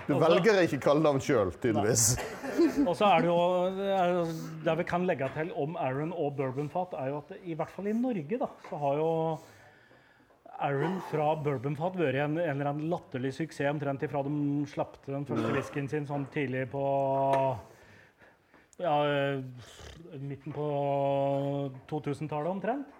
Du 0.08 0.14
velger 0.20 0.62
ikke 0.64 0.78
kallenavn 0.80 1.20
sjøl, 1.20 1.52
tydeligvis. 1.60 2.14
Og 2.88 2.94
så 2.98 3.08
er 3.08 3.24
det 3.24 3.30
jo 3.30 4.24
det 4.64 4.76
vi 4.80 4.86
kan 4.88 5.04
legge 5.08 5.28
til 5.34 5.50
om 5.60 5.76
Aaron 5.80 6.12
og 6.12 6.36
bourbonfat, 6.38 6.96
er 7.00 7.12
jo 7.12 7.20
at 7.22 7.34
i 7.42 7.56
hvert 7.58 7.72
fall 7.74 7.90
i 7.90 7.96
Norge 7.96 8.40
da, 8.40 8.48
så 8.68 8.80
har 8.80 8.98
jo 9.00 9.10
Aaron 10.62 10.98
fra 11.10 11.32
bourbonfat 11.44 11.98
vært 11.98 12.20
en, 12.22 12.38
en 12.38 12.50
eller 12.54 12.70
annen 12.70 12.90
latterlig 12.92 13.34
suksess 13.34 13.70
omtrent 13.72 14.04
ifra 14.06 14.22
de 14.26 14.34
slapp 14.70 15.00
den 15.06 15.26
første 15.28 15.54
whiskyen 15.56 15.90
sin 15.90 16.06
sånn 16.08 16.28
tidlig 16.34 16.68
på 16.72 16.84
ja, 18.82 18.94
midten 20.18 20.54
på 20.54 20.68
2000-tallet 21.90 22.50
omtrent. 22.50 22.93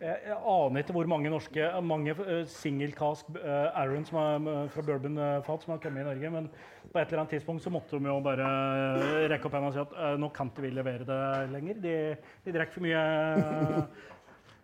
Jeg, 0.00 0.32
aner 0.32 0.80
ikke 0.80 0.94
hvor 0.96 1.08
mange 1.12 1.28
norske 1.28 1.66
mange 1.84 2.14
single 2.48 2.94
cask 2.96 3.28
uh, 3.36 3.68
Arron 3.76 4.06
som 4.08 4.16
er, 4.16 4.46
eh, 4.48 4.70
fra 4.72 4.84
bourbonfat 4.86 5.66
som 5.66 5.74
har 5.74 5.82
kommet 5.82 6.00
i 6.00 6.06
Norge, 6.06 6.30
men 6.32 6.46
på 6.88 6.98
et 6.98 7.10
eller 7.10 7.20
annet 7.20 7.34
tidspunkt 7.36 7.62
så 7.62 7.72
måtte 7.72 7.98
de 7.98 8.08
jo 8.08 8.16
bare 8.24 8.46
eh, 8.46 9.26
rekke 9.30 9.46
opp 9.46 9.58
hendene 9.58 9.70
og 9.70 9.76
si 9.76 9.82
at 9.82 9.92
eh, 9.92 10.16
nå 10.22 10.30
kan 10.34 10.48
ikke 10.48 10.64
vi 10.64 10.72
levere 10.72 11.04
det 11.04 11.20
lenger. 11.52 11.82
De, 11.84 11.96
de 12.46 12.54
drikker 12.56 12.78
for 12.78 12.86
mye 12.86 13.02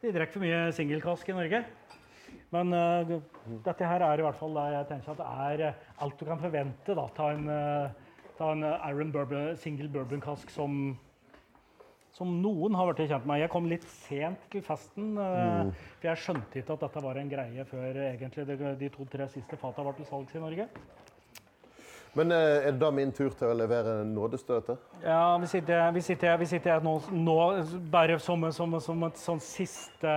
de 0.02 0.14
drikker 0.14 0.38
for 0.38 0.46
mye 0.46 0.62
singelkask 0.76 1.28
i 1.28 1.36
Norge. 1.36 1.62
Men 2.54 2.72
uh, 2.72 3.16
dette 3.64 3.86
her 3.88 4.04
er 4.06 4.20
i 4.20 4.24
hvert 4.24 4.38
fall 4.38 4.54
det 4.56 4.66
jeg 4.72 4.88
tenker 4.90 5.14
at 5.14 5.20
det 5.20 5.30
er 5.46 5.64
eh, 5.68 5.80
alt 6.04 6.20
du 6.20 6.26
kan 6.28 6.40
forvente. 6.40 6.94
da, 6.98 7.06
Ta 7.16 7.30
en, 7.34 7.48
uh, 7.50 8.26
ta 8.38 8.52
en 8.54 8.64
Aaron 8.70 9.12
bourbon, 9.12 9.56
single 9.60 9.88
bourbonkask 9.92 10.50
som, 10.54 10.96
som 12.16 12.30
noen 12.40 12.76
har 12.78 12.88
vært 12.88 13.02
kjent 13.10 13.26
med. 13.28 13.42
Jeg 13.42 13.52
kom 13.52 13.66
litt 13.68 13.84
sent 14.06 14.46
til 14.52 14.62
festen, 14.64 15.16
mm. 15.18 15.72
for 16.00 16.08
jeg 16.08 16.22
skjønte 16.22 16.62
ikke 16.62 16.76
at 16.76 16.86
dette 16.86 17.02
var 17.04 17.18
en 17.20 17.32
greie 17.32 17.66
før 17.68 17.98
egentlig 18.06 18.46
de, 18.80 18.88
to-tre 18.94 19.26
siste 19.32 19.58
fata 19.60 19.84
var 19.84 19.98
til 19.98 20.08
salgs 20.08 20.36
i 20.36 20.40
Norge. 20.40 20.68
Men 22.16 22.32
eh, 22.32 22.62
er 22.64 22.72
det 22.72 22.80
da 22.80 22.88
min 22.94 23.12
tur 23.12 23.34
til 23.36 23.50
å 23.52 23.56
levere 23.58 23.98
nådestøtet? 24.08 24.80
Ja, 25.04 25.36
Hvis 25.42 25.52
ikke, 25.58 25.80
hvis 25.92 26.08
ikke, 26.14 26.36
hvis 26.40 26.54
ikke 26.56 26.70
jeg 26.72 26.84
nå, 26.86 26.94
nå 27.12 27.36
bare 27.92 28.16
som, 28.24 28.48
som, 28.56 28.78
som 28.80 29.04
et 29.10 29.20
sånn 29.20 29.42
siste 29.44 30.14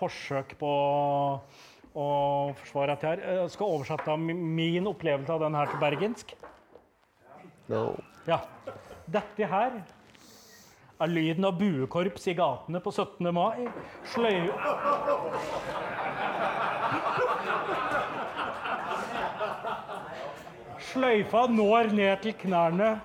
forsøk 0.00 0.56
på 0.58 0.72
å 1.98 2.08
forsvare 2.58 2.96
dette 2.96 3.12
her, 3.12 3.22
eh, 3.22 3.44
skal 3.54 3.76
oversette 3.76 4.18
min 4.18 4.90
opplevelse 4.90 5.36
av 5.36 5.46
den 5.46 5.60
her 5.60 5.70
til 5.70 5.82
bergensk. 5.84 6.34
No. 7.70 7.84
Ja. 8.26 8.40
Dette 9.06 9.46
her 9.54 9.78
er 10.98 11.06
lyden 11.06 11.44
av 11.46 11.58
buekorps 11.58 12.26
i 12.26 12.34
gatene 12.34 12.80
på 12.82 12.90
17. 12.90 13.28
mai. 13.34 13.68
Sløy... 14.12 14.48
Sløyfa 20.88 21.44
når 21.52 21.92
ned 21.94 22.22
til 22.24 22.34
knærne, 22.40 22.96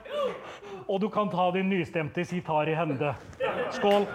og 0.87 1.01
du 1.03 1.09
kan 1.13 1.29
ta 1.29 1.49
din 1.53 1.69
nystemte 1.69 2.25
sitar 2.25 2.71
i 2.71 2.77
hende. 2.77 3.13
Skål. 3.75 4.07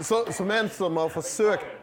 Så, 0.00 0.24
som 0.32 0.50
en 0.50 0.68
som 0.70 0.96
har 0.96 1.08
forsøkt 1.10 1.75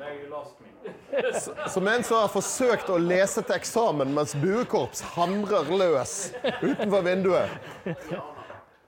Som 1.74 1.88
en 1.88 2.04
som 2.04 2.18
har 2.22 2.28
forsøkt 2.34 2.90
å 2.94 2.98
lese 3.02 3.42
til 3.46 3.56
eksamen 3.56 4.12
mens 4.14 4.36
buekorps 4.38 5.02
hamrer 5.16 5.70
løs 5.74 6.14
utenfor 6.62 7.02
vinduet, 7.06 7.50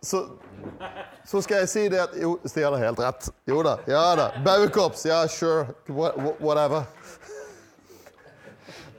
så, 0.06 0.22
så 1.26 1.42
skal 1.42 1.64
jeg 1.64 1.70
si 1.72 1.86
det 1.90 2.02
at 2.04 2.14
Jo, 2.22 2.36
Stian 2.46 2.74
har 2.78 2.84
helt 2.92 3.00
rett. 3.02 3.30
Jo 3.50 3.64
da. 3.66 3.78
Ja 3.90 4.04
da. 4.20 4.28
Buekorps. 4.46 5.06
Ja, 5.10 5.24
sure. 5.28 5.68
Wha- 5.90 6.14
wha- 6.18 6.36
Whatever. 6.40 6.86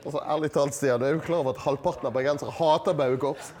Altså, 0.07 0.19
ærlig 0.23 0.51
talt, 0.55 0.75
Stian, 0.75 1.01
er 1.03 1.17
du 1.17 1.23
klar 1.23 1.41
over 1.43 1.51
at 1.55 1.63
halvparten 1.65 2.07
av 2.07 2.13
bergensere 2.15 2.51
hater 2.55 2.93
buekorps? 2.95 3.53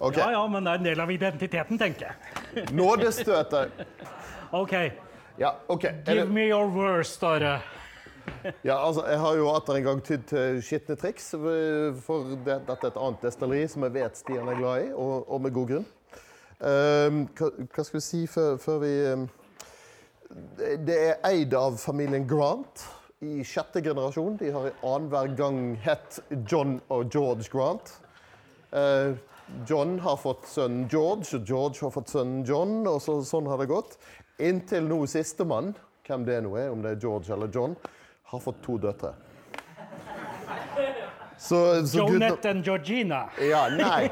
Okay. 0.00 0.20
Ja, 0.20 0.30
ja, 0.32 0.42
men 0.48 0.64
det 0.64 0.72
er 0.72 0.78
en 0.80 0.84
del 0.88 1.00
av 1.04 1.10
identiteten, 1.12 1.78
tenker 1.80 2.08
jeg. 2.10 2.66
Nådestøtet. 2.72 3.82
OK. 4.56 4.72
Ja, 5.40 5.56
OK. 5.66 5.86
Give 6.04 6.26
me 6.26 6.48
your 6.48 6.66
worst, 6.68 7.22
Are. 7.24 7.62
ja, 8.62 8.86
altså, 8.86 9.06
jeg 9.08 9.18
har 9.18 9.36
jo 9.36 9.46
atter 9.54 9.78
en 9.78 9.86
gang 9.86 10.02
tydd 10.04 10.26
til 10.28 10.58
skitne 10.60 10.96
triks. 11.00 11.30
For 11.32 12.26
det, 12.44 12.58
dette 12.68 12.76
er 12.76 12.90
et 12.90 12.98
annet 13.00 13.24
destilleri 13.24 13.62
som 13.72 13.86
jeg 13.86 13.94
vet 13.94 14.20
Stian 14.20 14.50
er 14.52 14.58
glad 14.58 14.84
i, 14.84 14.90
og, 14.92 15.24
og 15.24 15.40
med 15.40 15.54
god 15.56 15.70
grunn. 15.72 15.86
Um, 16.60 17.22
hva, 17.38 17.48
hva 17.72 17.86
skal 17.86 17.96
vi 17.96 18.04
si 18.04 18.20
før, 18.28 18.60
før 18.60 18.82
vi 18.82 18.92
um, 19.14 19.24
det, 20.58 20.74
det 20.84 20.98
er 21.06 21.24
eid 21.30 21.56
av 21.56 21.80
familien 21.80 22.28
Grant 22.28 22.84
i 23.24 23.40
sjette 23.40 23.80
generasjon. 23.80 24.36
De 24.44 24.52
har 24.52 24.68
i 24.68 24.76
annenhver 24.84 25.32
gang 25.40 25.62
hett 25.80 26.20
John 26.44 26.82
og 26.92 27.08
George 27.16 27.48
Grant. 27.48 27.96
Uh, 28.76 29.16
John 29.66 29.98
har 29.98 30.16
fått 30.16 30.46
sønnen 30.48 30.86
George, 30.90 31.26
og 31.36 31.48
George 31.48 31.80
har 31.82 31.92
fått 31.94 32.12
sønnen 32.12 32.44
John. 32.46 32.84
og 32.86 33.00
så, 33.02 33.20
Sånn 33.26 33.48
har 33.50 33.60
det 33.60 33.70
gått. 33.70 33.96
Inntil 34.40 34.86
nå 34.88 35.02
sistemann, 35.10 35.74
hvem 36.06 36.24
det 36.26 36.40
nå 36.44 36.54
er, 36.58 36.70
om 36.72 36.82
det 36.84 36.94
er 36.94 37.02
George 37.02 37.32
eller 37.34 37.50
John, 37.52 37.76
har 38.30 38.42
fått 38.42 38.62
to 38.64 38.78
døtre. 38.80 39.14
Så, 41.40 41.86
så 41.88 42.04
Jonette 42.04 42.50
og 42.52 42.58
Georgina. 42.64 43.22
ja, 43.40 43.62
nei. 43.72 44.10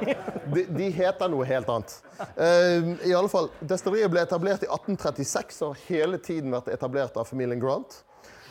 De, 0.48 0.62
de 0.64 0.86
heter 0.96 1.28
noe 1.28 1.44
helt 1.44 1.68
annet. 1.68 1.96
Uh, 2.38 2.94
I 3.04 3.12
alle 3.12 3.28
fall, 3.28 3.50
Destilleriet 3.60 4.08
ble 4.14 4.22
etablert 4.24 4.64
i 4.64 4.70
1836 4.70 5.60
og 5.66 5.74
har 5.74 5.82
hele 5.90 6.20
tiden 6.24 6.54
vært 6.56 6.70
etablert 6.72 7.18
av 7.20 7.28
familien 7.28 7.60
Grant. 7.60 8.00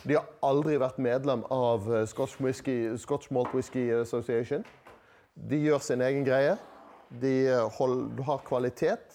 De 0.06 0.14
har 0.14 0.28
aldri 0.46 0.78
vært 0.78 1.00
medlem 1.02 1.42
av 1.52 1.88
eh, 1.90 2.04
Scotch, 2.08 2.38
Whisky, 2.40 2.94
Scotch 3.02 3.32
Malt 3.34 3.50
Whisky 3.52 3.88
Association. 3.92 4.62
De 5.34 5.58
gjør 5.58 5.82
sin 5.82 6.04
egen 6.06 6.22
greie. 6.24 6.54
De 7.10 7.32
eh, 7.50 7.64
hold, 7.80 8.22
har 8.24 8.44
kvalitet. 8.46 9.07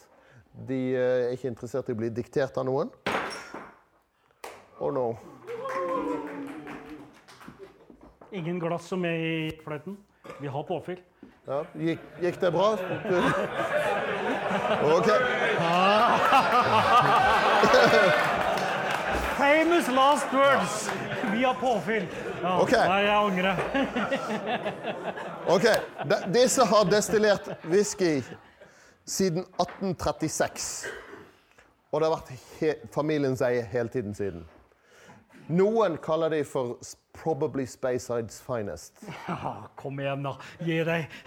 De 0.54 0.94
eh, 0.94 1.26
er 1.26 1.32
ikke 1.34 1.50
interessert 1.50 1.88
i 1.90 1.94
å 1.96 1.98
bli 1.98 2.12
diktert 2.14 2.54
av 2.62 2.66
noen. 2.68 2.92
Oh 4.78 4.94
no. 4.94 5.18
Ingen 8.34 8.60
glass 8.62 8.86
som 8.90 9.06
er 9.06 9.18
i 9.18 9.52
fløyten. 9.64 9.98
Vi 10.40 10.48
har 10.48 10.64
påfyll. 10.68 11.00
Ja, 11.48 11.64
gikk, 11.76 12.00
gikk 12.24 12.40
det 12.40 12.52
bra? 12.54 12.74
OK. 14.96 15.10
Famous 19.38 19.88
last 19.88 20.34
words! 20.34 20.90
Vi 21.34 21.44
har 21.44 21.54
påfyll. 21.54 22.08
Ja, 22.44 22.62
okay. 22.62 22.88
Nei, 22.88 23.02
jeg 23.02 23.18
angrer. 23.18 23.56
Ok, 25.54 25.66
de, 26.08 26.16
Disse 26.32 26.64
har 26.64 26.86
destillert 26.88 27.50
whisky 27.68 28.24
siden 29.06 29.46
1836. 29.60 30.86
Og 31.92 32.02
det 32.02 32.10
har 32.10 32.16
vært 32.18 32.92
familiens 32.94 33.42
eie 33.46 33.64
hele 33.70 33.92
tiden 33.94 34.16
siden. 34.18 34.46
Noen 35.52 35.98
kaller 36.02 36.32
de 36.32 36.44
for 36.48 36.78
probably 37.14 37.66
Spacesides 37.68 38.40
finest. 38.42 39.04
Ja, 39.28 39.68
kom 39.76 40.00
igjen, 40.00 40.24
da. 40.24 40.38
Gi 40.64 40.80
deg. 40.88 41.20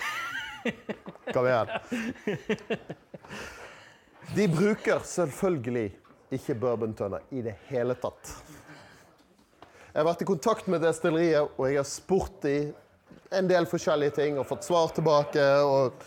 Kom 1.35 1.47
igjen. 1.47 1.69
De 4.35 4.49
bruker 4.51 5.05
selvfølgelig 5.07 5.93
ikke 6.35 6.57
bourbon-tønner 6.59 7.29
i 7.31 7.45
det 7.45 7.55
hele 7.69 7.95
tatt. 8.03 8.33
Jeg 9.93 10.01
har 10.01 10.09
vært 10.09 10.25
i 10.25 10.29
kontakt 10.29 10.67
med 10.67 10.83
destilleriet, 10.83 11.55
og 11.55 11.69
jeg 11.71 11.79
har 11.79 11.87
spurt 11.87 12.41
dem 12.43 12.73
en 13.37 13.47
del 13.51 13.69
forskjellige 13.71 14.17
ting 14.19 14.41
og 14.41 14.49
fått 14.49 14.67
svar 14.67 14.91
tilbake. 14.97 15.45
og 15.63 16.03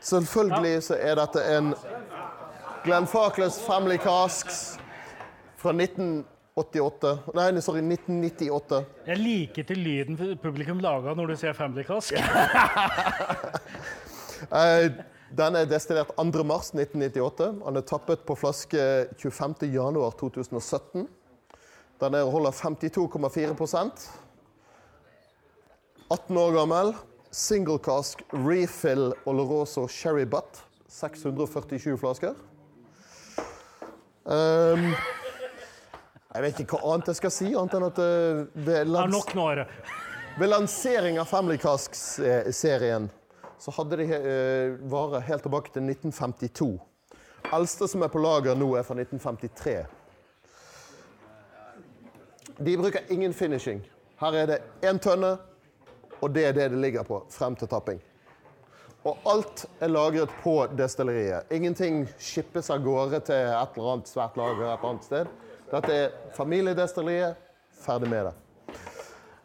Selvfølgelig 0.00 0.82
så 0.86 0.96
er 0.96 1.18
dette 1.20 1.42
en 1.56 1.74
Glenfarclas 2.84 3.58
Family 3.60 3.98
Casks 4.00 4.78
fra 5.60 5.74
1988 5.76 7.10
Nei, 7.36 7.60
sorry, 7.60 7.82
1998. 7.84 8.80
Jeg 9.06 9.20
liker 9.20 9.68
til 9.68 9.82
lyden 9.84 10.16
publikum 10.40 10.80
laga 10.80 11.12
når 11.16 11.32
du 11.32 11.36
sier 11.40 11.56
Family 11.56 11.84
Cask. 11.88 12.16
Eh, 14.40 14.86
Den 15.36 15.54
er 15.54 15.66
destillert 15.68 16.14
2. 16.16 16.24
mars 16.48 16.70
1998. 16.72 17.60
Den 17.60 17.76
er 17.76 17.84
tappet 17.84 18.22
på 18.24 18.34
flaske 18.40 18.80
25. 19.20 19.68
januar 19.68 20.16
2017. 20.16 21.04
Den 22.00 22.16
er 22.16 22.24
holder 22.24 22.56
52,4 22.56 23.52
18 26.10 26.36
år 26.40 26.56
gammel. 26.56 26.94
Single 27.30 27.78
cask 27.78 28.22
refill 28.32 29.14
Oloroso 29.24 29.88
Sherry 29.88 30.24
Butt. 30.24 30.62
647 30.88 31.96
flasker. 31.98 32.34
Um, 34.24 34.90
jeg 36.34 36.42
vet 36.42 36.60
ikke 36.62 36.76
hva 36.78 36.94
annet 36.94 37.10
jeg 37.10 37.18
skal 37.20 37.32
si, 37.34 37.46
annet 37.54 37.76
enn 37.78 37.86
at 37.86 38.00
eh, 38.02 38.42
ved, 38.54 38.74
er 38.82 38.90
lans 38.90 39.30
ved 40.38 40.50
lansering 40.50 41.18
av 41.18 41.26
Family 41.30 41.56
Casks-serien 41.58 43.08
så 43.60 43.72
hadde 43.76 43.98
de 44.00 44.06
uh, 44.08 44.76
varer 44.90 45.24
helt 45.26 45.44
tilbake 45.44 45.72
til 45.74 45.84
1952. 45.84 46.70
Eldste 47.52 47.88
som 47.90 48.04
er 48.04 48.12
på 48.12 48.22
lager 48.22 48.56
nå, 48.56 48.70
er 48.78 48.86
fra 48.86 48.96
1953. 48.96 49.74
De 52.60 52.76
bruker 52.76 53.12
ingen 53.12 53.34
finishing. 53.36 53.82
Her 54.20 54.36
er 54.36 54.48
det 54.48 54.58
én 54.86 55.00
tønne, 55.00 55.36
og 56.20 56.32
det 56.34 56.46
er 56.48 56.56
det 56.56 56.70
det 56.72 56.80
ligger 56.80 57.06
på 57.06 57.22
frem 57.32 57.56
til 57.56 57.68
tapping. 57.70 58.00
Og 59.08 59.16
alt 59.32 59.64
er 59.80 59.88
lagret 59.88 60.32
på 60.42 60.54
destilleriet. 60.76 61.48
Ingenting 61.56 62.02
skippes 62.20 62.68
av 62.72 62.82
gårde 62.84 63.22
til 63.30 63.48
et 63.48 63.78
eller 63.78 63.94
annet 63.94 64.10
svært 64.10 64.36
lager 64.36 64.66
et 64.68 64.84
annet 64.84 65.06
sted. 65.08 65.30
Dette 65.70 65.96
er 65.96 66.18
familiedestilleriet. 66.36 67.48
Ferdig 67.80 68.10
med 68.12 68.28
det. 68.28 68.34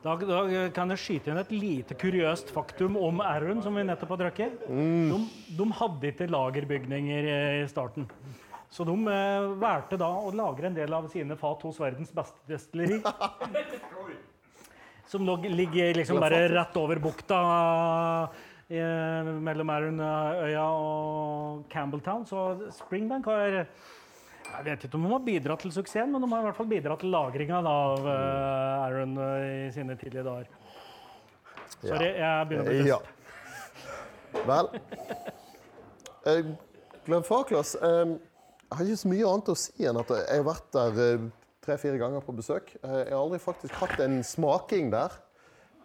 Da, 0.03 0.13
da 0.19 0.41
kan 0.75 0.91
jeg 0.91 1.01
skyte 1.01 1.31
inn 1.31 1.39
et 1.39 1.53
lite 1.55 1.95
kuriøst 1.97 2.51
faktum 2.53 2.97
om 2.99 3.23
Arun, 3.25 3.63
som 3.63 3.79
vi 3.79 3.85
nettopp 3.87 4.11
har 4.17 4.25
drukket. 4.25 4.67
De, 4.67 5.21
de 5.57 5.69
hadde 5.79 6.11
ikke 6.11 6.27
lagerbygninger 6.29 7.29
i 7.63 7.63
starten. 7.71 8.09
Så 8.69 8.83
de 8.83 8.93
eh, 9.07 9.47
valgte 9.61 9.97
da 10.01 10.11
å 10.19 10.33
lagre 10.35 10.67
en 10.67 10.75
del 10.75 10.93
av 10.93 11.07
sine 11.13 11.37
fat 11.39 11.63
hos 11.63 11.79
verdens 11.79 12.11
beste 12.13 12.43
destilleri. 12.49 12.99
Som 15.07 15.25
lå, 15.27 15.37
ligger 15.53 15.93
liksom 15.99 16.19
bare 16.19 16.47
rett 16.49 16.77
over 16.81 16.99
bukta 17.03 17.39
i, 18.67 18.79
mellom 19.45 19.69
Arunøya 19.69 20.65
og 20.65 21.65
Campbelltown. 21.69 22.25
Så 22.25 22.71
Springbank 22.73 23.29
har 23.29 23.59
Jeg 24.55 24.63
vet 24.65 24.85
ikke 24.85 24.97
om 24.97 25.05
de 25.05 25.11
har 25.11 25.25
bidratt 25.25 25.63
til 25.65 25.73
suksessen, 25.73 26.11
men 26.13 26.21
de 26.21 26.29
har 26.31 26.43
i 26.43 26.47
hvert 26.49 26.57
fall 26.57 26.69
bidratt 26.69 27.01
til 27.01 27.13
lagringa 27.13 27.61
av 27.65 28.05
uh, 28.05 28.85
Aaron 28.85 29.17
eh, 29.17 29.45
i 29.65 29.71
sine 29.73 29.97
tidlige 29.97 30.23
dager. 30.23 30.51
Sorry, 31.81 32.11
jeg 32.13 32.47
begynner 32.49 32.69
å 32.69 32.75
bli 32.75 32.91
Ja. 32.93 32.99
Vel 34.45 34.69
eh, 36.29 36.51
Glenn 37.05 37.25
Farklas, 37.25 37.75
eh, 37.75 38.13
jeg 38.65 38.77
har 38.77 38.85
ikke 38.85 39.01
så 39.01 39.11
mye 39.11 39.31
annet 39.31 39.51
å 39.51 39.57
si 39.59 39.85
enn 39.85 39.99
at 40.01 40.13
jeg 40.13 40.39
har 40.39 40.47
vært 40.47 40.69
der 40.75 41.01
eh, 41.05 41.25
tre-fire 41.65 41.99
ganger 42.01 42.23
på 42.23 42.35
besøk. 42.35 42.75
Eh, 42.83 42.97
jeg 43.05 43.13
har 43.13 43.21
aldri 43.21 43.39
faktisk 43.41 43.77
hatt 43.81 43.99
en 44.03 44.21
smaking 44.23 44.91
der. 44.93 45.15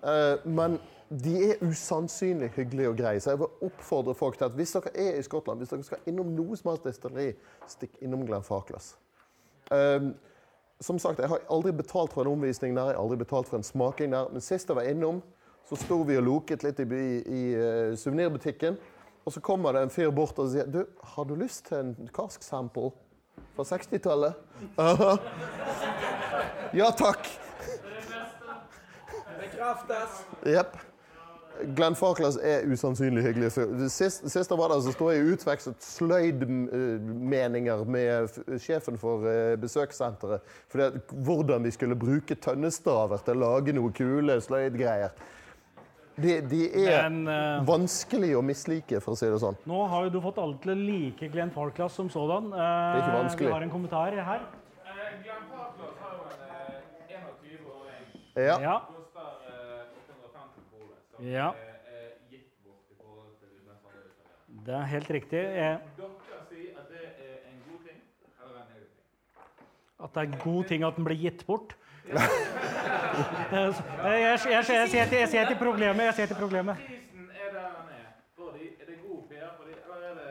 Eh, 0.04 0.46
men 0.48 0.78
de 1.10 1.34
er 1.50 1.62
usannsynlig 1.66 2.52
hyggelige 2.54 2.88
og 2.88 2.96
greie, 3.00 3.20
så 3.20 3.32
jeg 3.32 3.40
vil 3.42 3.66
oppfordre 3.66 4.14
folk 4.14 4.38
til 4.38 4.46
at 4.46 4.54
hvis 4.54 4.76
dere 4.76 4.92
er 4.94 5.18
i 5.18 5.24
Skottland, 5.26 5.58
hvis 5.58 5.72
dere 5.72 5.86
skal 5.88 6.04
innom 6.06 6.30
noe 6.36 6.56
som 6.56 6.70
helst 6.70 6.86
destilleri, 6.86 7.32
stikk 7.68 7.98
innom 8.04 8.22
Glenn 8.28 8.46
Farklas. 8.46 8.92
Eh, 9.74 10.12
som 10.80 10.98
sagt, 10.98 11.18
jeg 11.18 11.28
har 11.28 11.42
aldri 11.50 11.72
betalt 11.76 12.14
for 12.14 12.24
en 12.24 12.32
omvisning 12.32 12.76
der, 12.76 12.92
jeg 12.92 12.96
har 12.96 13.02
aldri 13.02 13.18
betalt 13.20 13.50
for 13.50 13.58
en 13.58 13.66
smaking 13.66 14.14
der. 14.14 14.30
Men 14.32 14.44
sist 14.44 14.70
jeg 14.70 14.78
var 14.78 14.88
innom, 14.88 15.20
så 15.68 15.76
sto 15.76 16.00
vi 16.08 16.16
og 16.16 16.24
loket 16.24 16.64
litt 16.64 16.80
i, 16.80 16.86
i, 16.86 17.42
i 17.42 17.96
suvenirbutikken. 18.00 18.78
Og 19.24 19.34
så 19.34 19.42
kommer 19.44 19.76
det 19.76 19.82
en 19.84 19.92
fyr 19.92 20.10
bort 20.14 20.38
og 20.40 20.48
sier 20.50 20.66
du, 20.70 20.80
har 21.12 21.26
du 21.28 21.34
lyst 21.38 21.66
til 21.68 21.82
en 21.82 22.10
karsk 22.14 22.42
sample 22.42 22.90
fra 23.64 23.76
60-tallet? 23.76 24.34
Ja 26.72 26.90
takk. 26.96 27.26
Bekreftes. 29.40 30.22
Jepp. 30.46 30.76
Glenn 31.76 31.94
Farklas 31.94 32.38
er 32.40 32.62
usannsynlig 32.72 33.22
hyggelig. 33.24 33.50
Sist, 33.92 34.22
sist 34.30 34.50
jeg 34.50 34.58
var 34.58 34.70
der, 34.72 34.80
så 34.80 34.94
sto 34.94 35.10
jeg 35.12 35.24
og 35.24 35.32
utvekslet 35.34 35.82
sløydmeninger 35.84 37.82
med 37.84 38.38
sjefen 38.62 38.96
for 39.00 39.26
eh, 39.28 39.58
besøkssenteret. 39.60 40.40
Fordi 40.72 40.86
at, 40.86 41.12
hvordan 41.12 41.66
vi 41.66 41.74
skulle 41.74 41.98
bruke 42.00 42.38
tønnestaver 42.40 43.20
til 43.26 43.36
å 43.36 43.42
lage 43.44 43.76
noe 43.76 43.92
kule 43.92 44.38
sløydgreier. 44.40 45.12
De, 46.20 46.34
de 46.50 46.60
er 46.84 47.08
Men 47.08 47.28
uh, 47.28 47.62
vanskelig 47.68 48.34
å 48.36 48.42
mislike, 48.44 49.00
for 49.04 49.14
å 49.14 49.18
si 49.18 49.28
det 49.30 49.38
sånn. 49.40 49.56
nå 49.68 49.84
har 49.92 50.06
jo 50.06 50.12
du 50.16 50.20
fått 50.24 50.40
alle 50.42 50.58
til 50.60 50.72
å 50.74 50.76
like 50.76 51.30
Glenn 51.32 51.52
Farclas 51.54 51.96
som 51.96 52.10
sådan. 52.12 52.50
Det 52.52 52.66
er 52.66 53.00
ikke 53.00 53.16
vanskelig. 53.16 53.48
Vi 53.48 53.54
har 53.54 53.66
en 53.66 53.72
kommentar 53.72 54.18
her. 54.28 54.44
Uh, 54.84 55.00
Glenn 55.24 55.48
Farclas 55.52 55.96
har 56.02 56.12
jo 56.18 56.22
en 56.28 56.42
eh, 56.44 57.24
21-åring. 57.24 58.06
Ja. 58.36 58.56
Ja. 58.66 58.76
Koster 58.90 59.26
850 59.96 60.70
kroner. 60.70 60.96
Som 61.16 61.32
Ja. 61.32 61.50
Det 64.60 64.76
er 64.76 64.88
helt 64.92 65.10
riktig. 65.10 65.40
Dere 65.40 65.76
sier 66.50 66.76
at 66.76 66.90
det 66.92 67.04
er 67.06 67.36
en 67.48 67.60
god 67.64 67.84
ting 67.86 68.00
eller 68.44 68.58
en 68.60 68.66
negativ 68.68 68.88
ting? 68.92 69.46
At 70.04 70.10
det 70.12 70.20
er 70.20 70.26
en 70.28 70.40
god 70.44 70.68
ting 70.68 70.84
at 70.84 70.98
den 70.98 71.08
blir 71.08 71.16
gitt 71.22 71.46
bort. 71.48 71.72
Jeg, 73.50 74.38
ser 75.28 75.46
til, 75.48 75.56
problemet. 75.58 76.04
Jeg 76.04 76.14
ser 76.14 76.26
til 76.26 76.36
problemet. 76.36 76.76
Er 76.80 76.86
det 78.86 78.98
god 79.06 79.22
PR 79.28 79.50
for 79.56 79.64
eller 79.66 80.10
er 80.10 80.14
det? 80.14 80.24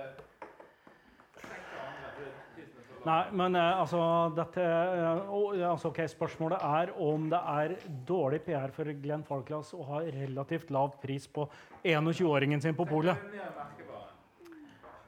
Nei, 3.05 3.31
men 3.31 3.55
eh, 3.55 3.81
altså, 3.81 4.31
dette, 4.35 4.61
eh, 4.61 5.69
altså 5.69 5.87
ok, 5.87 6.09
Spørsmålet 6.11 6.57
er 6.61 6.89
om 6.99 7.29
det 7.31 7.39
er 7.39 7.75
dårlig 8.07 8.41
PR 8.43 8.67
for 8.75 8.83
Glenn 9.03 9.23
Falklass 9.27 9.73
å 9.73 9.83
ha 9.87 9.99
relativt 10.03 10.69
lav 10.75 10.89
pris 11.01 11.27
på 11.31 11.49
21-åringen 11.83 12.61
sin 12.61 12.75
på 12.75 12.85
polet. 12.89 13.15
Det 13.15 13.21
er 13.39 13.43
ned 13.45 13.51
merkevaren. 13.55 14.09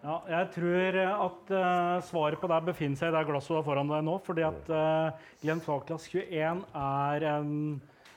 Ja, 0.01 0.15
jeg 0.25 0.47
tror 0.55 0.95
at 0.97 1.51
uh, 1.53 1.99
svaret 2.07 2.41
på 2.41 2.49
det 2.49 2.59
befinner 2.71 2.97
seg 2.97 3.11
i 3.11 3.13
det 3.13 3.21
glasset 3.27 3.53
du 3.53 3.59
har 3.59 3.65
foran 3.67 3.91
deg 3.91 4.05
nå. 4.07 4.15
fordi 4.25 4.45
at 4.47 4.71
uh, 4.73 5.27
Glenn 5.43 5.61
Farklas 5.61 6.07
21 6.09 6.63
er 6.73 7.25
en 7.35 7.51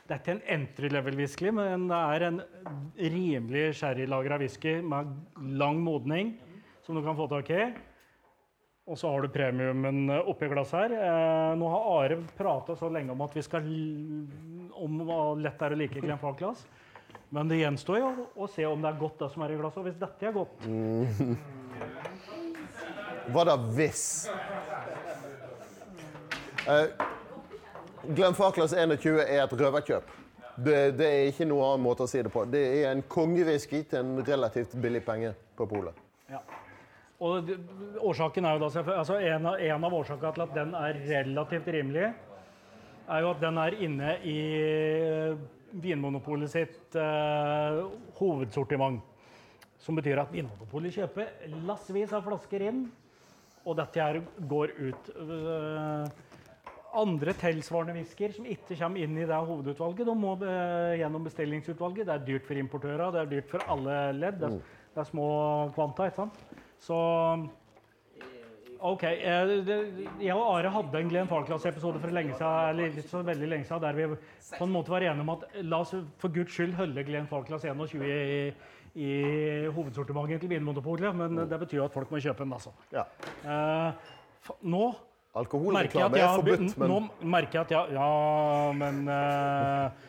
Det 0.05 0.14
er 0.14 0.22
ikke 0.22 0.35
en 0.35 0.47
entry 0.57 0.89
level 0.93 1.16
whisky, 1.16 1.51
men 1.53 1.89
det 1.89 1.99
er 2.16 2.26
en 2.26 2.41
rimelig 2.97 3.66
sherrylagra 3.80 4.37
whisky 4.41 4.78
med 4.85 5.12
lang 5.61 5.80
modning 5.80 6.35
som 6.85 6.97
du 6.97 7.03
kan 7.05 7.16
få 7.16 7.28
tak 7.28 7.51
i. 7.53 7.66
Og 8.85 8.99
så 9.01 9.09
har 9.09 9.24
du 9.24 9.32
premiumen 9.32 10.12
oppi 10.12 10.49
glasset 10.53 10.82
her. 10.82 10.93
Eh, 10.93 11.55
nå 11.57 11.70
har 11.72 11.87
Are 11.95 12.18
prata 12.37 12.76
så 12.76 12.91
lenge 12.93 13.14
om 13.14 13.24
at 13.24 13.32
vi 13.32 13.45
skal 13.45 13.64
om 14.76 15.01
hva 15.09 15.20
lett 15.41 15.57
det 15.57 15.70
er 15.70 15.76
å 15.76 15.80
like 15.80 16.05
Glenn 16.05 16.20
Farklas. 16.20 16.66
Men 17.32 17.49
det 17.49 17.62
gjenstår 17.62 18.03
jo 18.03 18.28
å 18.37 18.49
se 18.51 18.66
om 18.68 18.85
det 18.85 18.93
er 18.93 19.01
godt, 19.01 19.16
det 19.22 19.32
som 19.32 19.45
er 19.47 19.55
i 19.55 19.61
glasset. 19.62 19.80
Og 19.80 19.89
hvis 19.89 20.01
dette 20.01 20.28
er 20.28 20.37
godt 20.37 20.68
Hva 23.33 23.45
da 23.49 23.55
hvis? 23.77 24.29
Uh, 26.64 26.89
Glenn 28.14 28.37
Farklas 28.37 28.75
21 28.77 29.22
er 29.25 29.45
et 29.45 29.55
røverkjøp. 29.61 30.11
Det, 30.55 30.77
det 30.99 31.07
er 31.09 31.31
ikke 31.31 31.47
noen 31.49 31.64
annen 31.72 31.85
måte 31.87 32.05
å 32.05 32.11
si 32.11 32.20
det 32.22 32.31
på. 32.33 32.45
Det 32.47 32.61
er 32.83 32.91
en 32.93 33.03
kongewhisky 33.11 33.83
til 33.91 34.03
en 34.03 34.20
relativt 34.27 34.77
billig 34.81 35.01
penge 35.07 35.33
på 35.59 35.66
polet. 35.70 35.97
Ja. 36.31 36.43
Og 37.25 37.47
det- 37.49 37.59
årsaken 37.99 38.45
er 38.45 38.59
jo 38.59 38.62
da 38.68 38.85
altså 38.99 39.16
en, 39.18 39.47
av, 39.47 39.59
en 39.59 39.85
av 39.89 39.97
årsakene 39.99 40.35
til 40.35 40.45
at 40.45 40.55
den 40.55 40.75
er 40.79 41.01
relativt 41.09 41.68
rimelig, 41.75 42.12
er 43.05 43.20
jo 43.20 43.31
at 43.31 43.41
den 43.41 43.59
er 43.61 43.77
inne 43.85 44.14
i 44.25 44.39
Vinmonopolet 45.75 46.51
sitt 46.53 46.97
eh, 46.97 47.81
hovedsortiment. 48.20 49.03
Som 49.83 49.99
betyr 49.99 50.20
at 50.22 50.31
Vinmonopolet 50.33 50.95
kjøper 50.95 51.33
lassvis 51.66 52.12
av 52.14 52.22
flasker 52.25 52.62
inn, 52.68 52.85
og 53.65 53.77
dette 53.81 54.01
her 54.01 54.21
går 54.51 54.75
ut. 54.79 55.11
Eh, 55.17 56.31
andre 56.95 57.35
tilsvarende 57.35 57.97
whisker 57.97 58.35
som 58.37 58.47
ikke 58.47 58.77
kommer 58.79 59.03
inn 59.03 59.17
i 59.19 59.27
det 59.27 59.41
hovedutvalget, 59.49 60.07
de 60.07 60.15
må 60.19 60.37
eh, 60.47 61.01
gjennom 61.01 61.27
bestillingsutvalget. 61.27 62.07
Det 62.07 62.15
er 62.15 62.27
dyrt 62.29 62.47
for 62.47 62.61
importører, 62.61 63.11
det 63.15 63.23
er 63.23 63.33
dyrt 63.33 63.51
for 63.51 63.67
alle 63.75 63.99
ledd. 64.15 64.41
Det 64.43 64.51
er, 64.53 64.79
det 64.95 65.03
er 65.03 65.11
små 65.11 65.29
kvanta, 65.75 66.09
ikke 66.11 66.23
sant? 66.23 66.41
Så 66.85 66.99
OK. 68.85 69.03
eh, 69.09 69.53
Jeg 70.20 70.35
og 70.37 70.45
Are 70.59 70.70
hadde 70.74 71.01
en 71.01 71.09
Glenn 71.09 71.28
Falklass-episode 71.30 72.01
for 72.03 72.12
lenge 72.12 72.35
siden, 72.37 72.99
så 73.09 73.22
veldig 73.24 73.49
lenge 73.49 73.64
siden, 73.68 73.80
der 73.82 73.97
vi 73.97 74.09
på 74.59 74.66
en 74.66 74.74
måte 74.74 74.93
var 74.93 75.07
enige 75.07 75.24
om 75.24 75.32
at 75.39 75.47
la 75.64 75.80
oss 75.80 75.95
for 76.20 76.28
guds 76.35 76.53
skyld 76.53 76.74
holde 76.76 77.05
Glenn 77.09 77.26
Falklass 77.30 77.64
21 77.64 78.05
i, 78.05 78.53
i 79.01 79.09
hovedsortimentet 79.72 80.45
til 80.45 80.53
Vinmonopolet, 80.53 81.16
men 81.16 81.47
det 81.49 81.61
betyr 81.64 81.80
jo 81.80 81.87
at 81.89 81.97
folk 81.97 82.12
må 82.12 82.20
kjøpe 82.20 82.45
den, 82.45 82.53
altså. 82.59 82.74
Ja. 82.93 83.07
Eh, 83.41 84.12
nå 84.68 84.85
Alkoholreklame 85.35 86.20
jeg 86.20 86.22
er 86.22 86.28
har 86.30 86.39
forbudt, 86.39 86.76
men 86.78 86.93
Nå 86.93 86.99
merker 87.26 87.59
jeg 87.59 87.64
at 87.64 87.72
jeg 87.74 87.97
Ja, 87.97 88.72
men 88.78 89.01
eh, 89.11 90.05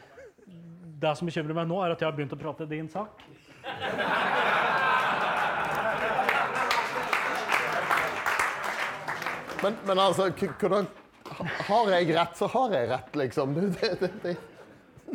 Det 1.01 1.15
som 1.17 1.26
bekymrer 1.32 1.57
meg 1.57 1.71
nå, 1.71 1.80
er 1.82 1.95
at 1.95 2.03
jeg 2.03 2.11
har 2.11 2.17
begynt 2.19 2.36
å 2.36 2.38
prate 2.43 2.67
din 2.69 2.91
sak. 2.91 3.23
Men, 9.66 9.78
men 9.89 9.99
altså, 9.99 10.30
hvordan 10.61 10.88
Har 11.68 11.89
jeg 11.89 12.11
rett, 12.16 12.36
så 12.38 12.47
har 12.53 12.74
jeg 12.76 12.89
rett, 12.91 13.16
liksom. 13.18 13.53
Det, 13.57 13.72
det, 13.82 13.91
det, 13.99 14.11
det. 14.24 14.36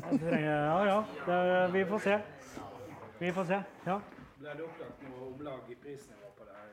Jeg 0.01 0.18
trenger- 0.20 0.64
Ja, 0.66 0.78
ja. 0.88 1.05
Det, 1.26 1.68
vi 1.74 1.84
får 1.86 1.98
se. 2.07 2.16
Vi 3.20 3.30
får 3.36 3.44
se. 3.53 3.59
Ja. 3.86 4.01
Ble 4.40 4.55
det 4.57 4.64
opplagt 4.64 5.03
noe 5.07 5.28
omlag 5.28 5.70
i 5.70 5.76
prisnivå 5.76 6.30
på 6.38 6.46
det 6.48 6.55
her? 6.57 6.66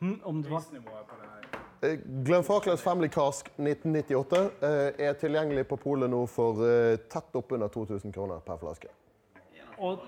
Hm, 0.00 0.16
om 0.24 0.42
det 0.42 0.50
var 0.50 0.60
Prisnivået 0.64 1.06
på 1.10 1.18
det 1.20 1.28
her? 1.30 1.90
Eh, 1.92 1.98
Glenn 2.26 2.44
Farklas 2.44 2.82
Family 2.82 3.08
Cask 3.12 3.50
1998 3.56 4.40
eh, 4.66 5.06
er 5.08 5.12
tilgjengelig 5.20 5.66
på 5.70 5.76
polet 5.80 6.10
nå 6.10 6.22
for 6.28 6.62
eh, 6.66 6.96
tett 7.12 7.36
oppunder 7.38 7.68
2000 7.74 8.12
kroner 8.16 8.40
per 8.46 8.58
flaske. 8.64 8.88
Og, 9.78 10.02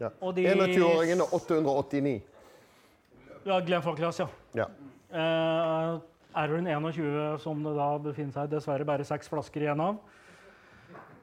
Ja. 0.00 0.08
og 0.20 0.34
de 0.36 0.44
21-åringen 0.52 1.20
er 1.24 1.34
889. 1.34 2.20
Ja, 3.46 3.60
Glenn 3.66 3.82
Farklas, 3.82 4.18
ja. 4.20 4.26
Ja. 4.54 4.66
Uh, 5.08 5.98
Aaron 6.36 6.66
21, 6.68 7.38
som 7.40 7.62
det 7.64 7.74
da 7.78 7.88
befinner 8.02 8.34
seg 8.34 8.50
dessverre 8.52 8.86
bare 8.86 9.06
seks 9.08 9.30
flasker 9.32 9.64
igjen 9.64 9.80
av, 9.80 10.00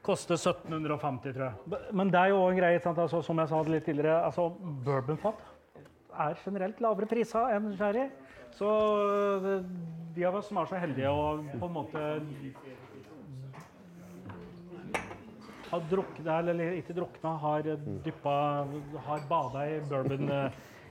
koster 0.06 0.38
1750, 0.38 1.34
tror 1.34 1.46
jeg. 1.46 1.82
Men 1.96 2.10
det 2.10 2.20
er 2.20 2.32
jo 2.32 2.40
òg 2.42 2.54
en 2.54 2.60
greie, 2.60 2.80
sant? 2.82 2.98
Altså, 3.02 3.22
som 3.24 3.38
jeg 3.42 3.50
sa 3.50 3.62
litt 3.70 3.86
tidligere, 3.86 4.18
altså, 4.26 4.48
bourbonfat 4.86 5.44
er 6.26 6.38
generelt 6.42 6.80
lavere 6.82 7.08
priser 7.10 7.54
enn 7.54 7.72
sherry. 7.78 8.08
Så 8.56 8.66
øh, 8.66 9.64
de 10.16 10.24
av 10.26 10.38
oss 10.38 10.48
som 10.50 10.60
er 10.60 10.70
så 10.70 10.80
heldige 10.80 11.12
å 11.12 11.24
på 11.52 11.66
en 11.68 11.74
måte 11.74 12.04
har 15.66 15.82
drukna, 15.90 16.38
eller 16.38 16.78
ikke 16.78 16.94
drukna, 16.96 17.34
har 17.42 17.66
dyppa, 18.04 18.36
har 19.08 19.26
bada 19.28 19.66
i 19.68 19.80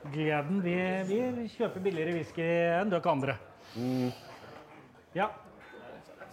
bourbongleden. 0.06 0.62
Vi, 0.64 1.20
vi 1.42 1.48
kjøper 1.50 1.82
billigere 1.82 2.14
whisky 2.14 2.46
enn 2.46 2.90
dere 2.92 3.12
andre. 3.12 3.38
Ja. 5.16 5.30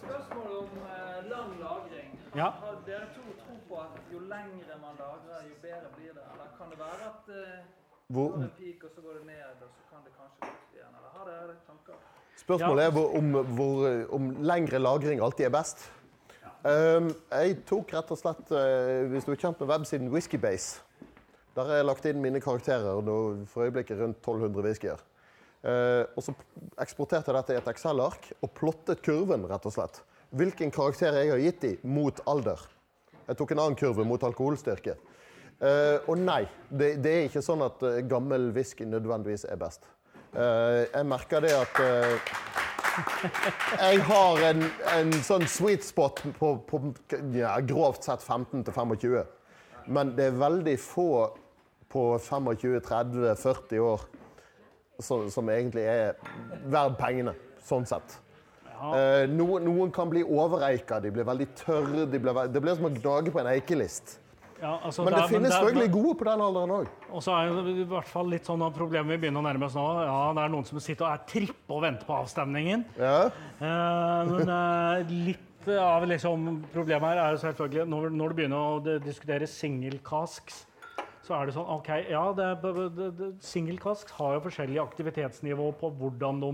Spørsmål 0.03 0.57
om 0.59 0.69
eh, 0.83 1.29
lang 1.29 1.53
lagring. 1.59 2.19
Ja. 2.35 2.49
Har 2.59 2.81
dere 2.85 3.07
to 3.15 3.23
tro 3.39 3.55
på 3.69 3.79
at 3.81 4.11
jo 4.11 4.19
lengre 4.19 4.77
man 4.81 4.97
lagrer, 4.99 5.47
jo 5.47 5.55
bedre 5.61 5.89
blir 5.95 6.13
det? 6.13 6.23
Eller 6.33 6.51
kan 6.57 6.69
det 6.69 6.79
være 6.79 7.09
at 7.09 7.31
eh, 7.31 7.63
hvor, 8.07 8.29
Går 8.29 8.41
det 8.43 8.51
peak, 8.57 8.83
og 8.83 8.89
så 8.95 9.01
går 9.01 9.13
det 9.19 9.25
ned, 9.25 9.43
og 9.63 9.69
så 9.71 9.81
kan 9.89 9.99
det 10.05 10.13
kanskje 10.17 10.39
gå 10.41 10.51
opp 10.51 10.75
igjen? 10.75 10.93
Eller 10.97 11.09
har 11.17 11.25
dere 11.31 11.57
tanker? 11.67 11.99
Spørsmålet 12.35 12.85
er 12.85 12.91
hvor, 12.91 13.17
om, 13.17 13.33
hvor, 13.55 13.83
om 14.17 14.31
lengre 14.43 14.79
lagring 14.79 15.21
alltid 15.21 15.45
er 15.45 15.53
best. 15.53 15.91
Um, 16.63 17.09
jeg 17.31 17.57
tok 17.67 17.89
rett 17.91 18.11
og 18.15 18.15
slett 18.15 18.51
eh, 18.55 19.01
Hvis 19.11 19.25
du 19.27 19.33
er 19.33 19.39
kjent 19.41 19.59
med 19.59 19.67
websiden 19.67 20.07
Whiskybase, 20.13 20.79
der 21.53 21.69
har 21.69 21.79
jeg 21.79 21.87
lagt 21.87 22.05
inn 22.09 22.21
mine 22.21 22.41
karakterer 22.41 23.01
for 23.49 23.67
øyeblikket 23.67 23.99
rundt 23.99 24.17
1200 24.21 24.65
whiskyer. 24.65 25.03
Eh, 25.63 26.03
og 26.17 26.25
så 26.25 26.33
eksporterte 26.81 27.31
jeg 27.31 27.37
dette 27.37 27.55
i 27.55 27.59
et 27.61 27.69
Excel-ark 27.71 28.31
og 28.41 28.51
plottet 28.57 29.03
kurven, 29.05 29.45
rett 29.47 29.67
og 29.69 29.75
slett. 29.75 30.01
Hvilken 30.33 30.73
karakter 30.73 31.15
jeg 31.15 31.29
har 31.31 31.41
gitt 31.43 31.61
dem 31.61 31.93
mot 31.93 32.19
alder. 32.27 32.59
Jeg 33.27 33.37
tok 33.39 33.53
en 33.53 33.61
annen 33.63 33.79
kurve 33.79 34.03
mot 34.07 34.23
alkoholstyrke. 34.25 34.97
Eh, 35.63 35.97
og 36.09 36.17
nei, 36.19 36.41
det, 36.67 36.97
det 37.03 37.13
er 37.13 37.27
ikke 37.29 37.45
sånn 37.45 37.63
at 37.63 37.85
eh, 37.85 38.01
gammel 38.09 38.49
whisky 38.55 38.87
nødvendigvis 38.89 39.45
er 39.47 39.61
best. 39.61 39.85
Eh, 40.33 40.81
jeg 40.89 41.05
merker 41.07 41.45
det 41.45 41.53
at 41.55 41.79
eh, 41.85 42.33
jeg 43.77 44.01
har 44.09 44.41
en, 44.49 44.65
en 44.97 45.13
sånn 45.23 45.45
sweet 45.49 45.85
spot 45.85 46.23
på, 46.39 46.49
på 46.67 46.81
ja, 47.37 47.55
grovt 47.63 48.09
sett 48.09 48.25
15 48.25 48.65
til 48.65 48.75
25. 48.75 49.15
Men 49.93 50.13
det 50.17 50.29
er 50.31 50.41
veldig 50.41 50.75
få 50.81 51.07
på 51.93 52.07
25-30-40 52.25 53.85
år 53.85 54.03
som, 55.03 55.29
som 55.33 55.49
egentlig 55.53 55.85
er 55.89 56.17
verdt 56.69 56.99
pengene, 56.99 57.33
sånn 57.65 57.85
sett. 57.89 58.19
Ja. 58.73 59.23
noen, 59.31 59.63
noen 59.63 59.93
kan 59.95 60.09
bli 60.11 60.25
overeika, 60.27 60.97
de 60.99 61.13
blir 61.13 61.23
veldig 61.23 61.47
tørre. 61.55 62.03
De 62.09 62.19
blir, 62.19 62.39
det 62.51 62.61
blir 62.61 62.75
som 62.75 62.89
å 62.89 62.91
gnage 62.91 63.31
på 63.31 63.39
en 63.39 63.53
eikelist. 63.53 64.17
Ja, 64.63 64.79
altså, 64.83 65.03
Men 65.03 65.13
det 65.13 65.21
det 65.21 65.29
finnes 65.33 65.53
selvfølgelig 65.53 65.91
gode 65.91 66.13
på 66.19 66.25
den 66.27 66.41
alderen 66.45 66.71
òg. 66.71 66.91
Og 67.11 67.23
så 67.23 67.33
er 67.35 67.49
det 67.51 67.73
i 67.83 67.87
hvert 67.87 68.07
fall 68.07 68.29
litt 68.31 68.47
sånn 68.47 68.63
problemet 68.75 69.11
vi 69.11 69.25
begynner 69.25 69.43
å 69.43 69.47
nærme 69.47 69.67
oss 69.67 69.75
nå. 69.75 69.87
Ja, 70.07 70.19
det 70.37 70.43
er 70.45 70.53
noen 70.53 70.67
som 70.67 70.79
sitter 70.83 71.07
og 71.07 71.15
er 71.17 71.25
trippe 71.27 71.75
og 71.75 71.81
venter 71.83 72.07
på 72.07 72.15
avstemningen. 72.15 72.85
Ja. 72.95 73.17
Eh, 73.59 74.31
men 74.31 74.53
eh, 74.55 75.15
litt 75.31 75.67
av 75.79 76.07
liksom, 76.07 76.61
problemet 76.73 77.11
her 77.11 77.21
er 77.25 77.35
jo 77.35 77.41
selvfølgelig 77.43 77.89
når, 77.91 78.07
når 78.15 78.31
du 78.31 78.39
begynner 78.39 78.69
å 78.69 78.99
diskutere 79.03 79.47
single 79.51 79.99
casks, 80.03 80.63
så 81.23 81.37
er 81.37 81.47
det 81.47 81.55
sånn 81.55 81.69
OK, 81.71 81.89
ja, 82.11 82.23
casks 83.83 84.15
har 84.17 84.35
jo 84.35 84.43
forskjellig 84.43 84.81
aktivitetsnivå 84.81 85.69
på 85.79 85.91
hvordan 85.99 86.41
de 86.43 86.49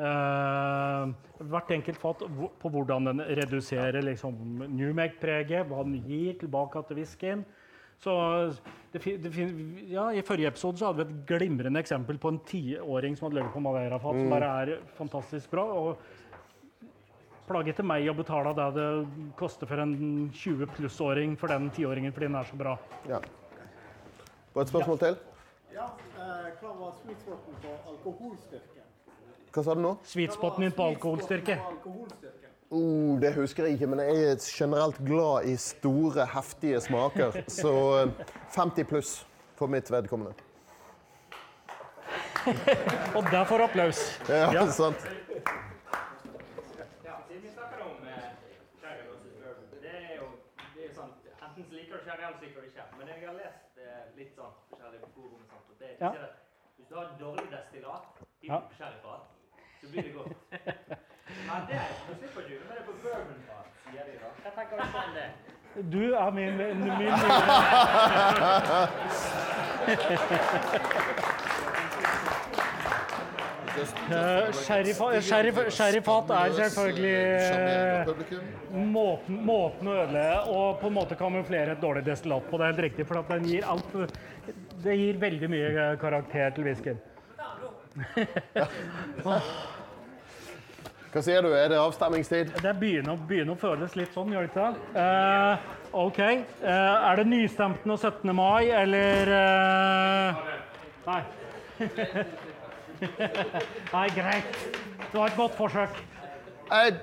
eh, 0.00 1.10
Hvert 1.52 1.74
enkelt 1.76 2.00
fat 2.00 2.22
på 2.62 2.72
hvordan 2.72 3.10
den 3.10 3.24
reduserer 3.42 4.00
liksom, 4.06 4.64
new 4.72 4.94
make-preget, 4.96 5.68
hva 5.68 5.82
den 5.84 5.98
gir 6.06 6.38
tilbake 6.40 6.80
til 6.88 7.02
whiskyen. 7.02 7.44
Så 8.02 8.14
det, 8.94 9.02
det, 9.22 9.30
ja, 9.92 10.08
I 10.10 10.24
forrige 10.26 10.48
episode 10.50 10.80
så 10.80 10.88
hadde 10.88 11.04
vi 11.04 11.12
et 11.12 11.28
glimrende 11.28 11.82
eksempel 11.84 12.18
på 12.18 12.32
en 12.32 12.40
tiåring 12.48 13.14
som 13.18 13.28
hadde 13.28 13.42
levd 13.42 13.52
på 13.52 13.62
Madeira-fat, 13.62 14.18
som 14.18 14.32
bare 14.32 14.50
er 14.62 14.72
fantastisk 14.96 15.52
bra. 15.52 15.68
og 15.68 16.18
plage 17.46 17.74
til 17.76 17.84
meg 17.84 18.06
å 18.08 18.16
betale 18.16 18.54
det 18.56 18.66
det 18.78 18.88
koster 19.36 19.68
for 19.68 19.82
en 19.82 19.94
20 20.32 20.70
pluss-åring 20.78 21.36
for 21.36 21.52
den 21.52 21.68
tiåringen 21.74 22.14
fordi 22.14 22.30
den 22.30 22.40
er 22.40 22.48
så 22.48 22.56
bra. 22.56 22.78
ja. 23.10 23.20
Og 24.54 24.62
et 24.62 24.68
spørsmål 24.68 24.98
til? 24.98 25.16
Ja, 25.72 25.84
eh, 25.84 26.48
hva 26.60 26.72
var 26.80 26.92
sweetspoten 27.02 27.54
på 27.62 27.70
alkoholstyrke? 27.92 28.82
Hva 29.52 29.62
sa 29.64 29.74
du 29.76 29.80
nå? 29.84 29.94
Sweetspoten 30.04 30.60
min 30.64 30.72
på 30.76 30.86
alkoholstyrke. 30.92 31.58
Oh, 32.72 33.18
det 33.20 33.34
husker 33.36 33.64
jeg 33.68 33.72
ikke, 33.76 33.86
men 33.92 34.00
jeg 34.00 34.22
er 34.30 34.36
generelt 34.48 34.96
glad 35.04 35.44
i 35.44 35.56
store, 35.60 36.24
heftige 36.34 36.80
smaker. 36.80 37.42
Så 37.52 37.72
eh, 38.02 38.24
50 38.56 38.84
pluss 38.88 39.26
for 39.60 39.66
mitt 39.72 39.90
vedkommende. 39.92 40.32
Og 43.16 43.22
der 43.30 43.44
får 43.44 43.58
du 43.58 43.64
applaus. 43.64 44.00
Ja, 44.28 44.52
Ja. 44.52 44.66
sant. 44.70 44.96
Ja, 47.04 47.14
siden 47.28 47.42
vi 47.42 47.50
snakker 47.54 47.78
om 47.84 48.06
eh, 48.08 48.24
sherry 48.80 49.04
versus 49.10 49.32
bourbon, 49.36 49.68
det 49.84 49.92
er 49.92 50.16
jo 50.20 50.26
det 50.74 50.80
er 50.84 50.88
jo 50.88 50.94
sånn, 50.96 51.12
enten 51.44 51.64
så 51.68 51.72
liker 51.76 51.96
du 52.00 52.02
sherry, 52.08 52.22
eller 52.26 52.38
så 52.40 52.44
liker 52.46 52.60
du 52.60 52.66
ikke. 52.72 52.84
Men 52.98 53.12
jeg 53.12 53.16
har 53.28 53.36
lest 53.38 53.78
eh, 53.84 54.02
litt 54.18 54.32
sånn 54.38 54.52
forskjellige 54.72 55.04
på 55.04 55.10
forum 55.20 55.38
og 55.38 55.46
sånt, 55.52 55.66
og 55.70 55.76
det 55.84 55.91
Ja. 56.02 56.10
hvis 56.76 56.86
du 56.90 56.94
har 56.98 57.06
dårlig 57.20 57.46
destillat 57.50 58.04
i 58.42 58.46
Ja. 58.46 58.58
så 59.80 59.86
blir 59.90 60.02
det 60.02 60.12
godt. 60.14 60.32
Men 61.48 61.60
det, 61.68 61.80
slipper 62.18 62.42
du, 62.48 62.54
men 62.60 62.68
det 62.68 62.78
er 62.78 62.84
på 62.84 62.92
bourbonfat, 63.02 63.66
sier 63.84 64.04
de 64.04 64.12
da. 64.20 64.28
Hva 64.42 64.50
tenker 64.56 64.74
du 64.76 64.82
om 64.82 64.88
det. 65.16 65.28
Du 65.92 66.02
er 66.14 66.30
min, 66.30 66.56
min, 66.56 66.78
min 66.98 67.14
Eh, 73.82 74.52
sherryf- 74.52 75.00
er 76.30 76.52
selvfølgelig 76.56 77.14
eh, 77.42 78.06
måten, 78.72 79.40
måten 79.46 79.88
å 79.90 79.96
ødelegge 80.04 80.38
og 80.54 80.80
på 80.80 80.86
en 80.90 80.96
måte 80.96 81.18
kamuflere 81.18 81.74
et 81.76 81.82
dårlig 81.82 82.04
destillat 82.06 82.46
på. 82.50 82.58
Det 82.60 82.66
er 82.66 82.72
helt 82.72 82.84
riktig, 82.86 83.06
for 83.08 83.20
at 83.22 83.32
den 83.32 83.48
gir 83.50 83.66
alt, 83.68 83.90
det 84.84 84.96
gir 85.00 85.20
veldig 85.22 85.50
mye 85.52 85.72
eh, 85.72 85.96
karakter 86.00 86.54
til 86.56 86.68
whiskyen. 86.68 87.02
Hva 91.12 91.20
sier 91.20 91.44
du, 91.44 91.50
er 91.52 91.68
det 91.68 91.76
avstemmingstid? 91.76 92.54
Det 92.64 92.72
begynner, 92.80 93.18
begynner 93.28 93.52
å 93.52 93.60
føles 93.60 93.98
litt 93.98 94.14
sånn, 94.14 94.32
gjør 94.32 94.46
det 94.46 94.52
ikke 94.54 94.68
det? 94.70 95.02
Eh, 95.02 95.66
OK. 95.92 96.20
Eh, 96.22 97.10
er 97.10 97.20
det 97.20 97.26
nystemten 97.28 97.92
og 97.92 98.00
17. 98.00 98.32
mai, 98.36 98.70
eller 98.72 99.34
eh, 99.36 100.48
Nei. 101.10 101.22
Nei, 103.92 104.06
greit. 104.16 104.58
Det 105.12 105.18
var 105.18 105.26
et 105.32 105.36
godt 105.36 105.54
forsøk. 105.58 106.00
Eh, 106.72 106.94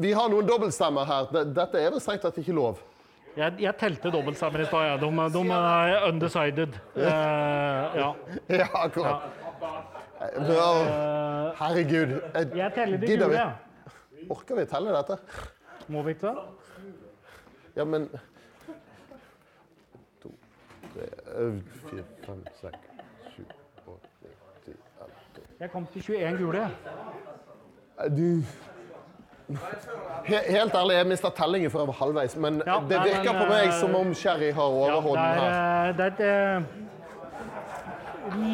vi 0.00 0.12
har 0.16 0.28
noen 0.32 0.46
dobbeltstemmer 0.48 1.04
her. 1.08 1.30
Dette 1.54 1.80
er 1.82 1.90
vel 1.92 2.00
strengt 2.02 2.22
tatt 2.24 2.38
ikke 2.40 2.54
lov. 2.56 2.80
Jeg, 3.34 3.56
jeg 3.58 3.74
telte 3.80 4.12
dobbeltstemmer 4.14 4.62
i 4.62 4.66
stad. 4.68 4.84
ja. 4.86 4.96
De, 5.02 5.08
de 5.34 5.42
er 5.58 6.06
undecided. 6.08 6.76
Eh, 6.96 7.98
ja. 8.00 8.12
Ja, 8.60 8.68
akkurat. 8.84 9.26
Eh, 10.22 10.52
ja, 10.54 10.68
Herregud. 11.58 12.14
Jeg, 12.34 12.52
Jeg 12.56 12.72
teller 12.78 13.02
de 13.02 13.06
gule. 13.10 13.28
vi? 13.34 14.28
Orker 14.32 14.56
vi 14.62 14.64
telle 14.70 14.94
dette? 14.94 15.18
Må 15.92 16.02
vi 16.06 16.14
ikke 16.14 16.30
det? 16.30 16.46
Ja, 17.76 17.84
men 17.84 18.06
To, 20.22 20.30
tre, 20.94 21.08
eh, 21.34 21.58
fire, 21.90 22.04
fem, 22.24 22.40
seks, 22.60 22.86
sju, 23.34 23.42
åtte, 23.90 24.08
ni, 24.22 24.30
ti, 24.64 24.72
elleve, 25.02 25.26
tolv 25.34 25.43
Jeg 25.60 25.70
kom 25.70 25.86
til 25.92 26.02
21 26.02 26.38
gule. 26.38 26.68
Du 28.16 28.42
Helt 30.24 30.74
ærlig, 30.74 30.94
jeg 30.96 31.06
mista 31.06 31.28
tellingen 31.36 31.72
var 31.72 31.92
halvveis, 31.98 32.36
men 32.36 32.62
Ja, 32.66 32.78
det 32.88 33.00
virker 33.04 33.32
men, 33.32 33.42
på 33.42 33.48
meg 33.50 33.66
eh, 33.66 33.72
som 33.76 33.94
om 33.94 34.14
Sherry 34.16 34.52
har 34.56 34.62
overhånden 34.62 35.24
ja, 35.24 35.32
her. 35.34 35.88
eh, 35.88 35.96
det 35.96 36.04
er 36.04 36.10
et 36.12 36.20
uh, 36.24 36.62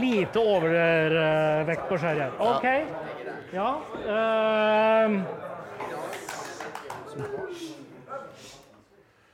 lite 0.00 0.38
overvekt 0.40 1.88
på 1.88 1.98
sherry 2.02 2.18
her. 2.18 2.32
OK. 2.40 2.64
Ja. 3.54 3.70
Uh, 4.02 5.22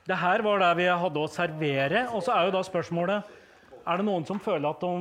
det 0.07 0.17
her 0.17 0.41
var 0.45 0.59
der 0.61 0.75
vi 0.77 0.85
hadde 0.85 1.19
å 1.19 1.27
servere. 1.27 2.05
Og 2.13 2.21
så 2.23 2.31
er 2.37 2.45
jo 2.47 2.53
da 2.53 2.61
spørsmålet 2.63 3.33
Er 3.87 3.97
det 3.97 4.05
noen 4.05 4.25
som 4.27 4.39
føler 4.39 4.69
at 4.69 4.81
de 4.81 4.93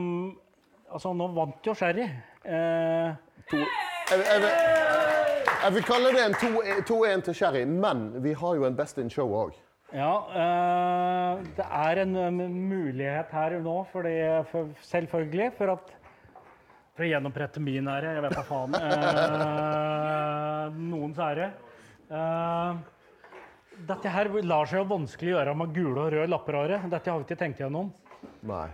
Altså, 0.87 1.12
nå 1.12 1.27
vant 1.35 1.67
jo 1.67 1.75
sherry. 1.75 2.07
Eh, 2.47 3.14
To, 3.51 3.57
jeg, 3.59 3.66
jeg, 4.26 4.40
vil- 4.42 4.59
jeg 5.62 5.72
vil 5.76 5.84
kalle 5.86 6.11
det 6.14 6.22
en 6.24 6.34
2-1 6.86 7.22
til 7.28 7.34
Sherry, 7.34 7.62
men 7.66 8.09
vi 8.22 8.32
har 8.34 8.55
jo 8.59 8.64
en 8.66 8.74
Best 8.78 8.99
in 8.99 9.11
Show 9.11 9.30
òg. 9.38 9.53
Ja, 9.94 10.14
eh, 10.34 11.44
det 11.57 11.66
er 11.66 11.99
en 12.03 12.16
en 12.16 12.38
mulighet 12.68 13.30
her 13.30 13.51
nå, 13.62 13.76
fordi, 13.92 14.16
for, 14.51 14.66
selvfølgelig, 14.82 15.53
for 15.59 15.70
at 15.76 15.86
For 16.97 17.05
å 17.05 17.09
gjenopprette 17.11 17.61
min 17.61 17.84
ære, 17.92 18.14
jeg 18.16 18.22
vet 18.24 18.34
da 18.38 18.42
faen. 18.49 18.72
Eh, 18.80 20.70
noens 20.80 21.18
ære. 21.20 21.51
Uh, 22.09 22.78
dette 23.86 24.09
her 24.14 24.30
lar 24.47 24.64
seg 24.70 24.78
jo 24.80 24.86
vanskelig 24.94 25.34
gjøre 25.34 25.53
med 25.61 25.74
gule 25.76 26.01
og 26.07 26.12
røde 26.14 26.30
lapper. 26.32 26.57
Dette 26.88 27.11
har 27.11 27.18
vi 27.20 27.24
ikke 27.28 27.36
tenkt 27.42 27.61
gjennom. 27.61 27.90
Nei. 28.49 28.68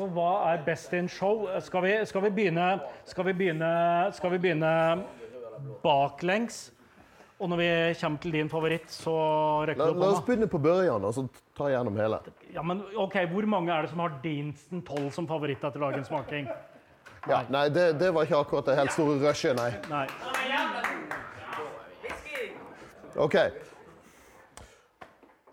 For 0.00 0.08
hva 0.16 0.28
er 0.48 0.62
best 0.64 0.94
in 0.96 1.08
show? 1.12 1.42
Skal 1.60 1.82
vi, 1.84 1.92
skal 2.08 2.22
vi, 2.24 2.28
begynne, 2.32 2.66
skal 3.04 3.26
vi, 3.26 3.34
begynne, 3.36 3.72
skal 4.16 4.30
vi 4.32 4.38
begynne 4.40 4.70
baklengs? 5.82 6.70
Og 7.40 7.48
når 7.52 7.60
vi 7.60 7.66
kommer 8.00 8.20
til 8.22 8.32
din 8.32 8.48
favoritt, 8.52 8.86
så 8.92 9.12
rekker 9.68 9.90
du 9.90 9.92
opp 9.92 10.00
la 10.00 10.08
oss 10.14 10.22
begynne 10.24 10.48
på 10.48 10.60
børjan 10.60 11.04
og 11.04 11.12
så 11.16 11.24
ta 11.56 11.68
gjennom 11.72 11.96
hele. 12.00 12.20
Ja, 12.54 12.64
men 12.64 12.80
ok, 12.96 13.18
Hvor 13.32 13.48
mange 13.48 13.72
er 13.72 13.84
det 13.84 13.90
som 13.92 14.00
har 14.00 14.16
Deanston 14.24 14.80
12 14.80 15.10
som 15.18 15.28
favoritt 15.28 15.64
etter 15.64 15.84
dagens 15.84 16.08
smaking? 16.08 16.48
Ja, 17.28 17.42
nei, 17.52 17.66
det, 17.68 17.86
det 18.00 18.08
var 18.16 18.24
ikke 18.24 18.40
akkurat 18.40 18.70
det 18.70 18.78
helt 18.80 18.96
store 18.96 19.18
rushet, 19.20 19.56
nei. 19.56 19.70
Nei. 19.92 20.06
OK. 23.20 23.36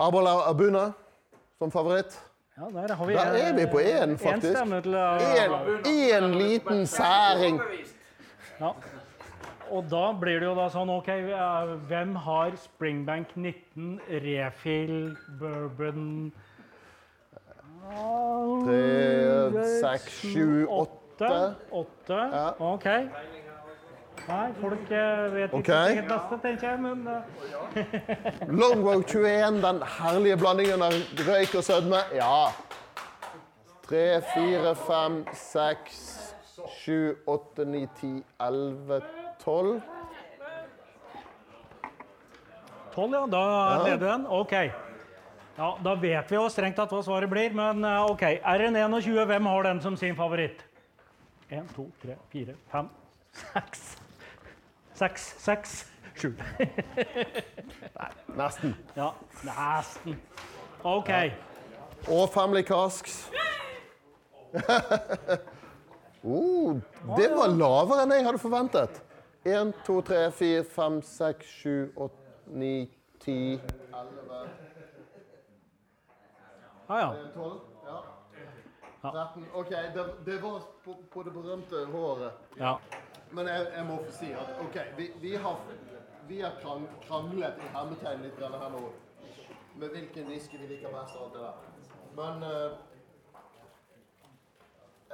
Abola 0.07 0.37
Abuna 0.47 0.87
som 1.59 1.71
favoritt. 1.71 2.15
Ja, 2.57 2.87
der 2.87 2.95
har 2.95 3.05
vi 3.05 3.13
Der 3.13 3.19
er 3.19 3.53
vi 3.53 3.65
på 3.71 3.79
én, 3.79 4.17
faktisk. 4.17 4.59
Én 4.59 4.73
En, 6.17 6.23
en 6.23 6.35
liten 6.35 6.87
særing. 6.87 7.61
Ja. 8.59 8.71
Og 9.69 9.83
da 9.91 10.11
blir 10.19 10.39
det 10.39 10.47
jo 10.47 10.55
da 10.55 10.65
sånn 10.71 10.89
OK, 10.89 11.09
hvem 11.89 12.15
har 12.15 12.55
Springbank 12.57 13.35
19, 13.35 13.99
refill, 14.23 15.17
bourbon 15.39 16.31
Tre, 18.65 19.63
seks, 19.79 20.21
sju, 20.21 20.65
åtte. 20.65 21.55
Åtte. 21.71 22.21
OK. 22.59 22.87
Nei, 24.27 24.47
folk 24.59 24.89
eh, 24.91 25.25
vet 25.31 25.53
ikke 25.55 25.75
hva 25.75 25.83
sitt 25.87 26.07
beste, 26.09 26.37
tenker 26.43 26.67
jeg, 26.67 26.79
men 26.83 27.03
eh, 27.07 28.47
Longbow 28.61 29.03
21, 29.03 29.59
den 29.63 29.81
herlige 29.97 30.37
blandingen 30.41 30.83
av 30.83 30.95
røyk 31.27 31.53
og 31.59 31.63
sødme. 31.63 32.01
Ja. 32.17 32.49
Tre, 33.87 34.01
fire, 34.33 34.73
fem, 34.81 35.21
seks, 35.37 36.01
sju, 36.81 36.97
åtte, 37.29 37.63
ni, 37.69 37.85
ti, 37.99 38.17
elleve, 38.43 38.99
tolv. 39.43 39.77
Tolv, 42.95 43.15
ja. 43.15 43.21
Da 43.31 43.45
leder 43.85 44.07
den. 44.09 44.25
OK. 44.27 44.57
Ja, 45.57 45.69
Da 45.85 45.93
vet 46.01 46.31
vi 46.31 46.35
jo 46.35 46.49
strengt 46.51 46.75
tatt 46.77 46.91
hva 46.91 46.99
svaret 47.05 47.31
blir, 47.31 47.55
men 47.55 47.85
OK. 47.85 48.17
OK. 48.17 48.25
RN21, 48.57 49.23
hvem 49.31 49.47
har 49.53 49.69
den 49.69 49.79
som 49.85 49.95
sin 49.95 50.19
favoritt? 50.19 50.65
Én, 51.47 51.63
to, 51.77 51.87
tre, 52.01 52.19
fire, 52.33 52.57
fem, 52.73 52.91
seks 53.31 53.95
Seks, 54.97 55.35
seks, 55.37 55.91
sju. 56.15 56.33
Nesten. 58.39 58.75
Ja, 58.95 59.11
nesten. 59.43 60.21
OK. 60.83 61.09
Og 62.07 62.29
Family 62.29 62.63
Casks. 62.63 63.31
oh, 66.23 66.75
det 67.17 67.29
var 67.29 67.53
lavere 67.53 68.07
enn 68.07 68.15
jeg 68.15 68.25
hadde 68.25 68.41
forventet. 68.41 68.97
Én, 69.45 69.69
to, 69.85 69.99
tre, 70.01 70.31
fire, 70.33 70.63
fem, 70.65 70.97
seks, 71.05 71.51
sju, 71.59 71.75
åtte, 71.93 72.33
ni, 72.57 72.89
ti, 73.21 73.59
elleve 73.93 74.39
ah, 76.87 76.99
ja. 76.99 77.13
12? 77.35 77.59
Ja. 77.85 79.11
13. 79.11 79.45
OK, 79.53 79.69
det, 79.69 80.07
det 80.25 80.41
var 80.41 80.65
på, 80.85 80.97
på 81.13 81.23
det 81.23 81.37
berømte 81.37 81.85
håret. 81.93 82.49
ja. 82.57 82.79
Men 83.31 83.47
jeg, 83.47 83.67
jeg 83.75 83.85
må 83.85 83.97
få 84.05 84.11
si 84.19 84.31
at 84.31 84.49
OK, 84.63 84.77
vi, 84.97 85.11
vi 85.21 85.35
har, 85.35 85.59
vi 86.27 86.39
har 86.41 86.55
krang, 86.61 86.87
kranglet 87.07 87.59
i 87.59 87.71
hermetegn 87.73 88.23
litt 88.23 88.39
her 88.39 88.69
nå 88.73 88.83
med 89.77 89.89
hvilken 89.93 90.25
whisky 90.31 90.57
vi 90.57 90.67
liker 90.71 90.89
best 90.93 91.15
og 91.15 91.23
alt 91.25 91.33
det 91.33 91.41
der. 91.45 91.55
Men 92.17 92.43
uh, 92.43 92.77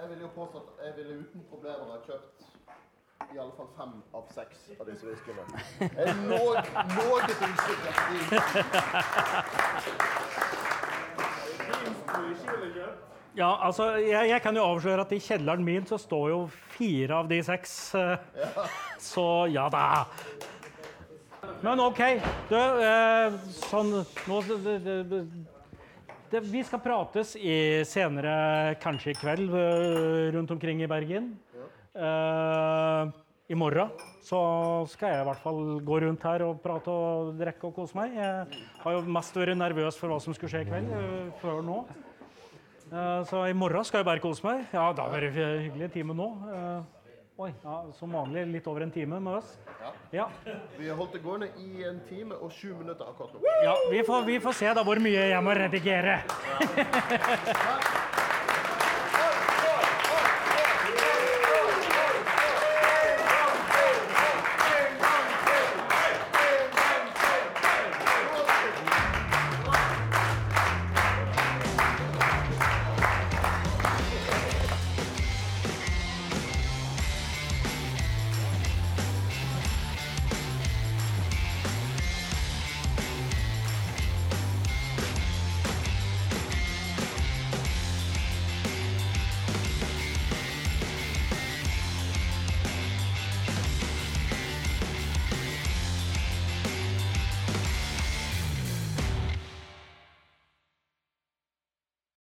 jeg 0.02 0.10
vil 0.10 0.20
jo 0.22 0.30
påstå 0.36 0.58
at 0.58 0.86
jeg 0.86 0.94
ville 0.98 1.14
uten 1.24 1.42
problemer 1.50 1.86
ha 1.92 1.98
kjøpt 2.06 2.46
i 3.34 3.38
alle 3.40 3.54
fall 3.58 3.70
fem 3.78 3.94
av 4.18 4.24
seks 4.36 4.58
av 4.80 4.86
disse 4.90 5.06
whiskyene. 5.08 5.44
Jeg 5.80 6.08
er 6.08 6.16
noe, 6.28 6.56
noe 6.98 7.18
usikker. 7.24 7.94
Ja 13.38 13.50
altså, 13.66 13.96
jeg, 14.02 14.30
jeg 14.30 14.42
kan 14.44 14.58
jo 14.58 14.66
avsløre 14.66 15.06
at 15.06 15.14
i 15.16 15.22
kjelleren 15.24 15.64
min 15.66 15.86
så 15.90 15.98
står 16.02 16.30
jo 16.34 16.42
fire 16.76 17.22
av 17.24 17.30
de 17.32 17.40
seks. 17.46 17.78
Ja. 17.96 18.68
Så 19.02 19.26
ja 19.54 19.70
da. 19.74 20.06
Men 21.64 21.80
OK. 21.80 22.02
Du, 22.50 22.58
eh, 22.60 23.36
sånn 23.56 23.94
nå, 23.96 24.38
det, 24.50 24.78
det, 24.84 24.96
det, 25.10 25.24
det, 26.34 26.44
Vi 26.52 26.64
skal 26.68 26.82
prates 26.84 27.38
i, 27.40 27.84
senere, 27.88 28.76
kanskje 28.84 29.14
i 29.14 29.18
kveld, 29.18 29.52
eh, 29.56 30.32
rundt 30.36 30.52
omkring 30.52 30.84
i 30.84 30.90
Bergen. 30.92 31.34
Eh, 31.94 33.12
I 33.54 33.56
morgen 33.60 33.92
så 34.26 34.40
skal 34.92 35.14
jeg 35.14 35.24
i 35.24 35.28
hvert 35.28 35.44
fall 35.44 35.62
gå 35.86 36.00
rundt 36.04 36.24
her 36.26 36.44
og 36.48 36.62
prate 36.64 36.92
og 36.92 37.36
drikke 37.40 37.70
og 37.70 37.76
kose 37.78 37.98
meg. 38.00 38.16
Jeg 38.18 38.64
har 38.84 38.98
jo 38.98 39.04
mest 39.20 39.36
vært 39.38 39.60
nervøs 39.60 40.00
for 40.00 40.12
hva 40.12 40.20
som 40.24 40.36
skulle 40.36 40.52
skje 40.52 40.66
i 40.66 40.70
kveld, 40.72 40.92
eh, 41.00 41.30
før 41.44 41.64
nå. 41.64 41.84
Eh, 42.94 43.24
Så 43.26 43.46
i 43.50 43.54
morgen 43.54 43.84
skal 43.86 44.04
jeg 44.04 44.06
bare 44.06 44.20
kose 44.24 44.46
meg. 44.46 44.66
Ja, 44.74 44.92
da 44.94 45.08
er 45.18 45.26
det 45.30 45.48
hyggelig 45.68 45.92
time 45.94 46.14
nå. 46.18 46.28
Eh, 46.54 46.84
Oi, 47.44 47.50
ja, 47.64 47.80
som 47.98 48.12
vanlig 48.14 48.44
litt 48.52 48.68
over 48.70 48.84
en 48.86 48.92
time 48.94 49.18
med 49.20 49.40
oss. 49.40 49.56
Ja, 50.14 50.28
Vi 50.78 50.88
har 50.88 50.96
holdt 50.96 51.16
det 51.18 51.24
gående 51.24 51.48
i 51.58 51.82
en 51.90 51.98
time 52.08 52.36
og 52.38 52.52
sju 52.54 52.76
minutter 52.78 53.10
akkurat 53.10 53.34
nå. 53.34 53.42
ja 53.66 53.74
vi, 53.90 54.04
får, 54.06 54.22
vi 54.30 54.38
får 54.40 54.54
se 54.60 54.74
da 54.78 54.84
hvor 54.86 55.02
mye 55.02 55.26
jeg 55.32 55.42
må 55.44 55.56
redigere. 55.58 56.20